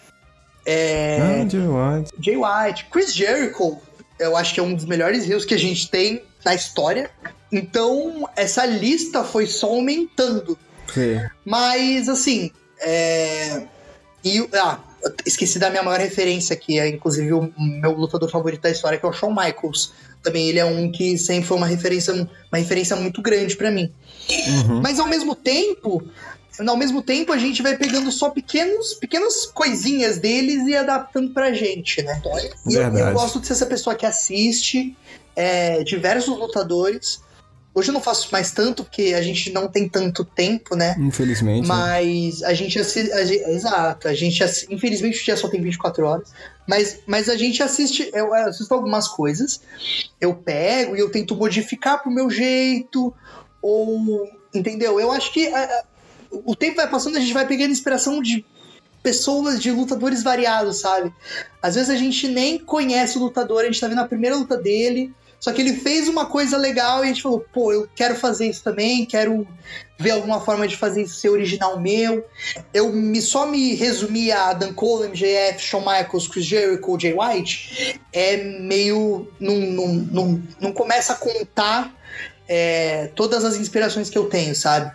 É. 0.66 1.20
Ah, 1.22 1.48
Jay 1.48 1.68
White. 1.68 2.14
Jay 2.20 2.38
White, 2.38 2.86
Chris 2.92 3.14
Jericho, 3.14 3.78
eu 4.20 4.36
acho 4.36 4.54
que 4.54 4.60
é 4.60 4.64
um 4.64 4.74
dos 4.74 4.86
melhores 4.86 5.26
rios 5.26 5.46
que 5.46 5.54
a 5.54 5.60
gente 5.60 5.90
tem 5.90 6.24
na 6.44 6.56
história. 6.56 7.10
Então, 7.52 8.28
essa 8.36 8.66
lista 8.66 9.24
foi 9.24 9.46
só 9.46 9.68
aumentando. 9.68 10.58
Sim. 10.94 11.22
Mas, 11.46 12.10
assim, 12.10 12.52
é... 12.80 13.64
E, 14.24 14.50
ah, 14.54 14.80
esqueci 15.26 15.60
da 15.60 15.70
minha 15.70 15.84
maior 15.84 16.00
referência, 16.00 16.56
que 16.56 16.80
é 16.80 16.88
inclusive 16.88 17.32
o 17.34 17.54
meu 17.58 17.92
lutador 17.92 18.30
favorito 18.30 18.62
da 18.62 18.72
história, 18.72 18.98
que 18.98 19.06
é 19.06 19.10
o 19.10 19.14
Shawn 19.14 19.30
Michaels. 19.30 19.94
Também 20.24 20.50
ele 20.50 20.58
é 20.58 20.66
um 20.66 20.92
que 20.92 21.18
sempre 21.18 21.46
foi 21.46 21.58
uma 21.58 21.68
referência, 21.68 22.12
uma 22.14 22.58
referência 22.58 22.96
muito 22.96 23.22
grande 23.22 23.56
pra 23.56 23.70
mim. 23.70 23.92
Uhum. 24.68 24.82
Mas 24.82 25.00
ao 25.00 25.08
mesmo 25.08 25.36
tempo, 25.36 26.04
ao 26.66 26.78
mesmo 26.78 27.02
tempo 27.02 27.32
a 27.32 27.38
gente 27.38 27.62
vai 27.62 27.76
pegando 27.78 28.12
só 28.12 28.30
pequenos, 28.30 28.94
pequenas 28.94 29.46
coisinhas 29.48 30.18
deles 30.18 30.68
e 30.68 30.76
adaptando 30.76 31.34
pra 31.34 31.54
gente, 31.54 32.02
né? 32.02 32.20
E 32.66 32.74
eu, 32.76 32.82
eu 33.00 33.14
gosto 33.14 33.40
de 33.40 33.48
ser 33.48 33.54
essa 33.54 33.66
pessoa 33.66 33.96
que 33.96 34.06
assiste 34.06 34.96
é, 35.36 35.84
diversos 35.84 36.38
lutadores. 36.38 37.24
Hoje 37.74 37.90
eu 37.90 37.94
não 37.94 38.00
faço 38.00 38.30
mais 38.32 38.52
tanto, 38.52 38.86
porque 38.86 39.14
a 39.14 39.22
gente 39.22 39.52
não 39.52 39.68
tem 39.68 39.90
tanto 39.90 40.24
tempo, 40.24 40.78
né? 40.78 40.96
Infelizmente. 40.98 41.64
né? 41.64 41.68
Mas 41.68 42.42
a 42.42 42.54
gente 42.54 42.80
assiste. 42.80 43.12
exato, 43.12 44.08
a 44.08 44.14
gente 44.14 44.42
infelizmente 44.70 45.22
o 45.22 45.26
dia 45.26 45.36
só 45.36 45.50
tem 45.50 45.62
24 45.62 46.06
horas. 46.06 46.30
Mas, 46.66 47.00
mas 47.06 47.28
a 47.28 47.36
gente 47.36 47.62
assiste. 47.62 48.10
Eu 48.14 48.34
assisto 48.34 48.74
algumas 48.74 49.10
coisas, 49.10 49.60
eu 50.22 50.34
pego 50.34 50.96
e 50.96 51.00
eu 51.02 51.10
tento 51.12 51.36
modificar 51.36 52.02
pro 52.02 52.10
meu 52.10 52.30
jeito. 52.30 53.14
Ou. 53.62 54.26
Entendeu? 54.54 54.98
Eu 55.00 55.12
acho 55.12 55.34
que 55.34 55.48
a- 55.48 55.84
o 56.32 56.56
tempo 56.56 56.78
vai 56.78 56.90
passando, 56.90 57.18
a 57.18 57.20
gente 57.20 57.34
vai 57.34 57.48
pegando 57.48 57.72
inspiração 57.72 58.22
de 58.22 58.46
pessoas, 59.02 59.62
de 59.62 59.72
lutadores 59.72 60.24
variados, 60.24 60.80
sabe? 60.80 61.14
Às 61.62 61.76
vezes 61.76 61.90
a 61.90 61.96
gente 61.96 62.28
nem 62.28 62.58
conhece 62.58 63.18
o 63.18 63.22
lutador, 63.22 63.62
a 63.62 63.66
gente 63.66 63.80
tá 63.80 63.88
vendo 63.88 64.02
a 64.02 64.08
primeira 64.08 64.36
luta 64.36 64.58
dele. 64.58 65.14
Só 65.40 65.52
que 65.52 65.62
ele 65.62 65.74
fez 65.74 66.08
uma 66.08 66.26
coisa 66.26 66.58
legal 66.58 67.02
e 67.02 67.04
a 67.04 67.08
gente 67.10 67.22
falou, 67.22 67.46
pô, 67.54 67.72
eu 67.72 67.88
quero 67.96 68.16
fazer 68.16 68.48
isso 68.48 68.64
também, 68.64 69.06
quero 69.06 69.48
ver 70.00 70.12
alguma 70.12 70.42
forma 70.42 70.68
de 70.68 70.76
fazer 70.76 71.04
isso 71.04 71.20
ser 71.20 71.30
original 71.30 71.80
meu. 71.80 72.26
Eu 72.74 72.92
me, 72.92 73.22
só 73.22 73.46
me 73.46 73.76
resumir 73.76 74.32
a 74.32 74.54
Dan 74.54 74.74
Cole, 74.74 75.10
MJF, 75.10 75.60
Shawn 75.60 75.82
Michaels, 75.82 76.28
Chris 76.28 76.46
Jericho, 76.46 77.00
Jay 77.00 77.14
White, 77.14 78.02
é 78.12 78.38
meio. 78.38 79.32
Não, 79.40 79.56
não, 79.56 79.88
não, 79.88 80.44
não 80.60 80.72
começa 80.72 81.14
a 81.14 81.16
contar 81.16 81.94
é, 82.48 83.10
todas 83.16 83.44
as 83.44 83.58
inspirações 83.58 84.10
que 84.10 84.18
eu 84.18 84.26
tenho, 84.26 84.56
sabe? 84.56 84.92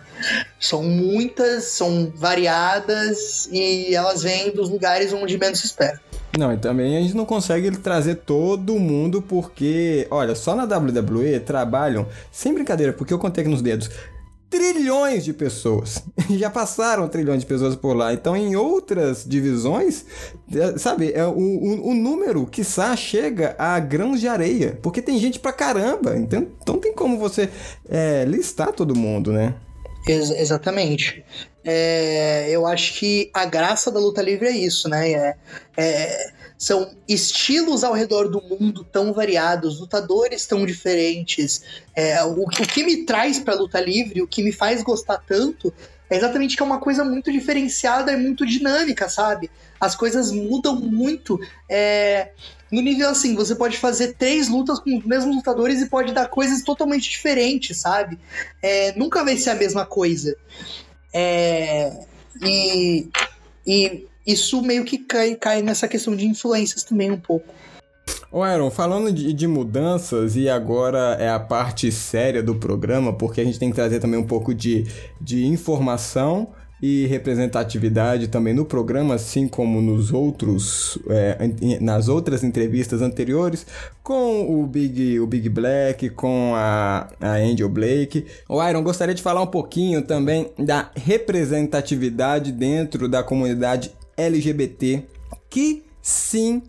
São 0.59 0.83
muitas, 0.83 1.65
são 1.65 2.11
variadas 2.15 3.49
e 3.51 3.93
elas 3.93 4.23
vêm 4.23 4.51
dos 4.51 4.69
lugares 4.69 5.11
onde 5.13 5.37
menos 5.37 5.59
se 5.59 5.65
espera. 5.65 5.99
Não, 6.37 6.53
e 6.53 6.57
também 6.57 6.97
a 6.97 7.01
gente 7.01 7.13
não 7.15 7.25
consegue 7.25 7.71
trazer 7.71 8.15
todo 8.15 8.79
mundo 8.79 9.21
porque, 9.21 10.07
olha, 10.09 10.33
só 10.33 10.55
na 10.55 10.63
WWE 10.63 11.41
trabalham, 11.41 12.07
sem 12.31 12.53
brincadeira, 12.53 12.93
porque 12.93 13.13
eu 13.13 13.19
contei 13.19 13.41
aqui 13.41 13.51
nos 13.51 13.61
dedos, 13.61 13.89
trilhões 14.51 15.23
de 15.23 15.31
pessoas. 15.33 16.03
Já 16.29 16.49
passaram 16.49 17.07
trilhões 17.07 17.39
de 17.39 17.45
pessoas 17.47 17.75
por 17.75 17.95
lá. 17.95 18.13
Então, 18.13 18.35
em 18.35 18.55
outras 18.55 19.23
divisões, 19.25 20.05
é, 20.53 20.77
sabe, 20.77 21.13
é, 21.13 21.25
o, 21.25 21.31
o, 21.31 21.87
o 21.89 21.93
número, 21.95 22.45
chega 22.95 23.55
a 23.57 23.79
grãos 23.79 24.19
de 24.19 24.27
areia. 24.27 24.77
Porque 24.81 25.01
tem 25.01 25.17
gente 25.17 25.39
pra 25.39 25.53
caramba. 25.53 26.17
Então, 26.17 26.45
então 26.61 26.77
tem 26.77 26.93
como 26.93 27.17
você 27.17 27.49
é, 27.89 28.25
listar 28.25 28.73
todo 28.73 28.93
mundo, 28.93 29.31
né? 29.31 29.55
Ex- 30.05 30.31
exatamente. 30.31 31.23
É, 31.63 32.49
eu 32.49 32.65
acho 32.67 32.99
que 32.99 33.29
a 33.33 33.45
graça 33.45 33.89
da 33.89 33.99
luta 33.99 34.21
livre 34.21 34.47
é 34.47 34.51
isso, 34.57 34.89
né? 34.89 35.11
É- 35.11 35.35
é- 35.77 36.31
são 36.61 36.91
estilos 37.07 37.83
ao 37.83 37.91
redor 37.91 38.29
do 38.29 38.39
mundo 38.39 38.83
tão 38.83 39.11
variados, 39.11 39.79
lutadores 39.79 40.45
tão 40.45 40.63
diferentes. 40.63 41.63
É, 41.95 42.23
o, 42.23 42.43
o 42.43 42.47
que 42.47 42.83
me 42.83 43.03
traz 43.03 43.39
pra 43.39 43.55
luta 43.55 43.81
livre, 43.81 44.21
o 44.21 44.27
que 44.27 44.43
me 44.43 44.51
faz 44.51 44.83
gostar 44.83 45.17
tanto, 45.17 45.73
é 46.07 46.15
exatamente 46.15 46.55
que 46.55 46.61
é 46.61 46.65
uma 46.65 46.79
coisa 46.79 47.03
muito 47.03 47.31
diferenciada 47.31 48.11
e 48.11 48.15
muito 48.15 48.45
dinâmica, 48.45 49.09
sabe? 49.09 49.49
As 49.79 49.95
coisas 49.95 50.31
mudam 50.31 50.75
muito. 50.75 51.39
é, 51.67 52.29
no 52.71 52.79
nível 52.79 53.09
assim, 53.09 53.33
você 53.33 53.55
pode 53.55 53.77
fazer 53.77 54.13
três 54.13 54.47
lutas 54.47 54.79
com 54.79 54.95
os 54.95 55.03
mesmos 55.03 55.35
lutadores 55.35 55.81
e 55.81 55.89
pode 55.89 56.13
dar 56.13 56.27
coisas 56.27 56.61
totalmente 56.61 57.09
diferentes, 57.09 57.75
sabe? 57.75 58.19
É, 58.61 58.95
nunca 58.95 59.23
vai 59.23 59.35
ser 59.35 59.49
a 59.49 59.55
mesma 59.55 59.83
coisa. 59.83 60.37
É, 61.11 61.91
e, 62.39 63.09
e 63.65 64.10
isso 64.25 64.61
meio 64.61 64.83
que 64.83 64.97
cai, 64.97 65.35
cai 65.35 65.61
nessa 65.61 65.87
questão 65.87 66.15
de 66.15 66.25
influências 66.25 66.83
também 66.83 67.11
um 67.11 67.19
pouco. 67.19 67.53
Ô 68.31 68.43
Aaron, 68.43 68.71
falando 68.71 69.11
de, 69.11 69.33
de 69.33 69.47
mudanças, 69.47 70.35
e 70.35 70.47
agora 70.47 71.17
é 71.19 71.29
a 71.29 71.39
parte 71.39 71.91
séria 71.91 72.41
do 72.41 72.55
programa, 72.55 73.13
porque 73.13 73.41
a 73.41 73.43
gente 73.43 73.59
tem 73.59 73.69
que 73.69 73.75
trazer 73.75 73.99
também 73.99 74.19
um 74.19 74.25
pouco 74.25 74.53
de, 74.53 74.85
de 75.19 75.45
informação 75.45 76.49
e 76.81 77.05
representatividade 77.05 78.27
também 78.27 78.53
no 78.53 78.65
programa, 78.65 79.13
assim 79.13 79.47
como 79.47 79.81
nos 79.81 80.11
outros, 80.11 80.97
é, 81.09 81.37
nas 81.79 82.07
outras 82.07 82.43
entrevistas 82.43 83.01
anteriores, 83.01 83.67
com 84.01 84.59
o 84.59 84.65
Big, 84.65 85.19
o 85.19 85.27
Big 85.27 85.47
Black, 85.47 86.09
com 86.09 86.53
a, 86.55 87.07
a 87.19 87.33
Angel 87.35 87.69
Blake. 87.69 88.25
O 88.49 88.67
Iron 88.67 88.81
gostaria 88.81 89.13
de 89.13 89.21
falar 89.21 89.41
um 89.41 89.47
pouquinho 89.47 90.01
também 90.01 90.49
da 90.57 90.89
representatividade 90.95 92.51
dentro 92.51 93.07
da 93.07 93.21
comunidade 93.21 93.91
LGBT, 94.21 95.03
que 95.49 95.83
sim 96.01 96.61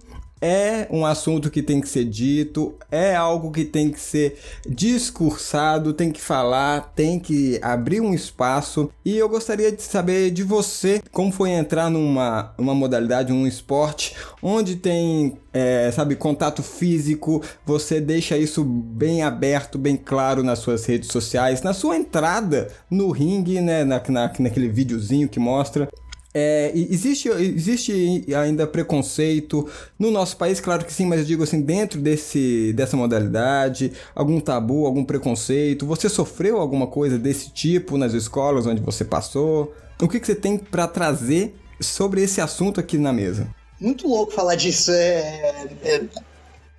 é 0.43 0.89
um 0.91 1.07
assunto 1.07 1.49
que 1.49 1.63
tem 1.63 1.81
que 1.81 1.89
ser 1.89 2.05
dito, 2.05 2.75
é 2.91 3.15
algo 3.15 3.53
que 3.53 3.65
tem 3.65 3.89
que 3.89 4.01
ser 4.01 4.37
discursado, 4.69 5.95
tem 5.95 6.11
que 6.11 6.21
falar, 6.21 6.93
tem 6.97 7.21
que 7.21 7.61
abrir 7.63 8.01
um 8.01 8.13
espaço. 8.13 8.91
E 9.05 9.17
eu 9.17 9.29
gostaria 9.29 9.71
de 9.71 9.81
saber 9.81 10.33
de 10.33 10.43
você 10.43 11.01
como 11.13 11.31
foi 11.31 11.51
entrar 11.51 11.89
numa 11.89 12.53
uma 12.59 12.75
modalidade, 12.75 13.33
um 13.33 13.47
esporte, 13.47 14.17
onde 14.43 14.75
tem, 14.75 15.39
é, 15.53 15.89
sabe, 15.93 16.17
contato 16.17 16.61
físico, 16.61 17.41
você 17.65 18.01
deixa 18.01 18.37
isso 18.37 18.65
bem 18.65 19.23
aberto, 19.23 19.79
bem 19.79 19.97
claro 19.97 20.43
nas 20.43 20.59
suas 20.59 20.85
redes 20.85 21.13
sociais, 21.13 21.63
na 21.63 21.73
sua 21.73 21.97
entrada 21.97 22.69
no 22.91 23.13
ringue, 23.13 23.61
né, 23.61 23.85
na, 23.85 24.03
na, 24.09 24.33
naquele 24.41 24.69
videozinho 24.69 25.29
que 25.29 25.39
mostra. 25.39 25.89
É, 26.35 26.73
existe, 26.75 27.29
existe 27.29 28.25
ainda 28.35 28.67
preconceito 28.67 29.69
no 29.99 30.11
nosso 30.11 30.37
país, 30.37 30.61
claro 30.61 30.85
que 30.85 30.93
sim, 30.93 31.05
mas 31.05 31.21
eu 31.21 31.27
digo 31.27 31.43
assim, 31.43 31.61
dentro 31.61 32.01
desse, 32.01 32.73
dessa 32.73 32.97
modalidade, 32.97 33.93
algum 34.15 34.41
tabu, 34.41 34.87
algum 34.87 35.05
preconceito, 35.05 35.85
você 35.85 36.09
sofreu 36.09 36.59
alguma 36.59 36.87
coisa 36.87 37.19
desse 37.19 37.51
tipo 37.51 37.99
nas 37.99 38.15
escolas 38.15 38.67
onde 38.67 38.81
você 38.81 39.05
passou? 39.05 39.75
O 40.01 40.09
que, 40.09 40.19
que 40.19 40.27
você 40.27 40.35
tem 40.35 40.57
para 40.57 40.89
trazer 40.89 41.55
sobre 41.81 42.23
esse 42.23 42.41
assunto 42.41 42.81
aqui 42.81 42.97
na 42.97 43.13
mesa? 43.13 43.49
Muito 43.79 44.09
louco 44.09 44.33
falar 44.33 44.55
disso. 44.55 44.91
É, 44.91 45.69
é, 45.83 46.03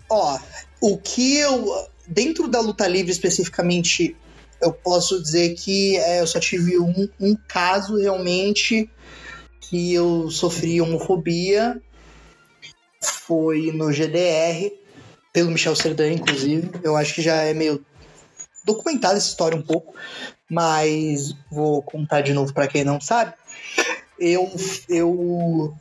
ó, 0.10 0.40
o 0.82 0.98
que 0.98 1.38
eu. 1.38 1.88
Dentro 2.06 2.50
da 2.50 2.60
luta 2.60 2.86
livre 2.86 3.12
especificamente, 3.12 4.16
eu 4.62 4.74
posso 4.74 5.22
dizer 5.22 5.54
que 5.56 5.96
é, 5.98 6.20
eu 6.22 6.28
só 6.28 6.40
tive 6.40 6.78
um, 6.78 7.08
um 7.20 7.36
caso 7.48 7.98
realmente 7.98 8.90
que 9.70 9.94
eu 9.94 10.30
sofri 10.30 10.82
homofobia 10.82 11.82
foi 13.02 13.72
no 13.72 13.92
GDR, 13.92 14.72
pelo 15.32 15.52
Michel 15.52 15.76
Serdan, 15.76 16.12
inclusive. 16.12 16.72
Eu 16.84 16.96
acho 16.96 17.16
que 17.16 17.22
já 17.22 17.36
é 17.36 17.54
meio 17.54 17.84
documentada 18.66 19.18
essa 19.18 19.28
história 19.28 19.58
um 19.58 19.62
pouco, 19.62 19.96
mas 20.50 21.34
vou 21.52 21.82
contar 21.82 22.22
de 22.22 22.34
novo 22.34 22.54
para 22.54 22.68
quem 22.68 22.84
não 22.84 23.00
sabe. 23.00 23.34
Eu, 24.20 24.52
eu, 24.90 25.74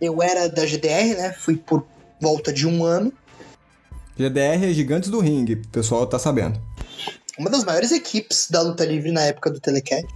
eu 0.00 0.22
era 0.22 0.48
da 0.48 0.66
GDR, 0.66 1.16
né? 1.16 1.32
Fui 1.32 1.56
por 1.56 1.86
volta 2.20 2.52
de 2.52 2.66
um 2.66 2.84
ano. 2.84 3.12
GDR 4.16 4.64
é 4.64 4.72
Gigantes 4.72 5.10
do 5.10 5.20
Ringue, 5.20 5.54
o 5.54 5.68
pessoal 5.68 6.06
tá 6.06 6.18
sabendo. 6.18 6.60
Uma 7.38 7.50
das 7.50 7.64
maiores 7.64 7.92
equipes 7.92 8.48
da 8.50 8.62
luta 8.62 8.84
livre 8.84 9.12
na 9.12 9.22
época 9.22 9.50
do 9.50 9.60
Telecat. 9.60 10.06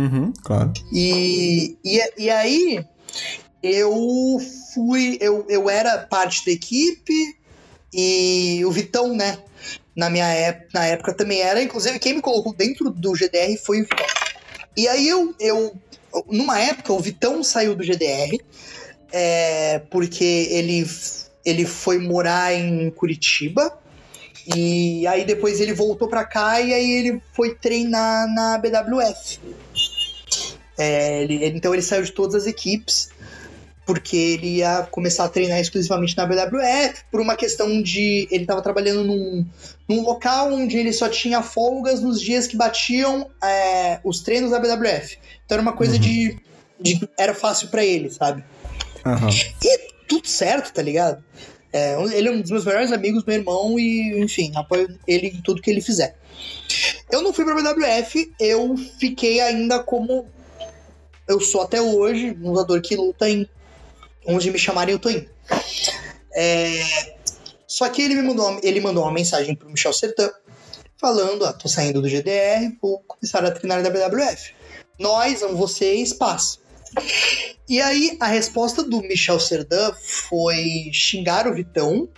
Uhum, 0.00 0.32
claro. 0.42 0.72
E, 0.90 1.76
e, 1.84 2.12
e 2.16 2.30
aí 2.30 2.84
eu 3.62 4.38
fui, 4.72 5.18
eu, 5.20 5.44
eu 5.46 5.68
era 5.68 5.98
parte 5.98 6.46
da 6.46 6.52
equipe 6.52 7.12
e 7.92 8.64
o 8.64 8.70
Vitão, 8.70 9.14
né? 9.14 9.38
Na 9.94 10.08
minha 10.08 10.26
época, 10.26 10.68
na 10.72 10.86
época 10.86 11.14
também 11.14 11.42
era, 11.42 11.62
inclusive 11.62 11.98
quem 11.98 12.14
me 12.14 12.22
colocou 12.22 12.54
dentro 12.54 12.88
do 12.90 13.14
GDR 13.14 13.58
foi 13.62 13.82
o 13.82 13.84
Vitão. 13.84 14.06
E 14.74 14.88
aí 14.88 15.06
eu, 15.06 15.34
eu 15.38 15.76
numa 16.28 16.58
época 16.58 16.94
o 16.94 17.00
Vitão 17.00 17.42
saiu 17.42 17.74
do 17.74 17.84
GDR 17.84 18.38
é, 19.12 19.80
porque 19.90 20.24
ele, 20.50 20.86
ele 21.44 21.66
foi 21.66 21.98
morar 21.98 22.54
em 22.54 22.90
Curitiba 22.90 23.78
e 24.46 25.06
aí 25.06 25.26
depois 25.26 25.60
ele 25.60 25.74
voltou 25.74 26.08
para 26.08 26.24
cá 26.24 26.60
e 26.60 26.72
aí 26.72 26.90
ele 26.90 27.22
foi 27.34 27.54
treinar 27.54 28.26
na 28.32 28.56
BWF. 28.56 29.38
É, 30.80 31.22
ele, 31.22 31.46
então 31.46 31.74
ele 31.74 31.82
saiu 31.82 32.02
de 32.02 32.10
todas 32.10 32.34
as 32.34 32.46
equipes 32.46 33.10
porque 33.84 34.16
ele 34.16 34.58
ia 34.58 34.86
começar 34.90 35.24
a 35.24 35.28
treinar 35.28 35.60
exclusivamente 35.60 36.16
na 36.16 36.24
BWF 36.24 37.02
por 37.10 37.20
uma 37.20 37.36
questão 37.36 37.82
de 37.82 38.26
ele 38.30 38.44
estava 38.44 38.62
trabalhando 38.62 39.04
num, 39.04 39.44
num 39.88 40.02
local 40.02 40.52
onde 40.52 40.78
ele 40.78 40.92
só 40.92 41.08
tinha 41.08 41.42
folgas 41.42 42.00
nos 42.00 42.20
dias 42.20 42.46
que 42.46 42.56
batiam 42.56 43.28
é, 43.42 44.00
os 44.04 44.20
treinos 44.20 44.52
da 44.52 44.58
BWF. 44.58 45.18
Então 45.44 45.56
era 45.56 45.62
uma 45.62 45.72
coisa 45.72 45.94
uhum. 45.94 46.00
de, 46.00 46.38
de, 46.80 47.08
era 47.18 47.34
fácil 47.34 47.68
para 47.68 47.84
ele, 47.84 48.08
sabe? 48.08 48.42
Uhum. 49.04 49.28
E 49.62 49.78
tudo 50.06 50.28
certo, 50.28 50.72
tá 50.72 50.80
ligado? 50.80 51.22
É, 51.72 52.00
ele 52.12 52.28
é 52.28 52.32
um 52.32 52.40
dos 52.40 52.50
meus 52.50 52.64
melhores 52.64 52.92
amigos, 52.92 53.24
meu 53.24 53.36
irmão, 53.36 53.78
e 53.78 54.22
enfim, 54.22 54.52
apoio 54.54 54.96
ele 55.06 55.26
em 55.26 55.42
tudo 55.42 55.60
que 55.60 55.70
ele 55.70 55.80
fizer. 55.80 56.16
Eu 57.10 57.22
não 57.22 57.32
fui 57.32 57.44
pra 57.44 57.54
BWF, 57.54 58.32
eu 58.38 58.76
fiquei 58.98 59.40
ainda 59.40 59.80
como 59.80 60.26
eu 61.30 61.40
sou 61.40 61.62
até 61.62 61.80
hoje 61.80 62.36
um 62.42 62.50
lutador 62.50 62.80
que 62.82 62.96
luta 62.96 63.28
em 63.28 63.48
onde 64.26 64.50
me 64.50 64.58
chamarem 64.58 64.92
eu 64.92 64.98
tô 64.98 65.08
indo. 65.08 65.28
É, 66.34 66.82
só 67.66 67.88
que 67.88 68.02
ele 68.02 68.14
me 68.14 68.22
mandou, 68.22 68.60
ele 68.62 68.80
mandou 68.80 69.04
uma 69.04 69.12
mensagem 69.12 69.54
pro 69.54 69.70
Michel 69.70 69.92
Sertan 69.92 70.30
falando, 71.00 71.46
ah, 71.46 71.52
tô 71.52 71.68
saindo 71.68 72.02
do 72.02 72.08
GDR, 72.08 72.76
vou 72.82 72.98
começar 73.06 73.44
a 73.44 73.50
treinar 73.50 73.82
na 73.82 73.88
WWF. 73.88 74.54
Nós, 74.98 75.40
vocês, 75.40 76.12
paz. 76.12 76.58
E 77.68 77.80
aí 77.80 78.16
a 78.20 78.26
resposta 78.26 78.82
do 78.82 79.00
Michel 79.00 79.38
Serdan 79.38 79.92
foi 80.02 80.90
xingar 80.92 81.46
o 81.46 81.54
Vitão. 81.54 82.08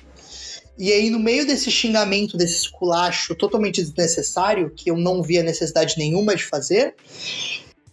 E 0.78 0.90
aí, 0.90 1.10
no 1.10 1.18
meio 1.18 1.46
desse 1.46 1.70
xingamento, 1.70 2.36
desse 2.36 2.56
esculacho 2.56 3.34
totalmente 3.34 3.82
desnecessário, 3.82 4.72
que 4.74 4.90
eu 4.90 4.96
não 4.96 5.22
via 5.22 5.42
necessidade 5.42 5.96
nenhuma 5.98 6.34
de 6.34 6.44
fazer, 6.44 6.96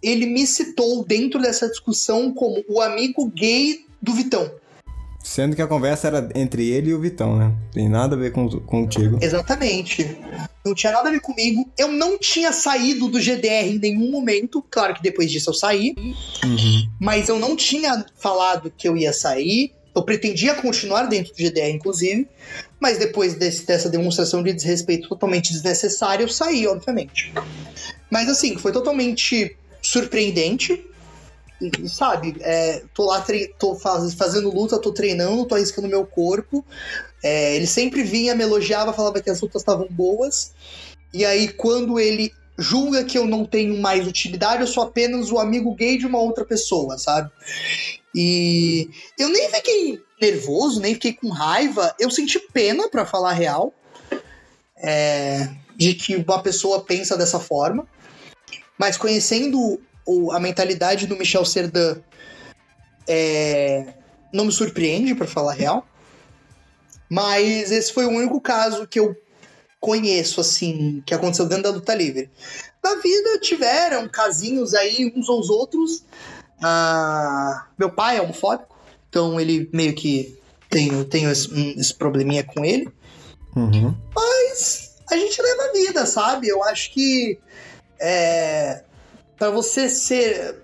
ele 0.02 0.26
me 0.26 0.46
citou 0.48 1.04
dentro 1.06 1.42
dessa 1.42 1.68
discussão 1.68 2.34
como 2.34 2.64
o 2.68 2.82
amigo 2.82 3.30
gay 3.30 3.86
do 4.02 4.14
Vitão. 4.14 4.52
Sendo 5.22 5.56
que 5.56 5.62
a 5.62 5.68
conversa 5.68 6.08
era 6.08 6.30
entre 6.34 6.70
ele 6.70 6.92
e 6.92 6.94
o 6.94 7.00
Vitão, 7.00 7.38
né? 7.38 7.54
Tem 7.74 7.90
nada 7.90 8.16
a 8.16 8.20
ver 8.20 8.32
com, 8.32 8.50
contigo. 8.62 9.20
Exatamente. 9.22 10.18
Não 10.66 10.74
tinha 10.74 10.94
nada 10.94 11.10
a 11.10 11.12
ver 11.12 11.20
comigo. 11.20 11.70
Eu 11.78 11.90
não 11.90 12.18
tinha 12.18 12.54
saído 12.54 13.10
do 13.10 13.20
GDR 13.20 13.68
em 13.68 13.80
nenhum 13.80 14.10
momento. 14.10 14.64
Claro 14.72 14.94
que 14.94 15.04
depois 15.04 15.30
disso 15.30 15.50
eu 15.50 15.54
saí. 15.54 15.94
Uhum. 16.44 16.90
Mas 17.00 17.28
eu 17.28 17.38
não 17.38 17.56
tinha 17.56 18.06
falado 18.16 18.72
que 18.76 18.88
eu 18.88 18.96
ia 18.96 19.12
sair. 19.12 19.74
Eu 19.94 20.04
pretendia 20.04 20.56
continuar 20.56 21.04
dentro 21.08 21.34
do 21.34 21.38
GDR, 21.38 21.70
inclusive. 21.70 22.26
Mas 22.80 22.98
depois 22.98 23.36
desse, 23.36 23.66
dessa 23.66 23.90
demonstração 23.90 24.42
de 24.42 24.54
desrespeito 24.54 25.10
totalmente 25.10 25.52
desnecessária, 25.52 26.24
eu 26.24 26.30
saí, 26.30 26.66
obviamente. 26.66 27.34
Mas 28.10 28.30
assim, 28.30 28.58
foi 28.58 28.72
totalmente 28.72 29.58
surpreendente. 29.90 30.86
Sabe, 31.88 32.38
é, 32.40 32.84
tô 32.94 33.06
lá, 33.06 33.26
tô 33.58 33.76
faz, 33.76 34.14
fazendo 34.14 34.54
luta, 34.54 34.80
tô 34.80 34.94
treinando, 34.94 35.46
tô 35.46 35.56
arriscando 35.56 35.90
meu 35.90 36.06
corpo. 36.06 36.66
É, 37.22 37.56
ele 37.56 37.68
sempre 37.68 38.02
vinha, 38.02 38.34
me 38.34 38.44
elogiava, 38.44 38.94
falava 38.94 39.20
que 39.22 39.30
as 39.30 39.42
lutas 39.42 39.62
estavam 39.62 39.88
boas. 39.90 40.54
E 41.14 41.26
aí, 41.26 41.50
quando 41.50 42.00
ele 42.00 42.32
julga 42.58 43.04
que 43.04 43.18
eu 43.18 43.26
não 43.26 43.44
tenho 43.44 43.78
mais 43.82 44.08
utilidade, 44.08 44.62
eu 44.62 44.68
sou 44.68 44.84
apenas 44.84 45.32
o 45.32 45.40
amigo 45.40 45.76
gay 45.76 45.98
de 45.98 46.06
uma 46.06 46.20
outra 46.20 46.46
pessoa, 46.46 46.98
sabe? 46.98 47.30
E 48.16 48.90
eu 49.18 49.30
nem 49.30 49.50
fiquei 49.50 50.00
nervoso, 50.22 50.80
nem 50.80 50.94
fiquei 50.94 51.14
com 51.14 51.30
raiva. 51.30 51.94
Eu 52.00 52.10
senti 52.10 52.40
pena, 52.54 52.88
para 52.90 53.06
falar 53.06 53.32
a 53.32 53.34
real, 53.34 53.74
é, 54.78 55.50
de 55.76 55.94
que 55.94 56.16
uma 56.16 56.42
pessoa 56.42 56.82
pensa 56.86 57.18
dessa 57.18 57.40
forma. 57.40 57.86
Mas 58.80 58.96
conhecendo 58.96 59.80
o, 60.06 60.32
a 60.32 60.40
mentalidade 60.40 61.06
do 61.06 61.18
Michel 61.18 61.44
Serdan, 61.44 61.98
é, 63.06 63.94
não 64.32 64.46
me 64.46 64.52
surpreende, 64.52 65.14
para 65.14 65.28
falar 65.28 65.52
a 65.52 65.56
real. 65.56 65.88
Mas 67.10 67.72
esse 67.72 67.92
foi 67.92 68.06
o 68.06 68.10
único 68.10 68.40
caso 68.40 68.88
que 68.88 69.00
eu 69.00 69.16
conheço, 69.80 70.40
assim, 70.40 71.04
que 71.06 71.14
aconteceu 71.14 71.46
dentro 71.46 71.64
da 71.64 71.72
luta 71.72 71.94
livre. 71.94 72.30
Na 72.84 72.96
vida 72.96 73.40
tiveram 73.40 74.08
casinhos 74.08 74.74
aí, 74.74 75.12
uns 75.16 75.28
ou 75.28 75.40
os 75.40 75.50
outros. 75.50 76.06
Ah, 76.62 77.68
meu 77.78 77.90
pai 77.90 78.18
é 78.18 78.22
homofóbico, 78.22 78.78
então 79.10 79.40
ele 79.40 79.70
meio 79.74 79.94
que 79.94 80.40
tem, 80.70 81.04
tem 81.06 81.26
esse, 81.26 81.52
um, 81.52 81.80
esse 81.80 81.94
probleminha 81.94 82.44
com 82.44 82.64
ele. 82.64 82.90
Uhum. 83.56 83.96
Mas 84.16 84.96
a 85.10 85.18
gente 85.18 85.42
leva 85.42 85.64
a 85.64 85.74
vida, 85.74 86.06
sabe? 86.06 86.48
Eu 86.48 86.64
acho 86.64 86.94
que 86.94 87.40
é, 88.00 88.82
para 89.38 89.50
você 89.50 89.90
ser. 89.90 90.56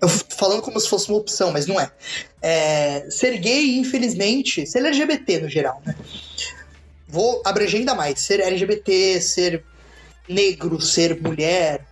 Eu 0.00 0.08
falando 0.08 0.62
como 0.62 0.80
se 0.80 0.88
fosse 0.88 1.08
uma 1.10 1.18
opção, 1.18 1.52
mas 1.52 1.66
não 1.66 1.78
é. 1.78 1.90
é. 2.40 3.06
Ser 3.10 3.38
gay, 3.38 3.78
infelizmente, 3.78 4.66
ser 4.66 4.84
LGBT 4.84 5.40
no 5.40 5.48
geral, 5.48 5.82
né? 5.84 5.94
Vou 7.06 7.42
abranger 7.44 7.80
ainda 7.80 7.94
mais. 7.94 8.20
Ser 8.20 8.40
LGBT, 8.40 9.20
ser 9.20 9.64
negro, 10.28 10.80
ser 10.80 11.20
mulher, 11.20 11.84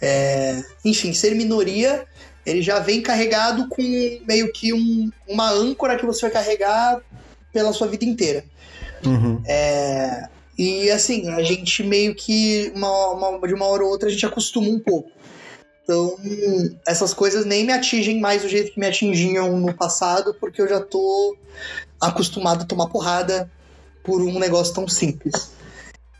É, 0.00 0.62
enfim, 0.84 1.12
ser 1.12 1.34
minoria, 1.34 2.06
ele 2.44 2.60
já 2.60 2.80
vem 2.80 3.00
carregado 3.00 3.68
com 3.68 3.82
meio 4.26 4.52
que 4.52 4.72
um, 4.72 5.10
uma 5.28 5.48
âncora 5.50 5.96
que 5.96 6.04
você 6.04 6.22
vai 6.22 6.30
carregar 6.30 7.00
pela 7.52 7.72
sua 7.72 7.86
vida 7.86 8.04
inteira. 8.04 8.44
Uhum. 9.04 9.42
É, 9.46 10.28
e 10.58 10.90
assim, 10.90 11.28
a 11.30 11.42
gente 11.42 11.82
meio 11.82 12.14
que, 12.14 12.72
uma, 12.74 13.10
uma, 13.10 13.46
de 13.46 13.54
uma 13.54 13.66
hora 13.66 13.84
ou 13.84 13.90
outra, 13.90 14.08
a 14.08 14.12
gente 14.12 14.26
acostuma 14.26 14.68
um 14.68 14.78
pouco. 14.78 15.10
Então, 15.82 16.16
essas 16.86 17.12
coisas 17.12 17.44
nem 17.44 17.64
me 17.64 17.72
atingem 17.72 18.20
mais 18.20 18.42
do 18.42 18.48
jeito 18.48 18.72
que 18.72 18.80
me 18.80 18.86
atingiam 18.86 19.58
no 19.58 19.74
passado, 19.74 20.34
porque 20.38 20.62
eu 20.62 20.68
já 20.68 20.80
tô 20.80 21.36
acostumado 22.00 22.62
a 22.62 22.66
tomar 22.66 22.88
porrada 22.88 23.50
por 24.04 24.20
um 24.22 24.38
negócio 24.38 24.74
tão 24.74 24.86
simples. 24.86 25.50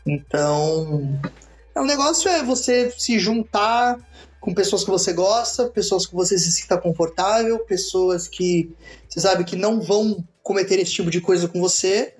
Então, 0.05 1.19
o 1.75 1.79
é 1.79 1.85
negócio 1.85 2.29
é 2.29 2.43
você 2.43 2.93
se 2.97 3.17
juntar 3.17 3.97
com 4.39 4.53
pessoas 4.53 4.83
que 4.83 4.91
você 4.91 5.13
gosta, 5.13 5.67
pessoas 5.69 6.05
que 6.05 6.13
você 6.13 6.37
se 6.37 6.51
sinta 6.51 6.77
confortável, 6.77 7.59
pessoas 7.59 8.27
que 8.27 8.75
você 9.07 9.21
sabe 9.21 9.45
que 9.45 9.55
não 9.55 9.79
vão 9.79 10.23
cometer 10.41 10.79
esse 10.79 10.91
tipo 10.91 11.09
de 11.09 11.21
coisa 11.21 11.47
com 11.47 11.61
você. 11.61 12.13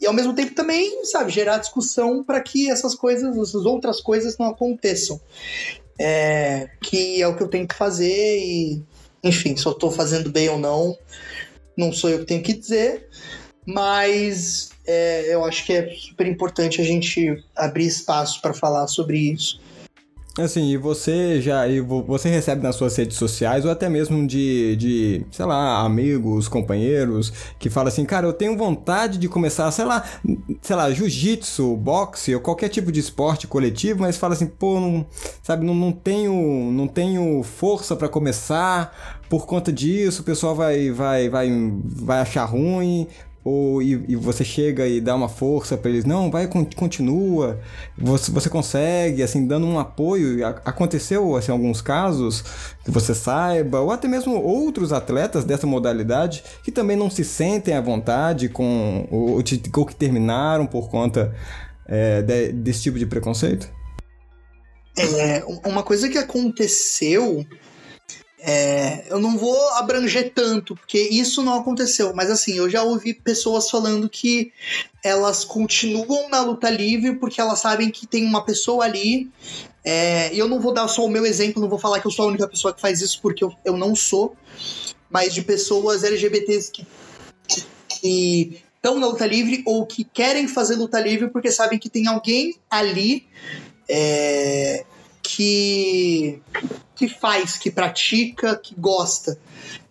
E 0.00 0.06
ao 0.06 0.12
mesmo 0.14 0.34
tempo 0.34 0.54
também, 0.54 1.04
sabe, 1.04 1.30
gerar 1.30 1.58
discussão 1.58 2.24
para 2.24 2.40
que 2.40 2.70
essas 2.70 2.94
coisas, 2.94 3.36
essas 3.36 3.66
outras 3.66 4.00
coisas 4.00 4.38
não 4.38 4.46
aconteçam. 4.46 5.20
É, 5.98 6.70
que 6.80 7.20
é 7.20 7.28
o 7.28 7.36
que 7.36 7.42
eu 7.42 7.48
tenho 7.48 7.68
que 7.68 7.74
fazer 7.74 8.38
e, 8.38 8.82
enfim, 9.22 9.54
se 9.54 9.66
eu 9.66 9.74
tô 9.74 9.90
fazendo 9.90 10.30
bem 10.30 10.48
ou 10.48 10.58
não, 10.58 10.96
não 11.76 11.92
sou 11.92 12.08
eu 12.08 12.20
que 12.20 12.24
tenho 12.24 12.42
que 12.42 12.54
dizer, 12.54 13.06
mas 13.66 14.70
é, 14.86 15.34
eu 15.34 15.44
acho 15.44 15.66
que 15.66 15.74
é 15.74 15.94
super 15.94 16.26
importante 16.26 16.80
a 16.80 16.84
gente 16.84 17.44
abrir 17.54 17.86
espaço 17.86 18.40
para 18.40 18.54
falar 18.54 18.86
sobre 18.86 19.18
isso. 19.18 19.60
Assim, 20.38 20.70
e 20.70 20.76
você 20.76 21.40
já 21.40 21.66
e 21.66 21.80
você 21.80 22.28
recebe 22.28 22.62
nas 22.62 22.76
suas 22.76 22.94
redes 22.96 23.16
sociais 23.16 23.64
ou 23.64 23.70
até 23.70 23.88
mesmo 23.88 24.24
de, 24.24 24.76
de, 24.76 25.26
sei 25.32 25.44
lá, 25.44 25.80
amigos, 25.80 26.46
companheiros 26.46 27.32
que 27.58 27.68
fala 27.68 27.88
assim, 27.88 28.04
cara, 28.04 28.28
eu 28.28 28.32
tenho 28.32 28.56
vontade 28.56 29.18
de 29.18 29.28
começar, 29.28 29.68
sei 29.72 29.84
lá, 29.84 30.04
sei 30.62 30.76
lá, 30.76 30.88
jiu-jitsu, 30.92 31.76
boxe 31.76 32.32
ou 32.32 32.40
qualquer 32.40 32.68
tipo 32.68 32.92
de 32.92 33.00
esporte 33.00 33.48
coletivo, 33.48 34.02
mas 34.02 34.16
fala 34.16 34.34
assim, 34.34 34.46
pô, 34.46 34.78
não, 34.78 35.04
sabe, 35.42 35.66
não, 35.66 35.74
não 35.74 35.90
tenho, 35.90 36.70
não 36.70 36.86
tenho 36.86 37.42
força 37.42 37.96
para 37.96 38.08
começar 38.08 39.20
por 39.28 39.46
conta 39.46 39.72
disso, 39.72 40.22
o 40.22 40.24
pessoal 40.24 40.54
vai 40.54 40.90
vai 40.90 41.28
vai 41.28 41.50
vai 41.84 42.20
achar 42.20 42.44
ruim, 42.44 43.06
ou 43.42 43.80
e, 43.80 44.04
e, 44.08 44.16
você 44.16 44.44
chega 44.44 44.86
e 44.86 45.00
dá 45.00 45.14
uma 45.14 45.28
força 45.28 45.76
para 45.76 45.90
eles, 45.90 46.04
não, 46.04 46.30
vai, 46.30 46.46
continua, 46.46 47.58
você, 47.96 48.30
você 48.30 48.50
consegue, 48.50 49.22
assim, 49.22 49.46
dando 49.46 49.66
um 49.66 49.78
apoio. 49.78 50.46
Aconteceu, 50.46 51.34
assim, 51.36 51.50
alguns 51.50 51.80
casos 51.80 52.44
que 52.84 52.90
você 52.90 53.14
saiba, 53.14 53.80
ou 53.80 53.90
até 53.90 54.06
mesmo 54.06 54.34
outros 54.34 54.92
atletas 54.92 55.44
dessa 55.44 55.66
modalidade 55.66 56.44
que 56.62 56.70
também 56.70 56.96
não 56.96 57.08
se 57.08 57.24
sentem 57.24 57.74
à 57.74 57.80
vontade 57.80 58.48
com, 58.48 59.08
ou, 59.10 59.38
ou 59.38 59.86
que 59.86 59.96
terminaram 59.96 60.66
por 60.66 60.90
conta 60.90 61.34
é, 61.86 62.20
de, 62.20 62.52
desse 62.52 62.82
tipo 62.82 62.98
de 62.98 63.06
preconceito? 63.06 63.68
É, 64.98 65.42
uma 65.64 65.82
coisa 65.82 66.08
que 66.10 66.18
aconteceu 66.18 67.46
é, 68.42 69.04
eu 69.10 69.18
não 69.18 69.36
vou 69.36 69.68
abranger 69.74 70.32
tanto, 70.34 70.74
porque 70.74 70.98
isso 70.98 71.42
não 71.42 71.54
aconteceu, 71.54 72.14
mas 72.14 72.30
assim, 72.30 72.54
eu 72.54 72.70
já 72.70 72.82
ouvi 72.82 73.12
pessoas 73.12 73.68
falando 73.68 74.08
que 74.08 74.52
elas 75.04 75.44
continuam 75.44 76.28
na 76.30 76.40
luta 76.40 76.70
livre 76.70 77.16
porque 77.16 77.40
elas 77.40 77.60
sabem 77.60 77.90
que 77.90 78.06
tem 78.06 78.24
uma 78.24 78.44
pessoa 78.44 78.84
ali. 78.84 79.30
É, 79.84 80.34
eu 80.34 80.48
não 80.48 80.60
vou 80.60 80.72
dar 80.72 80.88
só 80.88 81.04
o 81.04 81.08
meu 81.08 81.26
exemplo, 81.26 81.60
não 81.60 81.68
vou 81.68 81.78
falar 81.78 82.00
que 82.00 82.06
eu 82.06 82.10
sou 82.10 82.26
a 82.26 82.28
única 82.28 82.48
pessoa 82.48 82.72
que 82.72 82.80
faz 82.80 83.00
isso, 83.00 83.20
porque 83.20 83.44
eu, 83.44 83.52
eu 83.64 83.76
não 83.76 83.94
sou, 83.94 84.34
mas 85.10 85.34
de 85.34 85.42
pessoas 85.42 86.02
LGBTs 86.02 86.70
que, 86.70 86.86
que 87.88 88.62
estão 88.76 88.98
na 88.98 89.06
luta 89.06 89.26
livre 89.26 89.62
ou 89.66 89.84
que 89.84 90.04
querem 90.04 90.48
fazer 90.48 90.76
luta 90.76 90.98
livre 90.98 91.28
porque 91.28 91.50
sabem 91.50 91.78
que 91.78 91.90
tem 91.90 92.06
alguém 92.06 92.54
ali 92.70 93.26
é, 93.88 94.84
que, 95.22 96.40
que 96.94 97.08
faz, 97.08 97.56
que 97.56 97.70
pratica, 97.70 98.56
que 98.56 98.74
gosta 98.74 99.38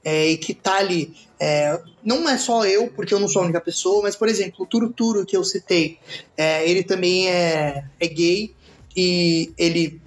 é, 0.04 0.28
e 0.30 0.38
que 0.38 0.54
tá 0.54 0.78
ali. 0.78 1.16
É, 1.40 1.80
não 2.04 2.28
é 2.28 2.38
só 2.38 2.66
eu, 2.66 2.88
porque 2.90 3.14
eu 3.14 3.20
não 3.20 3.28
sou 3.28 3.42
a 3.42 3.46
única 3.46 3.62
pessoa, 3.62 4.04
mas, 4.04 4.16
por 4.16 4.28
exemplo, 4.28 4.64
o 4.64 4.66
Turo 4.66 4.90
Turo 4.92 5.26
que 5.26 5.38
eu 5.38 5.44
citei, 5.44 5.98
é, 6.36 6.70
ele 6.70 6.84
também 6.84 7.30
é, 7.30 7.86
é 8.00 8.08
gay 8.08 8.54
e 8.96 9.54
ele. 9.58 10.02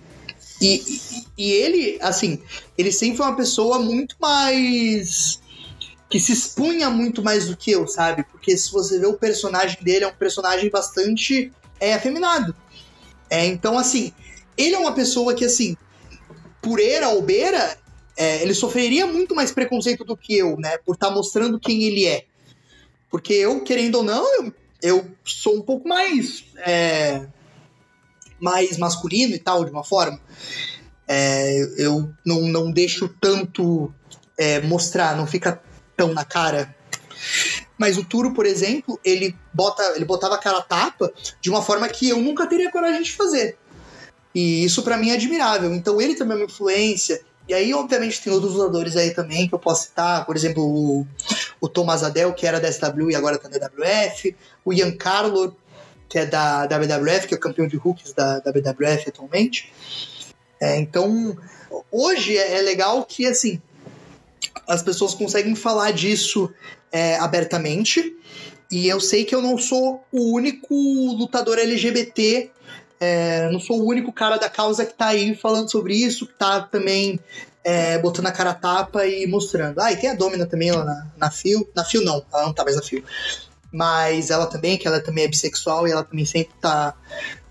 E, 0.60 0.74
e, 0.76 1.26
e 1.36 1.52
ele, 1.52 1.98
assim, 2.00 2.40
ele 2.78 2.92
sempre 2.92 3.16
foi 3.16 3.26
uma 3.26 3.36
pessoa 3.36 3.80
muito 3.80 4.14
mais 4.20 5.40
que 6.08 6.20
se 6.20 6.30
expunha 6.30 6.90
muito 6.90 7.22
mais 7.22 7.48
do 7.48 7.56
que 7.56 7.70
eu, 7.70 7.88
sabe? 7.88 8.22
Porque 8.24 8.54
se 8.54 8.70
você 8.70 8.98
vê 8.98 9.06
o 9.06 9.14
personagem 9.14 9.78
dele, 9.82 10.04
é 10.04 10.08
um 10.08 10.14
personagem 10.14 10.68
bastante 10.68 11.50
é, 11.80 11.94
afeminado. 11.94 12.54
É, 13.30 13.46
então, 13.46 13.78
assim, 13.78 14.12
ele 14.57 14.74
é 14.74 14.78
uma 14.78 14.92
pessoa 14.92 15.34
que, 15.34 15.44
assim, 15.44 15.76
por 16.61 16.80
era 16.80 17.09
ou 17.09 17.22
beira, 17.22 17.76
é, 18.16 18.42
ele 18.42 18.55
sofreria 18.55 19.07
muito 19.07 19.34
mais 19.34 19.50
preconceito 19.50 20.05
do 20.05 20.16
que 20.16 20.36
eu, 20.36 20.57
né? 20.57 20.78
Por 20.78 20.94
estar 20.94 21.09
tá 21.09 21.14
mostrando 21.14 21.59
quem 21.59 21.84
ele 21.84 22.07
é. 22.07 22.24
Porque 23.11 23.34
eu, 23.34 23.62
querendo 23.62 23.96
ou 23.96 24.03
não, 24.03 24.24
eu, 24.34 24.55
eu 24.82 25.07
sou 25.24 25.57
um 25.57 25.62
pouco 25.62 25.88
mais. 25.88 26.44
É, 26.59 27.26
mais 28.40 28.76
masculino 28.76 29.34
e 29.34 29.38
tal, 29.38 29.64
de 29.64 29.70
uma 29.70 29.84
forma. 29.84 30.20
É, 31.07 31.64
eu 31.78 32.12
não, 32.24 32.42
não 32.42 32.72
deixo 32.72 33.09
tanto 33.20 33.94
é, 34.36 34.61
mostrar, 34.62 35.16
não 35.16 35.26
fica 35.26 35.62
tão 35.96 36.12
na 36.12 36.24
cara. 36.24 36.74
Mas 37.78 37.96
o 37.96 38.05
Turo, 38.05 38.34
por 38.34 38.44
exemplo, 38.44 38.98
ele 39.05 39.36
bota, 39.55 39.82
ele 39.94 40.05
botava 40.05 40.34
a 40.34 40.38
cara 40.38 40.61
tapa 40.61 41.12
de 41.40 41.50
uma 41.50 41.62
forma 41.62 41.88
que 41.88 42.09
eu 42.09 42.20
nunca 42.20 42.46
teria 42.48 42.70
coragem 42.70 43.03
de 43.03 43.12
fazer. 43.12 43.57
E 44.35 44.64
isso 44.64 44.83
para 44.83 44.97
mim 44.97 45.11
é 45.11 45.14
admirável. 45.14 45.74
Então 45.74 46.01
ele 46.01 46.14
também 46.14 46.37
é 46.37 46.41
uma 46.41 46.47
influência. 46.47 47.20
E 47.49 47.55
aí, 47.55 47.74
obviamente, 47.74 48.22
tem 48.22 48.33
outros 48.33 48.55
lutadores 48.55 48.97
aí 48.97 49.11
também 49.11 49.49
que 49.49 49.55
eu 49.55 49.59
posso 49.59 49.85
citar. 49.85 50.24
Por 50.24 50.37
exemplo, 50.37 50.64
o, 50.64 51.07
o 51.61 51.68
Thomas 51.68 52.03
Adel, 52.03 52.33
que 52.33 52.47
era 52.47 52.61
da 52.61 52.70
SW 52.70 53.11
e 53.11 53.16
agora 53.16 53.39
tá 53.39 53.49
na 53.49 53.59
WWF. 53.59 54.37
O 54.64 54.72
Ian 54.72 54.93
Carlo, 54.93 55.57
que 56.09 56.18
é 56.18 56.26
da 56.26 56.62
WWF, 56.66 57.26
que 57.26 57.35
é 57.35 57.37
o 57.37 57.41
campeão 57.41 57.66
de 57.66 57.76
rookies 57.76 58.12
da 58.12 58.39
WWF 58.39 59.09
atualmente. 59.09 59.72
É, 60.61 60.78
então, 60.78 61.37
hoje 61.91 62.39
é, 62.39 62.59
é 62.59 62.62
legal 62.62 63.05
que, 63.05 63.26
assim, 63.26 63.61
as 64.68 64.83
pessoas 64.83 65.14
conseguem 65.14 65.57
falar 65.57 65.91
disso 65.91 66.49
é, 66.93 67.16
abertamente. 67.16 68.16
E 68.70 68.89
eu 68.89 69.01
sei 69.01 69.24
que 69.24 69.35
eu 69.35 69.43
não 69.43 69.59
sou 69.59 70.03
o 70.12 70.33
único 70.33 70.74
lutador 71.18 71.59
LGBT 71.59 72.51
é, 73.03 73.50
não 73.50 73.59
sou 73.59 73.80
o 73.80 73.88
único 73.88 74.12
cara 74.12 74.36
da 74.36 74.48
causa 74.48 74.86
que 74.86 74.94
tá 74.94 75.09
aí 75.09 75.34
falando 75.34 75.68
sobre 75.68 75.92
isso, 75.92 76.24
que 76.24 76.34
tá 76.34 76.61
também 76.61 77.18
é, 77.64 77.98
botando 77.98 78.26
a 78.26 78.32
cara 78.32 78.50
a 78.50 78.55
tapa 78.55 79.05
e 79.05 79.26
mostrando. 79.26 79.80
Ah, 79.80 79.90
e 79.90 79.96
tem 79.96 80.09
a 80.09 80.14
Domina 80.14 80.46
também 80.46 80.70
lá 80.70 80.84
na, 80.84 81.07
na 81.16 81.30
Fio. 81.30 81.68
Na 81.74 81.84
Fio 81.84 82.05
não, 82.05 82.24
ela 82.32 82.44
não 82.44 82.53
tá 82.53 82.62
mais 82.62 82.76
na 82.76 82.82
Fio. 82.82 83.03
Mas 83.72 84.30
ela 84.30 84.46
também, 84.46 84.78
que 84.78 84.86
ela 84.86 85.00
também 85.00 85.24
é 85.24 85.28
bissexual 85.28 85.88
e 85.88 85.90
ela 85.90 86.05
também 86.05 86.24
sempre 86.24 86.55
tá, 86.61 86.94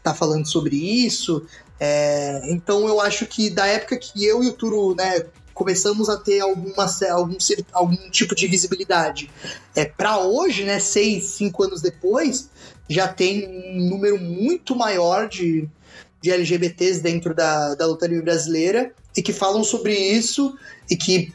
tá 0.02 0.14
falando 0.14 0.47
sobre 0.47 0.78
isso. 0.78 1.45
É, 1.78 2.43
então 2.45 2.88
eu 2.88 3.02
acho 3.02 3.26
que 3.26 3.49
da 3.49 3.68
época 3.68 3.97
que 3.97 4.26
eu 4.26 4.41
e 4.41 4.47
o 4.47 4.54
Turo, 4.54 4.95
né, 4.95 5.26
começamos 5.62 6.09
a 6.09 6.18
ter 6.18 6.39
alguma, 6.39 6.88
algum, 7.12 7.38
algum 7.72 8.09
tipo 8.09 8.34
de 8.34 8.47
visibilidade. 8.47 9.30
É, 9.76 9.86
para 9.86 10.18
hoje, 10.18 10.64
né, 10.64 10.80
seis, 10.80 11.26
cinco 11.26 11.62
anos 11.62 11.82
depois, 11.82 12.49
já 12.89 13.07
tem 13.07 13.47
um 13.47 13.88
número 13.88 14.20
muito 14.20 14.76
maior 14.76 15.30
de, 15.30 15.70
de 16.20 16.32
LGBTs 16.32 16.99
dentro 17.01 17.36
da, 17.36 17.76
da 17.76 17.86
luta 17.86 18.07
livre 18.07 18.24
brasileira 18.24 18.91
e 19.16 19.22
que 19.22 19.32
falam 19.32 19.64
sobre 19.64 19.95
isso 19.95 20.57
e 20.89 20.97
que 20.97 21.32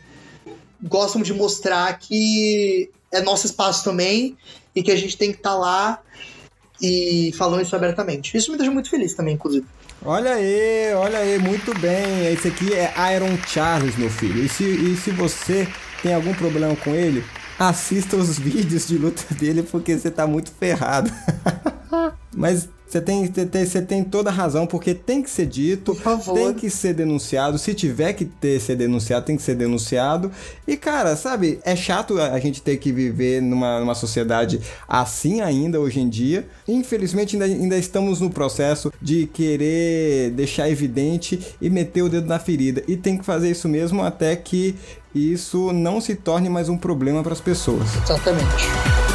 gostam 0.82 1.22
de 1.22 1.32
mostrar 1.32 1.96
que 1.96 2.90
é 3.12 3.20
nosso 3.20 3.46
espaço 3.46 3.84
também 3.84 4.36
e 4.74 4.82
que 4.82 4.90
a 4.90 4.96
gente 4.96 5.16
tem 5.16 5.30
que 5.30 5.38
estar 5.38 5.50
tá 5.50 5.56
lá 5.56 6.02
e 6.82 7.32
falando 7.38 7.62
isso 7.62 7.76
abertamente. 7.76 8.36
Isso 8.36 8.50
me 8.50 8.58
deixa 8.58 8.72
muito 8.72 8.90
feliz 8.90 9.14
também, 9.14 9.34
inclusive. 9.34 9.64
Olha 10.04 10.34
aí, 10.34 10.92
olha 10.94 11.18
aí, 11.18 11.38
muito 11.38 11.76
bem. 11.78 12.32
Esse 12.32 12.48
aqui 12.48 12.72
é 12.72 12.92
Iron 13.14 13.36
Charles, 13.46 13.96
meu 13.96 14.10
filho. 14.10 14.44
E 14.44 14.48
se, 14.48 14.64
e 14.64 14.96
se 14.96 15.10
você 15.10 15.66
tem 16.02 16.14
algum 16.14 16.34
problema 16.34 16.76
com 16.76 16.94
ele, 16.94 17.24
assista 17.58 18.16
os 18.16 18.38
vídeos 18.38 18.86
de 18.86 18.98
luta 18.98 19.34
dele 19.34 19.62
porque 19.62 19.96
você 19.96 20.10
tá 20.10 20.26
muito 20.26 20.50
ferrado. 20.52 21.10
Mas 22.36 22.68
Você 22.86 23.00
tem, 23.00 23.26
você 23.26 23.82
tem 23.82 24.04
toda 24.04 24.30
a 24.30 24.32
razão, 24.32 24.66
porque 24.66 24.94
tem 24.94 25.20
que 25.20 25.28
ser 25.28 25.46
dito, 25.46 25.96
tem 26.32 26.54
que 26.54 26.70
ser 26.70 26.94
denunciado. 26.94 27.58
Se 27.58 27.74
tiver 27.74 28.12
que 28.12 28.24
ter, 28.24 28.60
ser 28.60 28.76
denunciado, 28.76 29.26
tem 29.26 29.36
que 29.36 29.42
ser 29.42 29.56
denunciado. 29.56 30.30
E, 30.66 30.76
cara, 30.76 31.16
sabe, 31.16 31.58
é 31.64 31.74
chato 31.74 32.20
a 32.20 32.38
gente 32.38 32.62
ter 32.62 32.76
que 32.76 32.92
viver 32.92 33.42
numa, 33.42 33.80
numa 33.80 33.94
sociedade 33.94 34.60
assim 34.88 35.40
ainda 35.40 35.80
hoje 35.80 35.98
em 35.98 36.08
dia. 36.08 36.46
Infelizmente, 36.68 37.34
ainda, 37.34 37.44
ainda 37.46 37.76
estamos 37.76 38.20
no 38.20 38.30
processo 38.30 38.92
de 39.02 39.26
querer 39.26 40.30
deixar 40.30 40.70
evidente 40.70 41.56
e 41.60 41.68
meter 41.68 42.02
o 42.02 42.08
dedo 42.08 42.28
na 42.28 42.38
ferida. 42.38 42.84
E 42.86 42.96
tem 42.96 43.18
que 43.18 43.24
fazer 43.24 43.50
isso 43.50 43.68
mesmo 43.68 44.02
até 44.02 44.36
que 44.36 44.76
isso 45.12 45.72
não 45.72 46.00
se 46.00 46.14
torne 46.14 46.48
mais 46.48 46.68
um 46.68 46.76
problema 46.76 47.22
para 47.22 47.32
as 47.32 47.40
pessoas. 47.40 47.88
Exatamente. 48.04 49.05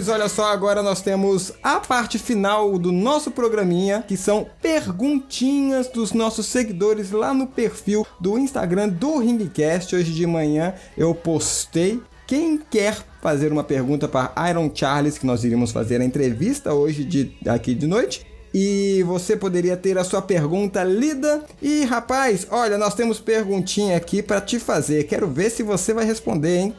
Charles, 0.00 0.08
olha 0.08 0.28
só, 0.28 0.52
agora 0.52 0.82
nós 0.82 1.02
temos 1.02 1.52
a 1.62 1.78
parte 1.78 2.18
final 2.18 2.78
do 2.78 2.90
nosso 2.90 3.30
programinha, 3.30 4.02
que 4.06 4.16
são 4.16 4.46
perguntinhas 4.62 5.88
dos 5.88 6.12
nossos 6.12 6.46
seguidores 6.46 7.10
lá 7.10 7.34
no 7.34 7.46
perfil 7.46 8.06
do 8.18 8.38
Instagram 8.38 8.88
do 8.88 9.18
Ringcast. 9.18 9.94
Hoje 9.94 10.12
de 10.12 10.26
manhã 10.26 10.74
eu 10.96 11.14
postei. 11.14 12.00
Quem 12.26 12.56
quer 12.56 12.96
fazer 13.20 13.52
uma 13.52 13.64
pergunta 13.64 14.08
para 14.08 14.32
Iron 14.48 14.70
Charles, 14.72 15.18
que 15.18 15.26
nós 15.26 15.44
iríamos 15.44 15.72
fazer 15.72 16.00
a 16.00 16.04
entrevista 16.04 16.72
hoje 16.72 17.04
de, 17.04 17.36
aqui 17.46 17.74
de 17.74 17.86
noite, 17.86 18.24
e 18.54 19.02
você 19.02 19.36
poderia 19.36 19.76
ter 19.76 19.98
a 19.98 20.04
sua 20.04 20.22
pergunta 20.22 20.82
lida. 20.84 21.42
E 21.60 21.84
rapaz, 21.84 22.46
olha, 22.50 22.78
nós 22.78 22.94
temos 22.94 23.20
perguntinha 23.20 23.96
aqui 23.96 24.22
para 24.22 24.40
te 24.40 24.58
fazer. 24.58 25.04
Quero 25.04 25.28
ver 25.28 25.50
se 25.50 25.62
você 25.62 25.92
vai 25.92 26.04
responder, 26.04 26.58
hein? 26.58 26.76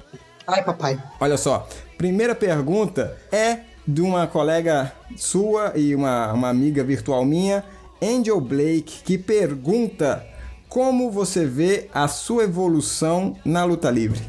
Ai, 0.48 0.64
papai. 0.64 1.02
Olha 1.20 1.38
só, 1.38 1.68
primeira 2.02 2.34
pergunta 2.34 3.16
é 3.32 3.60
de 3.86 4.02
uma 4.02 4.26
colega 4.26 4.92
sua 5.16 5.74
e 5.76 5.94
uma, 5.94 6.34
uma 6.34 6.50
amiga 6.50 6.84
virtual 6.84 7.24
minha, 7.24 7.64
Angel 8.02 8.42
Blake, 8.42 9.04
que 9.04 9.20
pergunta 9.20 10.26
como 10.68 11.12
você 11.12 11.46
vê 11.46 11.90
a 11.94 12.08
sua 12.08 12.46
evolução 12.46 13.38
na 13.46 13.64
luta 13.64 13.92
livre. 13.92 14.28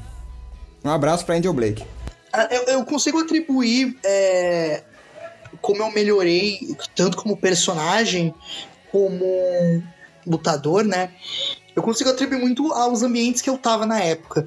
Um 0.84 0.90
abraço 0.90 1.24
para 1.24 1.36
Angel 1.36 1.54
Blake. 1.54 1.82
Ah, 2.30 2.46
Eu, 2.50 2.64
eu 2.64 2.84
consigo 2.84 3.18
atribuir 3.20 3.98
é, 4.04 4.82
como 5.62 5.82
eu 5.82 5.90
melhorei, 5.92 6.76
tanto 6.94 7.16
como 7.16 7.38
personagem, 7.38 8.34
como 8.90 9.82
lutador, 10.26 10.84
né? 10.84 11.10
Eu 11.74 11.82
consigo 11.82 12.10
atribuir 12.10 12.38
muito 12.38 12.70
aos 12.70 13.02
ambientes 13.02 13.40
que 13.40 13.48
eu 13.48 13.56
tava 13.56 13.86
na 13.86 13.98
época. 13.98 14.46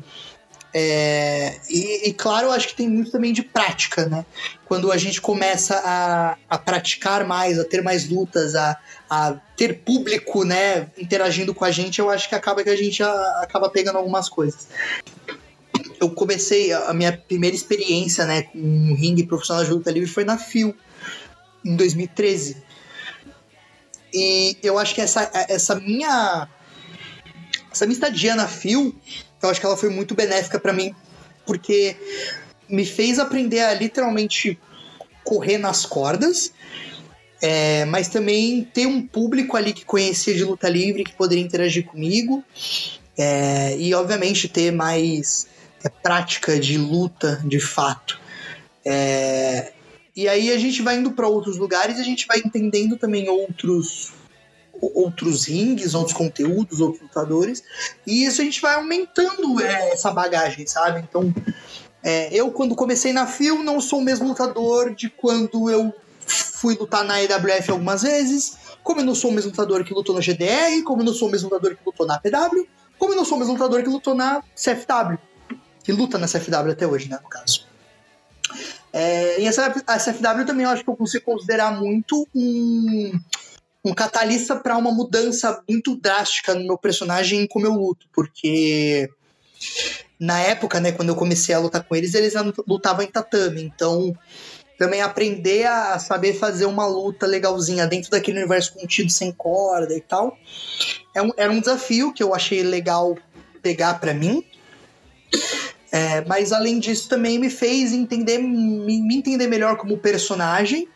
É, 0.78 1.57
e, 1.69 2.09
e, 2.09 2.13
claro, 2.13 2.47
eu 2.47 2.51
acho 2.51 2.67
que 2.67 2.76
tem 2.76 2.89
muito 2.89 3.09
também 3.09 3.32
de 3.32 3.41
prática, 3.41 4.07
né? 4.07 4.26
Quando 4.65 4.91
a 4.91 4.97
gente 4.97 5.21
começa 5.21 5.82
a, 5.86 6.38
a 6.49 6.57
praticar 6.57 7.26
mais, 7.26 7.57
a 7.57 7.63
ter 7.63 7.82
mais 7.82 8.09
lutas, 8.09 8.55
a, 8.55 8.78
a 9.09 9.36
ter 9.55 9.80
público, 9.86 10.43
né, 10.43 10.89
interagindo 10.97 11.55
com 11.55 11.63
a 11.63 11.71
gente, 11.71 11.99
eu 11.99 12.09
acho 12.09 12.28
que 12.28 12.36
acaba 12.36 12.61
que 12.61 12.69
a 12.69 12.76
gente 12.76 13.01
a- 13.01 13.39
acaba 13.41 13.69
pegando 13.69 13.97
algumas 13.97 14.28
coisas 14.28 14.67
eu 16.01 16.09
comecei 16.09 16.73
a 16.73 16.89
a 16.89 16.93
minha 16.93 17.17
primeira 17.17 17.55
experiência, 17.55 18.26
né, 18.26 18.43
com 18.43 18.59
um 18.59 18.93
ringue 18.95 19.26
profissional 19.26 19.63
de 19.63 19.71
luta 19.71 19.91
livre 19.91 20.09
foi 20.09 20.26
na 20.26 20.38
FIO 20.38 20.76
em 21.63 21.76
2013. 21.76 22.57
E 24.13 24.57
eu 24.61 24.78
acho 24.78 24.93
que 24.93 25.01
essa, 25.01 25.30
essa 25.49 25.76
minha 25.76 26.49
essa 27.71 27.86
minha 27.86 27.95
estadia 27.95 28.36
na 28.36 28.47
FIO, 28.47 28.93
eu 29.46 29.52
acho 29.52 29.60
que 29.60 29.66
ela 29.66 29.78
foi 29.78 29.89
muito 29.89 30.16
benéfica 30.16 30.60
para 30.60 30.74
mim, 30.74 30.93
porque 31.46 31.96
me 32.70 32.86
fez 32.86 33.20
aprender 33.20 33.62
a 33.62 33.74
literalmente 33.74 34.60
correr 35.24 35.58
nas 35.58 35.86
cordas, 35.86 36.52
é, 37.41 37.86
mas 37.86 38.08
também 38.08 38.64
ter 38.64 38.86
um 38.86 39.02
público 39.02 39.58
ali 39.58 39.74
que 39.74 39.86
conhecia 39.86 40.34
de 40.34 40.43
luta 40.43 40.70
livre, 40.70 41.04
que 41.04 41.14
poderia 41.14 41.43
interagir 41.43 41.86
comigo, 41.86 42.43
é, 43.18 43.76
e 43.78 43.93
obviamente 43.93 44.48
ter 44.48 44.72
mais 44.72 45.48
é, 45.84 45.89
prática 45.89 46.60
de 46.60 46.78
luta 46.78 47.41
de 47.46 47.60
fato. 47.60 48.20
É, 48.84 49.74
e 50.16 50.28
aí 50.28 50.52
a 50.52 50.58
gente 50.58 50.82
vai 50.82 50.98
indo 50.98 51.12
para 51.12 51.28
outros 51.28 51.58
lugares 51.58 51.98
e 51.98 52.02
a 52.02 52.04
gente 52.04 52.26
vai 52.26 52.39
entendendo 52.39 52.98
também 52.98 53.30
outros 53.30 54.14
outros 54.82 55.45
rings, 55.45 55.93
outros 55.93 56.15
conteúdos, 56.15 56.80
outros 56.80 57.01
lutadores, 57.01 57.63
e 58.05 58.26
isso 58.26 58.41
a 58.41 58.43
gente 58.43 58.61
vai 58.61 58.76
aumentando 58.76 59.61
é, 59.61 59.91
essa 59.91 60.11
bagagem, 60.11 60.67
sabe? 60.67 60.99
Então, 60.99 61.34
é, 62.03 62.34
eu 62.34 62.51
quando 62.51 62.76
comecei 62.76 63.11
na 63.11 63.26
FIL 63.26 63.63
não 63.63 63.82
sou 63.82 63.99
o 63.99 64.03
mesmo 64.03 64.28
lutador 64.28 64.93
de 64.93 65.09
quando 65.09 65.69
eu 65.69 65.93
fui 66.28 66.76
lutar 66.76 67.03
na 67.03 67.21
EWF 67.21 67.71
algumas 67.71 68.01
vezes, 68.01 68.57
como 68.84 69.01
eu 69.01 69.05
não 69.05 69.15
sou 69.15 69.32
o 69.32 69.34
mesmo 69.34 69.51
lutador 69.51 69.84
que 69.84 69.93
lutou 69.93 70.15
na 70.15 70.21
GDR, 70.21 70.84
como 70.84 71.01
eu 71.01 71.05
não 71.05 71.13
sou 71.13 71.28
o 71.28 71.32
mesmo 71.32 71.49
lutador 71.49 71.76
que 71.76 71.82
lutou 71.86 72.05
na 72.05 72.19
PW, 72.19 72.67
como 72.97 73.13
eu 73.13 73.17
não 73.17 73.26
sou 73.26 73.38
o 73.38 73.39
mesmo 73.39 73.53
lutador 73.53 73.82
que 73.82 73.89
lutou 73.89 74.13
na 74.15 74.43
CFW, 74.55 75.17
que 75.84 75.91
luta 75.91 76.17
na 76.17 76.28
CFW 76.28 76.71
até 76.71 76.86
hoje, 76.86 77.09
né, 77.09 77.19
no 77.21 77.30
caso. 77.30 77.65
É, 78.93 79.41
e 79.41 79.47
a 79.47 79.51
CFW 79.97 80.45
também 80.45 80.65
eu 80.65 80.69
acho 80.69 80.84
que 80.84 80.89
eu 80.89 80.95
consigo 80.95 81.26
considerar 81.26 81.78
muito 81.80 82.28
um, 82.34 83.19
um 83.86 83.94
catalista 83.94 84.56
para 84.56 84.76
uma 84.76 84.92
mudança 84.92 85.62
muito 85.70 85.96
drástica 85.96 86.56
no 86.56 86.66
meu 86.66 86.78
personagem 86.78 87.44
e 87.44 87.48
como 87.48 87.68
eu 87.68 87.74
luto, 87.74 88.08
porque 88.12 89.08
na 90.20 90.40
época, 90.40 90.80
né, 90.80 90.92
quando 90.92 91.10
eu 91.10 91.16
comecei 91.16 91.54
a 91.54 91.60
lutar 91.60 91.84
com 91.84 91.96
eles, 91.96 92.16
eles 92.16 92.34
lutavam 92.68 93.04
em 93.04 93.08
tatame, 93.08 93.62
então 93.62 94.18
também 94.78 95.02
aprender 95.02 95.66
a 95.66 96.00
saber 96.00 96.34
fazer 96.34 96.66
uma 96.66 96.88
luta 96.88 97.28
legalzinha 97.28 97.86
dentro 97.86 98.10
daquele 98.10 98.40
universo 98.40 98.74
contido 98.74 99.12
sem 99.12 99.32
corda 99.32 99.94
e 99.94 100.02
tal, 100.02 100.36
é 101.14 101.22
um, 101.22 101.32
era 101.38 101.52
um 101.52 101.60
desafio 101.60 102.12
que 102.12 102.24
eu 102.24 102.34
achei 102.34 102.64
legal 102.64 103.16
pegar 103.62 104.00
para 104.00 104.14
mim. 104.14 104.44
É, 105.92 106.26
mas 106.26 106.52
além 106.52 106.80
disso 106.80 107.08
também 107.08 107.40
me 107.40 107.50
fez 107.50 107.94
entender 107.94 108.40
me, 108.40 109.02
me 109.02 109.16
entender 109.16 109.48
melhor 109.48 109.78
como 109.78 109.98
personagem 109.98 110.90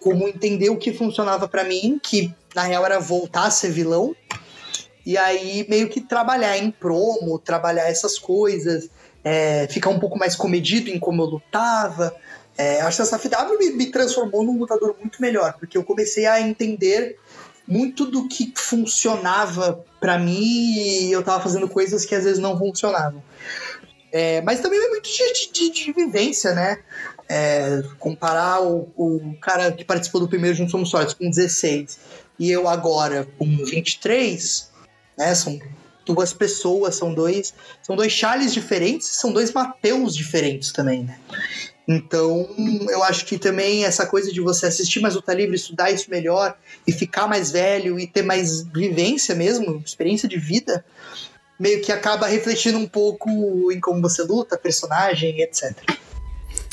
como 0.00 0.26
entender 0.26 0.70
o 0.70 0.76
que 0.76 0.92
funcionava 0.92 1.46
para 1.46 1.64
mim, 1.64 2.00
que 2.02 2.34
na 2.54 2.62
real 2.62 2.84
era 2.84 2.98
voltar 2.98 3.46
a 3.46 3.50
ser 3.50 3.70
vilão, 3.70 4.16
e 5.04 5.16
aí 5.16 5.66
meio 5.68 5.88
que 5.88 6.00
trabalhar 6.00 6.56
em 6.58 6.70
promo, 6.70 7.38
trabalhar 7.38 7.88
essas 7.88 8.18
coisas, 8.18 8.88
é, 9.22 9.66
ficar 9.68 9.90
um 9.90 9.98
pouco 9.98 10.18
mais 10.18 10.34
comedido 10.34 10.90
em 10.90 10.98
como 10.98 11.22
eu 11.22 11.26
lutava. 11.26 12.14
É, 12.56 12.80
acho 12.80 12.96
que 12.96 13.02
essa 13.02 13.18
FW 13.18 13.58
me, 13.58 13.70
me 13.70 13.86
transformou 13.86 14.42
num 14.42 14.58
lutador 14.58 14.94
muito 14.98 15.20
melhor, 15.20 15.54
porque 15.58 15.76
eu 15.76 15.84
comecei 15.84 16.26
a 16.26 16.40
entender 16.40 17.18
muito 17.66 18.04
do 18.06 18.26
que 18.26 18.52
funcionava 18.56 19.84
para 20.00 20.18
mim 20.18 20.74
e 20.74 21.12
eu 21.12 21.22
tava 21.22 21.42
fazendo 21.42 21.68
coisas 21.68 22.04
que 22.04 22.14
às 22.14 22.24
vezes 22.24 22.38
não 22.38 22.58
funcionavam. 22.58 23.22
É, 24.12 24.42
mas 24.42 24.60
também 24.60 24.84
é 24.84 24.88
muito 24.88 25.08
de, 25.08 25.52
de, 25.52 25.70
de 25.70 25.92
vivência, 25.92 26.52
né? 26.52 26.80
É, 27.32 27.84
comparar 28.00 28.60
o, 28.60 28.90
o, 28.96 29.36
cara 29.40 29.70
que 29.70 29.84
participou 29.84 30.20
do 30.20 30.26
primeiro 30.26 30.56
Juntos 30.56 30.72
Somos 30.72 30.90
Sortes 30.90 31.14
com 31.14 31.30
16 31.30 31.96
e 32.40 32.50
eu 32.50 32.66
agora 32.66 33.28
com 33.38 33.46
23, 33.46 34.68
né? 35.16 35.32
São 35.36 35.56
duas 36.04 36.32
pessoas, 36.32 36.96
são 36.96 37.14
dois, 37.14 37.54
são 37.82 37.94
dois 37.94 38.10
Charles 38.10 38.52
diferentes, 38.52 39.06
são 39.06 39.32
dois 39.32 39.52
Mateus 39.52 40.16
diferentes 40.16 40.72
também, 40.72 41.04
né? 41.04 41.20
Então, 41.86 42.48
eu 42.88 43.02
acho 43.04 43.24
que 43.24 43.38
também 43.38 43.84
essa 43.84 44.06
coisa 44.06 44.32
de 44.32 44.40
você 44.40 44.66
assistir 44.66 45.00
mais 45.00 45.14
luta 45.14 45.32
livre, 45.32 45.54
estudar 45.54 45.90
isso 45.90 46.10
melhor 46.10 46.56
e 46.86 46.92
ficar 46.92 47.28
mais 47.28 47.50
velho 47.50 47.98
e 47.98 48.06
ter 48.06 48.22
mais 48.22 48.62
vivência 48.62 49.34
mesmo, 49.34 49.82
experiência 49.84 50.28
de 50.28 50.38
vida, 50.38 50.84
meio 51.58 51.82
que 51.82 51.92
acaba 51.92 52.26
refletindo 52.26 52.78
um 52.78 52.88
pouco 52.88 53.70
em 53.70 53.78
como 53.78 54.00
você 54.00 54.22
luta, 54.22 54.56
personagem, 54.56 55.40
etc. 55.42 55.76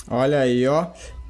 Olha 0.09 0.39
aí, 0.39 0.67
ó. 0.67 0.87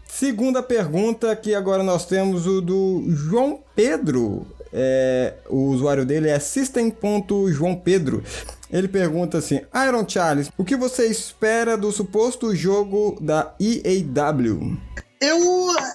Segunda 0.08 0.64
pergunta 0.64 1.36
que 1.36 1.54
agora 1.54 1.84
nós 1.84 2.06
temos 2.06 2.48
o 2.48 2.62
do 2.62 3.04
João 3.10 3.60
Pedro. 3.76 4.48
É, 4.74 5.36
o 5.50 5.70
usuário 5.70 6.06
dele 6.06 6.30
é 6.30 6.40
system.joaopedro. 6.40 8.24
Ele 8.72 8.88
pergunta 8.88 9.38
assim: 9.38 9.62
Iron 9.88 10.08
Charles, 10.08 10.52
o 10.58 10.64
que 10.64 10.76
você 10.76 11.08
espera 11.08 11.78
do 11.78 11.92
suposto 11.92 12.56
jogo 12.56 13.18
da 13.22 13.54
EAW? 13.60 14.78
Eu. 15.22 15.40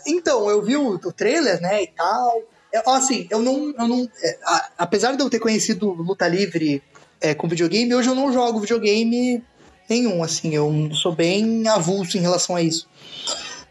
Então, 0.07 0.49
eu 0.49 0.63
vi 0.63 0.77
o, 0.77 0.95
o 0.95 1.13
trailer, 1.13 1.61
né, 1.61 1.83
e 1.83 1.87
tal. 1.89 2.43
Eu, 2.73 2.83
assim, 2.91 3.27
eu 3.31 3.41
não. 3.41 3.75
Eu 3.79 3.89
não 3.89 4.09
é, 4.23 4.39
a, 4.45 4.71
apesar 4.79 5.15
de 5.15 5.23
eu 5.23 5.31
ter 5.31 5.39
conhecido 5.39 5.93
Luta 5.93 6.27
Livre 6.27 6.83
é, 7.21 7.35
com 7.35 7.47
videogame, 7.49 7.95
hoje 7.95 8.09
eu 8.09 8.15
não 8.15 8.33
jogo 8.33 8.61
videogame 8.61 9.43
nenhum, 9.93 10.23
assim, 10.23 10.55
eu 10.55 10.91
sou 10.95 11.15
bem 11.15 11.69
avulso 11.69 12.17
em 12.17 12.21
relação 12.21 12.57
a 12.57 12.63
isso. 12.63 12.89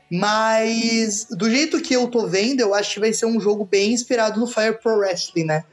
Mas 0.10 1.26
do 1.32 1.50
jeito 1.50 1.82
que 1.82 1.94
eu 1.94 2.08
tô 2.08 2.28
vendo, 2.28 2.60
eu 2.60 2.74
acho 2.76 2.96
que 2.96 3.00
vai 3.00 3.14
ser 3.14 3.26
um 3.26 3.40
jogo 3.40 3.66
bem 3.66 3.94
inspirado 3.94 4.40
no 4.40 4.46
Fire 4.46 4.78
Pro 4.78 4.98
Wrestling, 4.98 5.46
né? 5.46 5.64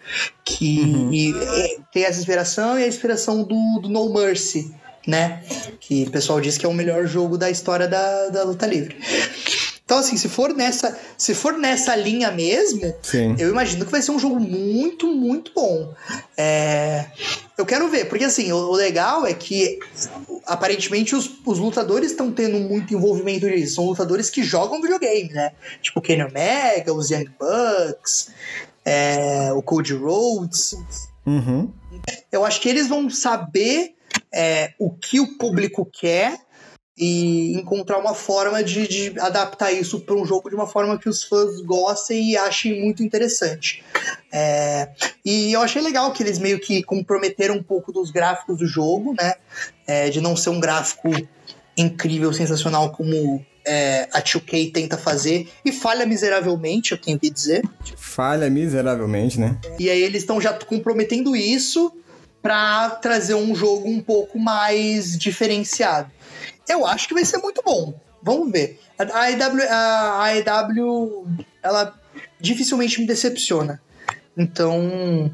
Que 0.45 0.81
e, 1.13 1.35
é, 1.37 1.77
tem 1.93 2.05
essa 2.05 2.21
inspiração 2.21 2.79
e 2.79 2.85
a 2.85 2.87
inspiração 2.87 3.43
do, 3.43 3.81
do 3.81 3.89
No 3.89 4.13
Mercy, 4.13 4.73
né? 5.07 5.43
Que 5.81 6.05
o 6.05 6.11
pessoal 6.13 6.41
diz 6.41 6.57
que 6.57 6.65
é 6.65 6.69
o 6.69 6.73
melhor 6.73 7.05
jogo 7.07 7.37
da 7.37 7.51
história 7.51 7.89
da, 7.89 8.29
da 8.29 8.45
luta 8.45 8.65
livre. 8.65 8.97
Então, 9.89 10.01
assim, 10.01 10.19
se 10.19 10.29
for 10.29 10.55
nessa, 10.55 10.95
se 11.17 11.35
for 11.35 11.57
nessa 11.57 11.97
linha 11.97 12.31
mesmo, 12.31 12.95
Sim. 13.01 13.35
eu 13.39 13.49
imagino 13.49 13.87
que 13.87 13.91
vai 13.91 14.03
ser 14.03 14.11
um 14.11 14.19
jogo 14.19 14.39
muito, 14.39 15.07
muito 15.07 15.51
bom. 15.55 15.95
É, 16.37 17.07
eu 17.57 17.65
quero 17.65 17.89
ver, 17.89 18.07
porque 18.07 18.25
assim, 18.25 18.53
o, 18.53 18.73
legal 18.73 19.25
é 19.25 19.33
que 19.33 19.79
aparentemente 20.45 21.17
os, 21.17 21.31
os 21.43 21.59
lutadores 21.59 22.11
estão 22.11 22.31
tendo 22.31 22.59
muito 22.59 22.93
envolvimento 22.93 23.47
nisso. 23.47 23.77
São 23.77 23.87
lutadores 23.87 24.29
que 24.29 24.43
jogam 24.43 24.83
videogame, 24.83 25.33
né? 25.33 25.53
Tipo 25.81 26.01
o 26.01 26.03
Kenny 26.03 26.23
Omega, 26.23 26.93
os 26.93 27.09
Young 27.09 27.31
Bucks, 27.41 28.29
é, 28.85 29.51
o 29.55 29.63
Cody 29.63 29.95
Rhodes. 29.95 30.77
Uhum. 31.25 31.73
Eu 32.31 32.45
acho 32.45 32.61
que 32.61 32.69
eles 32.69 32.89
vão 32.89 33.09
saber 33.09 33.95
é, 34.31 34.75
o 34.79 34.91
que 34.91 35.19
o 35.19 35.39
público 35.39 35.89
quer 35.91 36.39
e 36.99 37.55
encontrar 37.55 37.99
uma 37.99 38.15
forma 38.15 38.63
de, 38.63 38.89
de 38.89 39.21
adaptar 39.21 39.73
isso 39.73 40.01
para 40.01 40.17
um 40.17 40.27
jogo 40.27 40.49
de 40.49 40.57
uma 40.57 40.67
forma 40.67 40.99
que 40.99 41.09
os 41.09 41.23
fãs 41.23 41.61
gostem 41.61 42.31
e 42.31 42.37
achem 42.37 42.81
muito 42.81 43.03
interessante. 43.03 43.85
É, 44.33 44.89
e 45.25 45.53
eu 45.53 45.61
achei 45.61 45.81
legal 45.81 46.13
que 46.13 46.23
eles 46.23 46.39
meio 46.39 46.59
que 46.59 46.83
comprometeram 46.83 47.57
um 47.57 47.63
pouco 47.63 47.93
dos 47.93 48.11
gráficos 48.11 48.59
do 48.59 48.67
jogo, 48.67 49.15
né? 49.19 49.35
É, 49.87 50.11
de 50.11 50.21
não 50.21 50.37
ser 50.37 50.51
um 50.51 50.61
gráfico 50.61 51.09
incrível, 51.77 52.33
sensacional 52.33 52.91
como 52.91 53.45
é, 53.65 54.09
a 54.13 54.21
2K 54.21 54.73
tenta 54.73 54.99
fazer 54.99 55.49
e 55.65 55.71
falha 55.71 56.05
miseravelmente, 56.05 56.93
eu 56.93 56.99
tenho 56.99 57.19
que 57.19 57.31
dizer. 57.31 57.63
Falha 57.97 58.51
miseravelmente, 58.51 59.39
né? 59.39 59.57
E 59.79 59.89
aí 59.89 60.03
eles 60.03 60.23
estão 60.23 60.41
já 60.41 60.53
comprometendo 60.53 61.37
isso 61.37 61.93
para 62.43 62.91
trazer 62.91 63.35
um 63.35 63.55
jogo 63.55 63.89
um 63.89 64.01
pouco 64.01 64.39
mais 64.39 65.19
diferenciado. 65.19 66.11
Eu 66.69 66.87
acho 66.87 67.09
que 67.09 67.15
vai 67.15 67.25
ser 67.25 67.39
muito 67.39 67.63
bom. 67.65 67.99
Vamos 68.23 68.51
ver. 68.53 68.81
A 68.99 69.23
AEW, 69.23 69.63
a 69.71 70.25
AEW 70.25 71.27
ela 71.63 71.95
dificilmente 72.41 73.01
me 73.01 73.07
decepciona. 73.07 73.81
Então, 74.37 75.31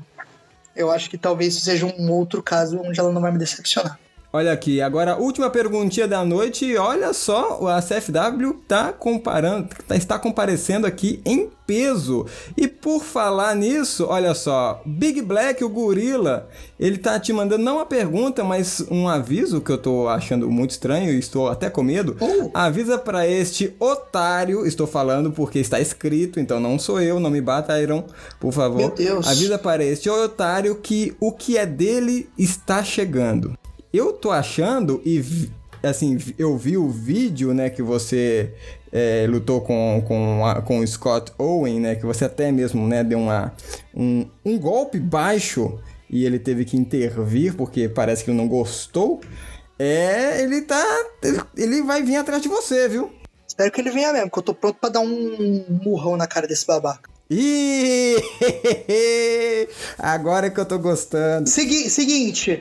eu 0.76 0.90
acho 0.90 1.10
que 1.10 1.18
talvez 1.18 1.54
seja 1.54 1.86
um 1.86 2.10
outro 2.10 2.42
caso 2.42 2.80
onde 2.80 2.98
ela 2.98 3.12
não 3.12 3.20
vai 3.20 3.32
me 3.32 3.38
decepcionar. 3.38 3.98
Olha 4.34 4.50
aqui, 4.50 4.80
agora 4.80 5.16
última 5.16 5.48
perguntinha 5.48 6.08
da 6.08 6.24
noite. 6.24 6.76
Olha 6.76 7.12
só, 7.12 7.68
a 7.68 7.80
CFW 7.80 8.54
tá 8.66 8.92
comparando, 8.92 9.68
tá- 9.86 9.94
está 9.94 10.18
comparecendo 10.18 10.88
aqui 10.88 11.22
em 11.24 11.48
peso. 11.64 12.26
E 12.56 12.66
por 12.66 13.00
falar 13.04 13.54
nisso, 13.54 14.06
olha 14.08 14.34
só, 14.34 14.82
Big 14.84 15.22
Black, 15.22 15.62
o 15.62 15.68
gorila, 15.68 16.48
ele 16.80 16.98
tá 16.98 17.20
te 17.20 17.32
mandando 17.32 17.62
não 17.62 17.76
uma 17.76 17.86
pergunta, 17.86 18.42
mas 18.42 18.84
um 18.90 19.06
aviso 19.08 19.60
que 19.60 19.70
eu 19.70 19.78
tô 19.78 20.08
achando 20.08 20.50
muito 20.50 20.72
estranho 20.72 21.12
e 21.12 21.18
estou 21.20 21.48
até 21.48 21.70
com 21.70 21.84
medo. 21.84 22.16
Oh. 22.18 22.50
Avisa 22.52 22.98
pra 22.98 23.28
este 23.28 23.72
otário, 23.78 24.66
estou 24.66 24.88
falando 24.88 25.30
porque 25.30 25.60
está 25.60 25.78
escrito, 25.78 26.40
então 26.40 26.58
não 26.58 26.76
sou 26.76 27.00
eu, 27.00 27.20
não 27.20 27.30
me 27.30 27.40
bata, 27.40 27.80
Iron, 27.80 28.02
por 28.40 28.52
favor. 28.52 28.78
Meu 28.78 28.90
Deus. 28.90 29.28
Avisa 29.28 29.56
para 29.60 29.84
este 29.84 30.10
otário 30.10 30.74
que 30.74 31.14
o 31.20 31.30
que 31.30 31.56
é 31.56 31.64
dele 31.64 32.28
está 32.36 32.82
chegando. 32.82 33.56
Eu 33.94 34.12
tô 34.12 34.32
achando 34.32 35.00
e 35.06 35.22
assim, 35.82 36.18
eu 36.36 36.56
vi 36.58 36.76
o 36.76 36.88
vídeo, 36.88 37.54
né, 37.54 37.70
que 37.70 37.80
você 37.82 38.52
é, 38.90 39.24
lutou 39.28 39.60
com, 39.60 40.02
com, 40.06 40.44
a- 40.44 40.60
com 40.62 40.80
o 40.80 40.86
Scott 40.86 41.30
Owen, 41.38 41.78
né, 41.78 41.94
que 41.94 42.04
você 42.04 42.24
até 42.24 42.50
mesmo, 42.50 42.88
né, 42.88 43.04
deu 43.04 43.18
uma, 43.20 43.52
um, 43.94 44.26
um 44.44 44.58
golpe 44.58 44.98
baixo 44.98 45.78
e 46.10 46.24
ele 46.24 46.38
teve 46.40 46.64
que 46.64 46.76
intervir 46.76 47.54
porque 47.54 47.88
parece 47.88 48.24
que 48.24 48.30
ele 48.30 48.36
não 48.38 48.48
gostou. 48.48 49.20
É, 49.78 50.42
ele 50.42 50.62
tá, 50.62 50.82
ele, 51.56 51.82
vai 51.82 52.02
vir 52.02 52.16
atrás 52.16 52.42
de 52.42 52.48
você, 52.48 52.88
viu? 52.88 53.12
Espero 53.46 53.70
que 53.70 53.80
ele 53.80 53.90
venha 53.90 54.12
mesmo, 54.12 54.30
porque 54.30 54.38
eu 54.40 54.54
tô 54.54 54.54
pronto 54.54 54.78
pra 54.80 54.88
dar 54.88 55.00
um 55.00 55.64
murrão 55.84 56.16
na 56.16 56.26
cara 56.26 56.46
desse 56.48 56.66
babaca. 56.66 57.08
Ih, 57.30 58.16
agora 59.98 60.50
que 60.50 60.58
eu 60.60 60.64
tô 60.66 60.78
gostando. 60.78 61.48
Segui 61.48 61.88
seguinte. 61.90 62.60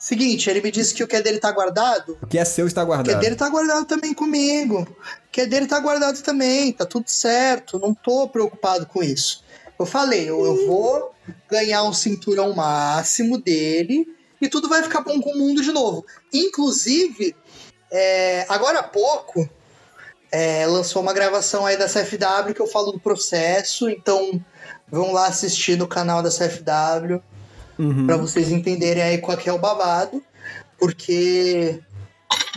Seguinte, 0.00 0.48
ele 0.48 0.62
me 0.62 0.70
disse 0.70 0.94
que 0.94 1.04
o 1.04 1.06
que 1.06 1.14
é 1.14 1.20
dele 1.20 1.38
tá 1.38 1.52
guardado. 1.52 2.16
O 2.22 2.26
que 2.26 2.38
é 2.38 2.44
seu 2.46 2.66
está 2.66 2.82
O 2.82 2.86
que 2.86 2.92
é 2.92 2.96
guardado. 2.96 3.20
dele 3.20 3.36
tá 3.36 3.50
guardado 3.50 3.84
também 3.84 4.14
comigo. 4.14 4.80
O 4.80 5.30
que 5.30 5.42
é 5.42 5.46
dele 5.46 5.66
tá 5.66 5.78
guardado 5.78 6.22
também. 6.22 6.72
Tá 6.72 6.86
tudo 6.86 7.10
certo. 7.10 7.78
Não 7.78 7.92
tô 7.92 8.26
preocupado 8.26 8.86
com 8.86 9.02
isso. 9.02 9.44
Eu 9.78 9.84
falei, 9.84 10.22
eu, 10.30 10.42
eu 10.42 10.66
vou 10.66 11.14
ganhar 11.50 11.82
um 11.82 11.92
cinturão 11.92 12.54
máximo 12.54 13.36
dele 13.36 14.08
e 14.40 14.48
tudo 14.48 14.70
vai 14.70 14.82
ficar 14.82 15.02
bom 15.02 15.20
com 15.20 15.32
o 15.32 15.38
mundo 15.38 15.60
de 15.60 15.70
novo. 15.70 16.06
Inclusive, 16.32 17.36
é, 17.90 18.46
agora 18.48 18.78
há 18.78 18.82
pouco, 18.82 19.46
é, 20.32 20.66
lançou 20.66 21.02
uma 21.02 21.12
gravação 21.12 21.66
aí 21.66 21.76
da 21.76 21.84
CFW 21.86 22.54
que 22.54 22.60
eu 22.60 22.66
falo 22.66 22.90
do 22.90 22.98
processo. 22.98 23.90
Então, 23.90 24.42
vão 24.90 25.12
lá 25.12 25.26
assistir 25.26 25.76
no 25.76 25.86
canal 25.86 26.22
da 26.22 26.30
CFW 26.30 27.22
Uhum. 27.80 28.06
pra 28.06 28.18
vocês 28.18 28.50
entenderem 28.50 29.02
aí 29.02 29.18
qual 29.18 29.38
que 29.38 29.48
é 29.48 29.52
o 29.52 29.58
babado, 29.58 30.22
porque 30.78 31.80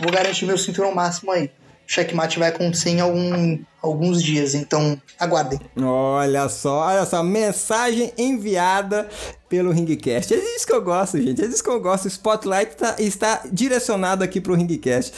vou 0.02 0.12
garantir 0.12 0.44
meu 0.44 0.58
cinturão 0.58 0.94
máximo 0.94 1.32
aí. 1.32 1.46
O 1.46 1.92
checkmate 1.92 2.38
vai 2.38 2.48
acontecer 2.48 2.90
em 2.90 3.00
algum, 3.00 3.58
alguns 3.82 4.22
dias, 4.22 4.54
então 4.54 5.00
aguardem. 5.18 5.58
Olha 5.82 6.48
só, 6.48 6.80
olha 6.80 7.06
só, 7.06 7.22
mensagem 7.22 8.12
enviada 8.18 9.08
pelo 9.54 9.70
Ringcast. 9.70 10.34
É 10.34 10.36
disso 10.36 10.66
que 10.66 10.72
eu 10.72 10.82
gosto, 10.82 11.22
gente. 11.22 11.40
É 11.40 11.46
disso 11.46 11.62
que 11.62 11.70
eu 11.70 11.80
gosto. 11.80 12.08
Spotlight 12.08 12.76
tá- 12.76 12.96
está 12.98 13.42
direcionado 13.52 14.24
aqui 14.24 14.40
pro 14.40 14.54
Ringcast. 14.54 15.12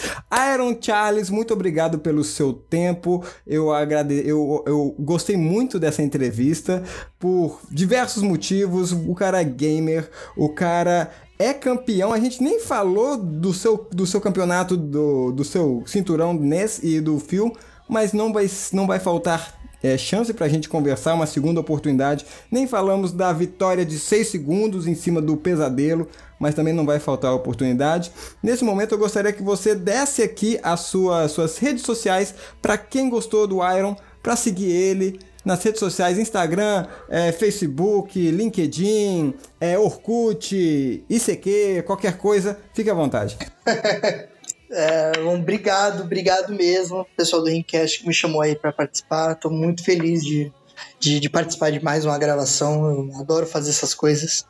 Iron 0.54 0.76
Charles, 0.78 1.30
muito 1.30 1.54
obrigado 1.54 1.98
pelo 1.98 2.22
seu 2.22 2.52
tempo. 2.52 3.24
Eu, 3.46 3.72
agrade... 3.72 4.14
eu, 4.28 4.62
eu 4.66 4.94
gostei 4.98 5.38
muito 5.38 5.78
dessa 5.78 6.02
entrevista 6.02 6.82
por 7.18 7.60
diversos 7.70 8.22
motivos. 8.22 8.92
O 8.92 9.14
cara 9.14 9.40
é 9.40 9.44
gamer, 9.44 10.10
o 10.36 10.50
cara 10.50 11.10
é 11.38 11.54
campeão. 11.54 12.12
A 12.12 12.20
gente 12.20 12.42
nem 12.42 12.60
falou 12.60 13.16
do 13.16 13.54
seu, 13.54 13.88
do 13.90 14.06
seu 14.06 14.20
campeonato, 14.20 14.76
do, 14.76 15.32
do 15.32 15.44
seu 15.44 15.82
cinturão 15.86 16.38
e 16.82 17.00
do 17.00 17.18
Phil, 17.18 17.56
mas 17.88 18.12
não 18.12 18.34
vai, 18.34 18.50
não 18.70 18.86
vai 18.86 19.00
faltar 19.00 19.55
é, 19.82 19.96
chance 19.96 20.32
pra 20.32 20.48
gente 20.48 20.68
conversar, 20.68 21.14
uma 21.14 21.26
segunda 21.26 21.60
oportunidade. 21.60 22.26
Nem 22.50 22.66
falamos 22.66 23.12
da 23.12 23.32
vitória 23.32 23.84
de 23.84 23.98
6 23.98 24.28
segundos 24.28 24.86
em 24.86 24.94
cima 24.94 25.20
do 25.20 25.36
pesadelo, 25.36 26.08
mas 26.38 26.54
também 26.54 26.74
não 26.74 26.86
vai 26.86 26.98
faltar 26.98 27.32
oportunidade. 27.32 28.10
Nesse 28.42 28.64
momento 28.64 28.92
eu 28.92 28.98
gostaria 28.98 29.32
que 29.32 29.42
você 29.42 29.74
desse 29.74 30.22
aqui 30.22 30.58
as 30.62 30.80
suas, 30.80 31.32
suas 31.32 31.58
redes 31.58 31.82
sociais 31.82 32.34
para 32.60 32.76
quem 32.76 33.08
gostou 33.08 33.46
do 33.46 33.56
Iron, 33.76 33.96
para 34.22 34.36
seguir 34.36 34.70
ele 34.70 35.20
nas 35.44 35.62
redes 35.62 35.78
sociais, 35.78 36.18
Instagram, 36.18 36.86
é, 37.08 37.30
Facebook, 37.30 38.18
LinkedIn, 38.32 39.32
é, 39.60 39.78
Orkut, 39.78 41.04
ICQ, 41.08 41.84
qualquer 41.86 42.18
coisa, 42.18 42.58
fique 42.74 42.90
à 42.90 42.94
vontade. 42.94 43.38
É, 44.70 45.12
um, 45.20 45.40
obrigado, 45.40 46.02
obrigado 46.02 46.52
mesmo, 46.52 47.06
pessoal 47.16 47.42
do 47.42 47.48
Ringcast 47.48 48.00
que 48.00 48.06
me 48.06 48.14
chamou 48.14 48.40
aí 48.40 48.56
pra 48.56 48.72
participar. 48.72 49.34
Tô 49.36 49.48
muito 49.48 49.84
feliz 49.84 50.24
de, 50.24 50.52
de, 50.98 51.20
de 51.20 51.30
participar 51.30 51.70
de 51.70 51.82
mais 51.82 52.04
uma 52.04 52.18
gravação. 52.18 52.90
Eu 52.90 53.20
adoro 53.20 53.46
fazer 53.46 53.70
essas 53.70 53.94
coisas. 53.94 54.44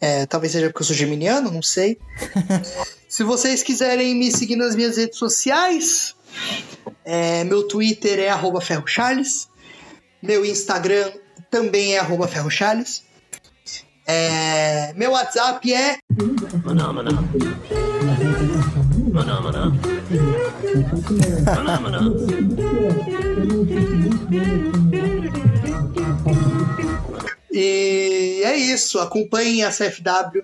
É, 0.00 0.26
talvez 0.26 0.52
seja 0.52 0.66
porque 0.66 0.82
eu 0.82 0.86
sou 0.86 0.96
geminiano, 0.96 1.50
não 1.50 1.62
sei. 1.62 1.98
Se 3.08 3.22
vocês 3.22 3.62
quiserem 3.62 4.14
me 4.14 4.32
seguir 4.32 4.56
nas 4.56 4.74
minhas 4.74 4.96
redes 4.96 5.18
sociais, 5.18 6.14
é, 7.04 7.44
meu 7.44 7.62
Twitter 7.68 8.18
é 8.18 8.28
arroba 8.28 8.60
ferrocharles. 8.60 9.48
Meu 10.22 10.44
Instagram 10.44 11.12
também 11.50 11.94
é 11.94 11.98
arroba 11.98 12.26
ferrocharles. 12.26 13.04
É, 14.06 14.92
meu 14.94 15.12
WhatsApp 15.12 15.72
é 15.72 15.98
E 27.52 28.42
é 28.44 28.56
isso. 28.56 28.98
Acompanhem 28.98 29.64
a 29.64 29.70
CFW 29.70 30.42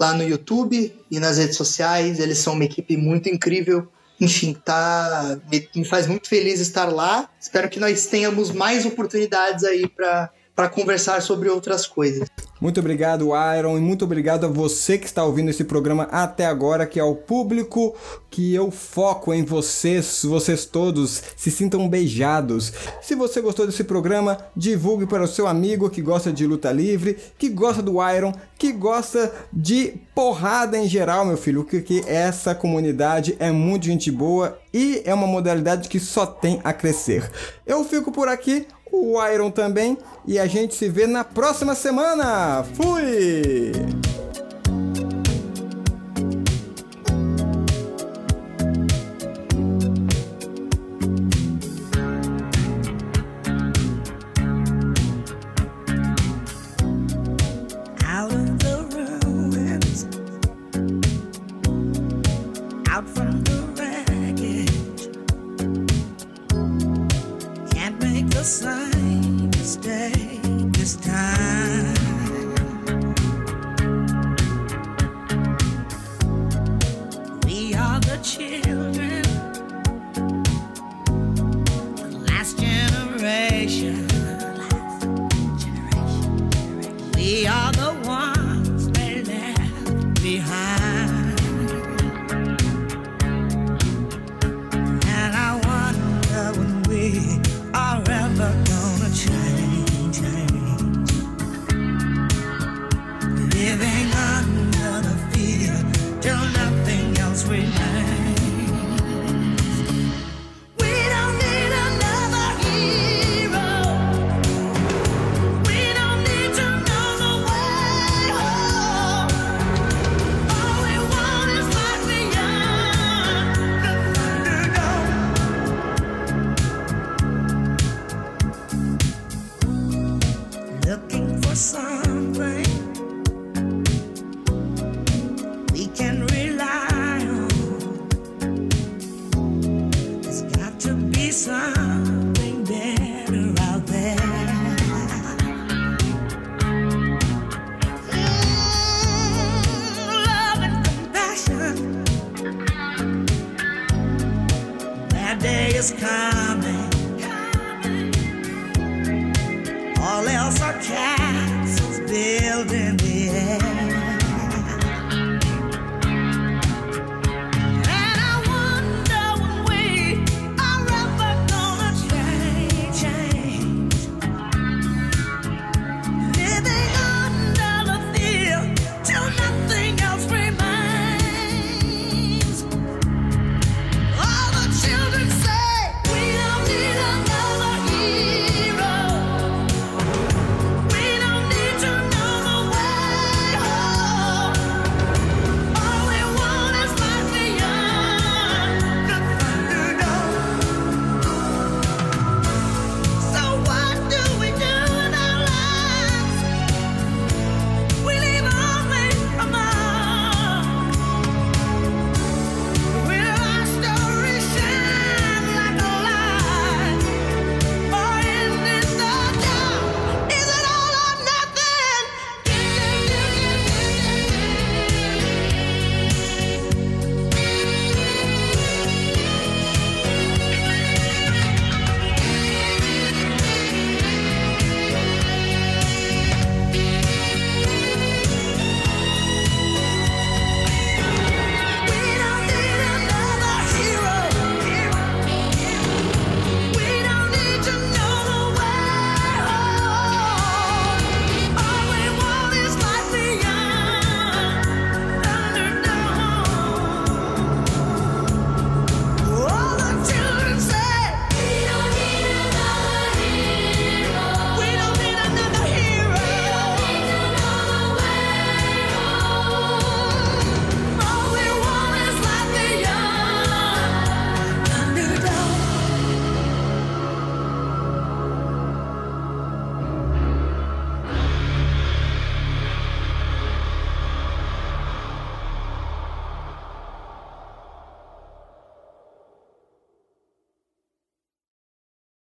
lá 0.00 0.14
no 0.14 0.22
YouTube 0.22 0.94
e 1.10 1.20
nas 1.20 1.36
redes 1.38 1.56
sociais. 1.56 2.18
Eles 2.18 2.38
são 2.38 2.54
uma 2.54 2.64
equipe 2.64 2.96
muito 2.96 3.28
incrível. 3.28 3.86
Enfim, 4.20 4.54
tá, 4.54 5.38
me, 5.50 5.68
me 5.76 5.84
faz 5.84 6.06
muito 6.06 6.28
feliz 6.28 6.60
estar 6.60 6.86
lá. 6.86 7.28
Espero 7.40 7.68
que 7.68 7.78
nós 7.78 8.06
tenhamos 8.06 8.50
mais 8.50 8.84
oportunidades 8.86 9.64
aí 9.64 9.86
para 9.86 10.30
conversar 10.66 11.20
sobre 11.20 11.50
outras 11.50 11.86
coisas. 11.86 12.26
Muito 12.60 12.80
obrigado, 12.80 13.30
Iron, 13.56 13.76
e 13.76 13.80
muito 13.80 14.04
obrigado 14.04 14.44
a 14.44 14.48
você 14.48 14.98
que 14.98 15.06
está 15.06 15.22
ouvindo 15.22 15.50
esse 15.50 15.62
programa 15.62 16.08
até 16.10 16.44
agora, 16.44 16.86
que 16.86 16.98
é 16.98 17.04
o 17.04 17.14
público 17.14 17.94
que 18.28 18.52
eu 18.52 18.70
foco 18.70 19.32
em 19.32 19.44
vocês, 19.44 20.22
vocês 20.24 20.64
todos 20.64 21.22
se 21.36 21.52
sintam 21.52 21.88
beijados. 21.88 22.72
Se 23.00 23.14
você 23.14 23.40
gostou 23.40 23.64
desse 23.64 23.84
programa, 23.84 24.38
divulgue 24.56 25.06
para 25.06 25.22
o 25.22 25.28
seu 25.28 25.46
amigo 25.46 25.88
que 25.88 26.02
gosta 26.02 26.32
de 26.32 26.46
luta 26.46 26.72
livre, 26.72 27.16
que 27.38 27.48
gosta 27.48 27.80
do 27.80 27.96
Iron, 28.10 28.32
que 28.58 28.72
gosta 28.72 29.32
de 29.52 29.94
porrada 30.12 30.76
em 30.76 30.88
geral, 30.88 31.24
meu 31.24 31.36
filho, 31.36 31.62
porque 31.62 32.02
essa 32.08 32.56
comunidade 32.56 33.36
é 33.38 33.52
muito 33.52 33.86
gente 33.86 34.10
boa 34.10 34.58
e 34.74 35.00
é 35.04 35.14
uma 35.14 35.26
modalidade 35.26 35.88
que 35.88 36.00
só 36.00 36.26
tem 36.26 36.60
a 36.64 36.72
crescer. 36.72 37.30
Eu 37.64 37.84
fico 37.84 38.10
por 38.10 38.28
aqui, 38.28 38.66
o 38.92 39.24
Iron 39.26 39.50
também, 39.50 39.96
e 40.26 40.38
a 40.38 40.46
gente 40.46 40.74
se 40.74 40.88
vê 40.88 41.06
na 41.06 41.24
próxima 41.24 41.74
semana. 41.74 42.64
Fui! 42.74 43.72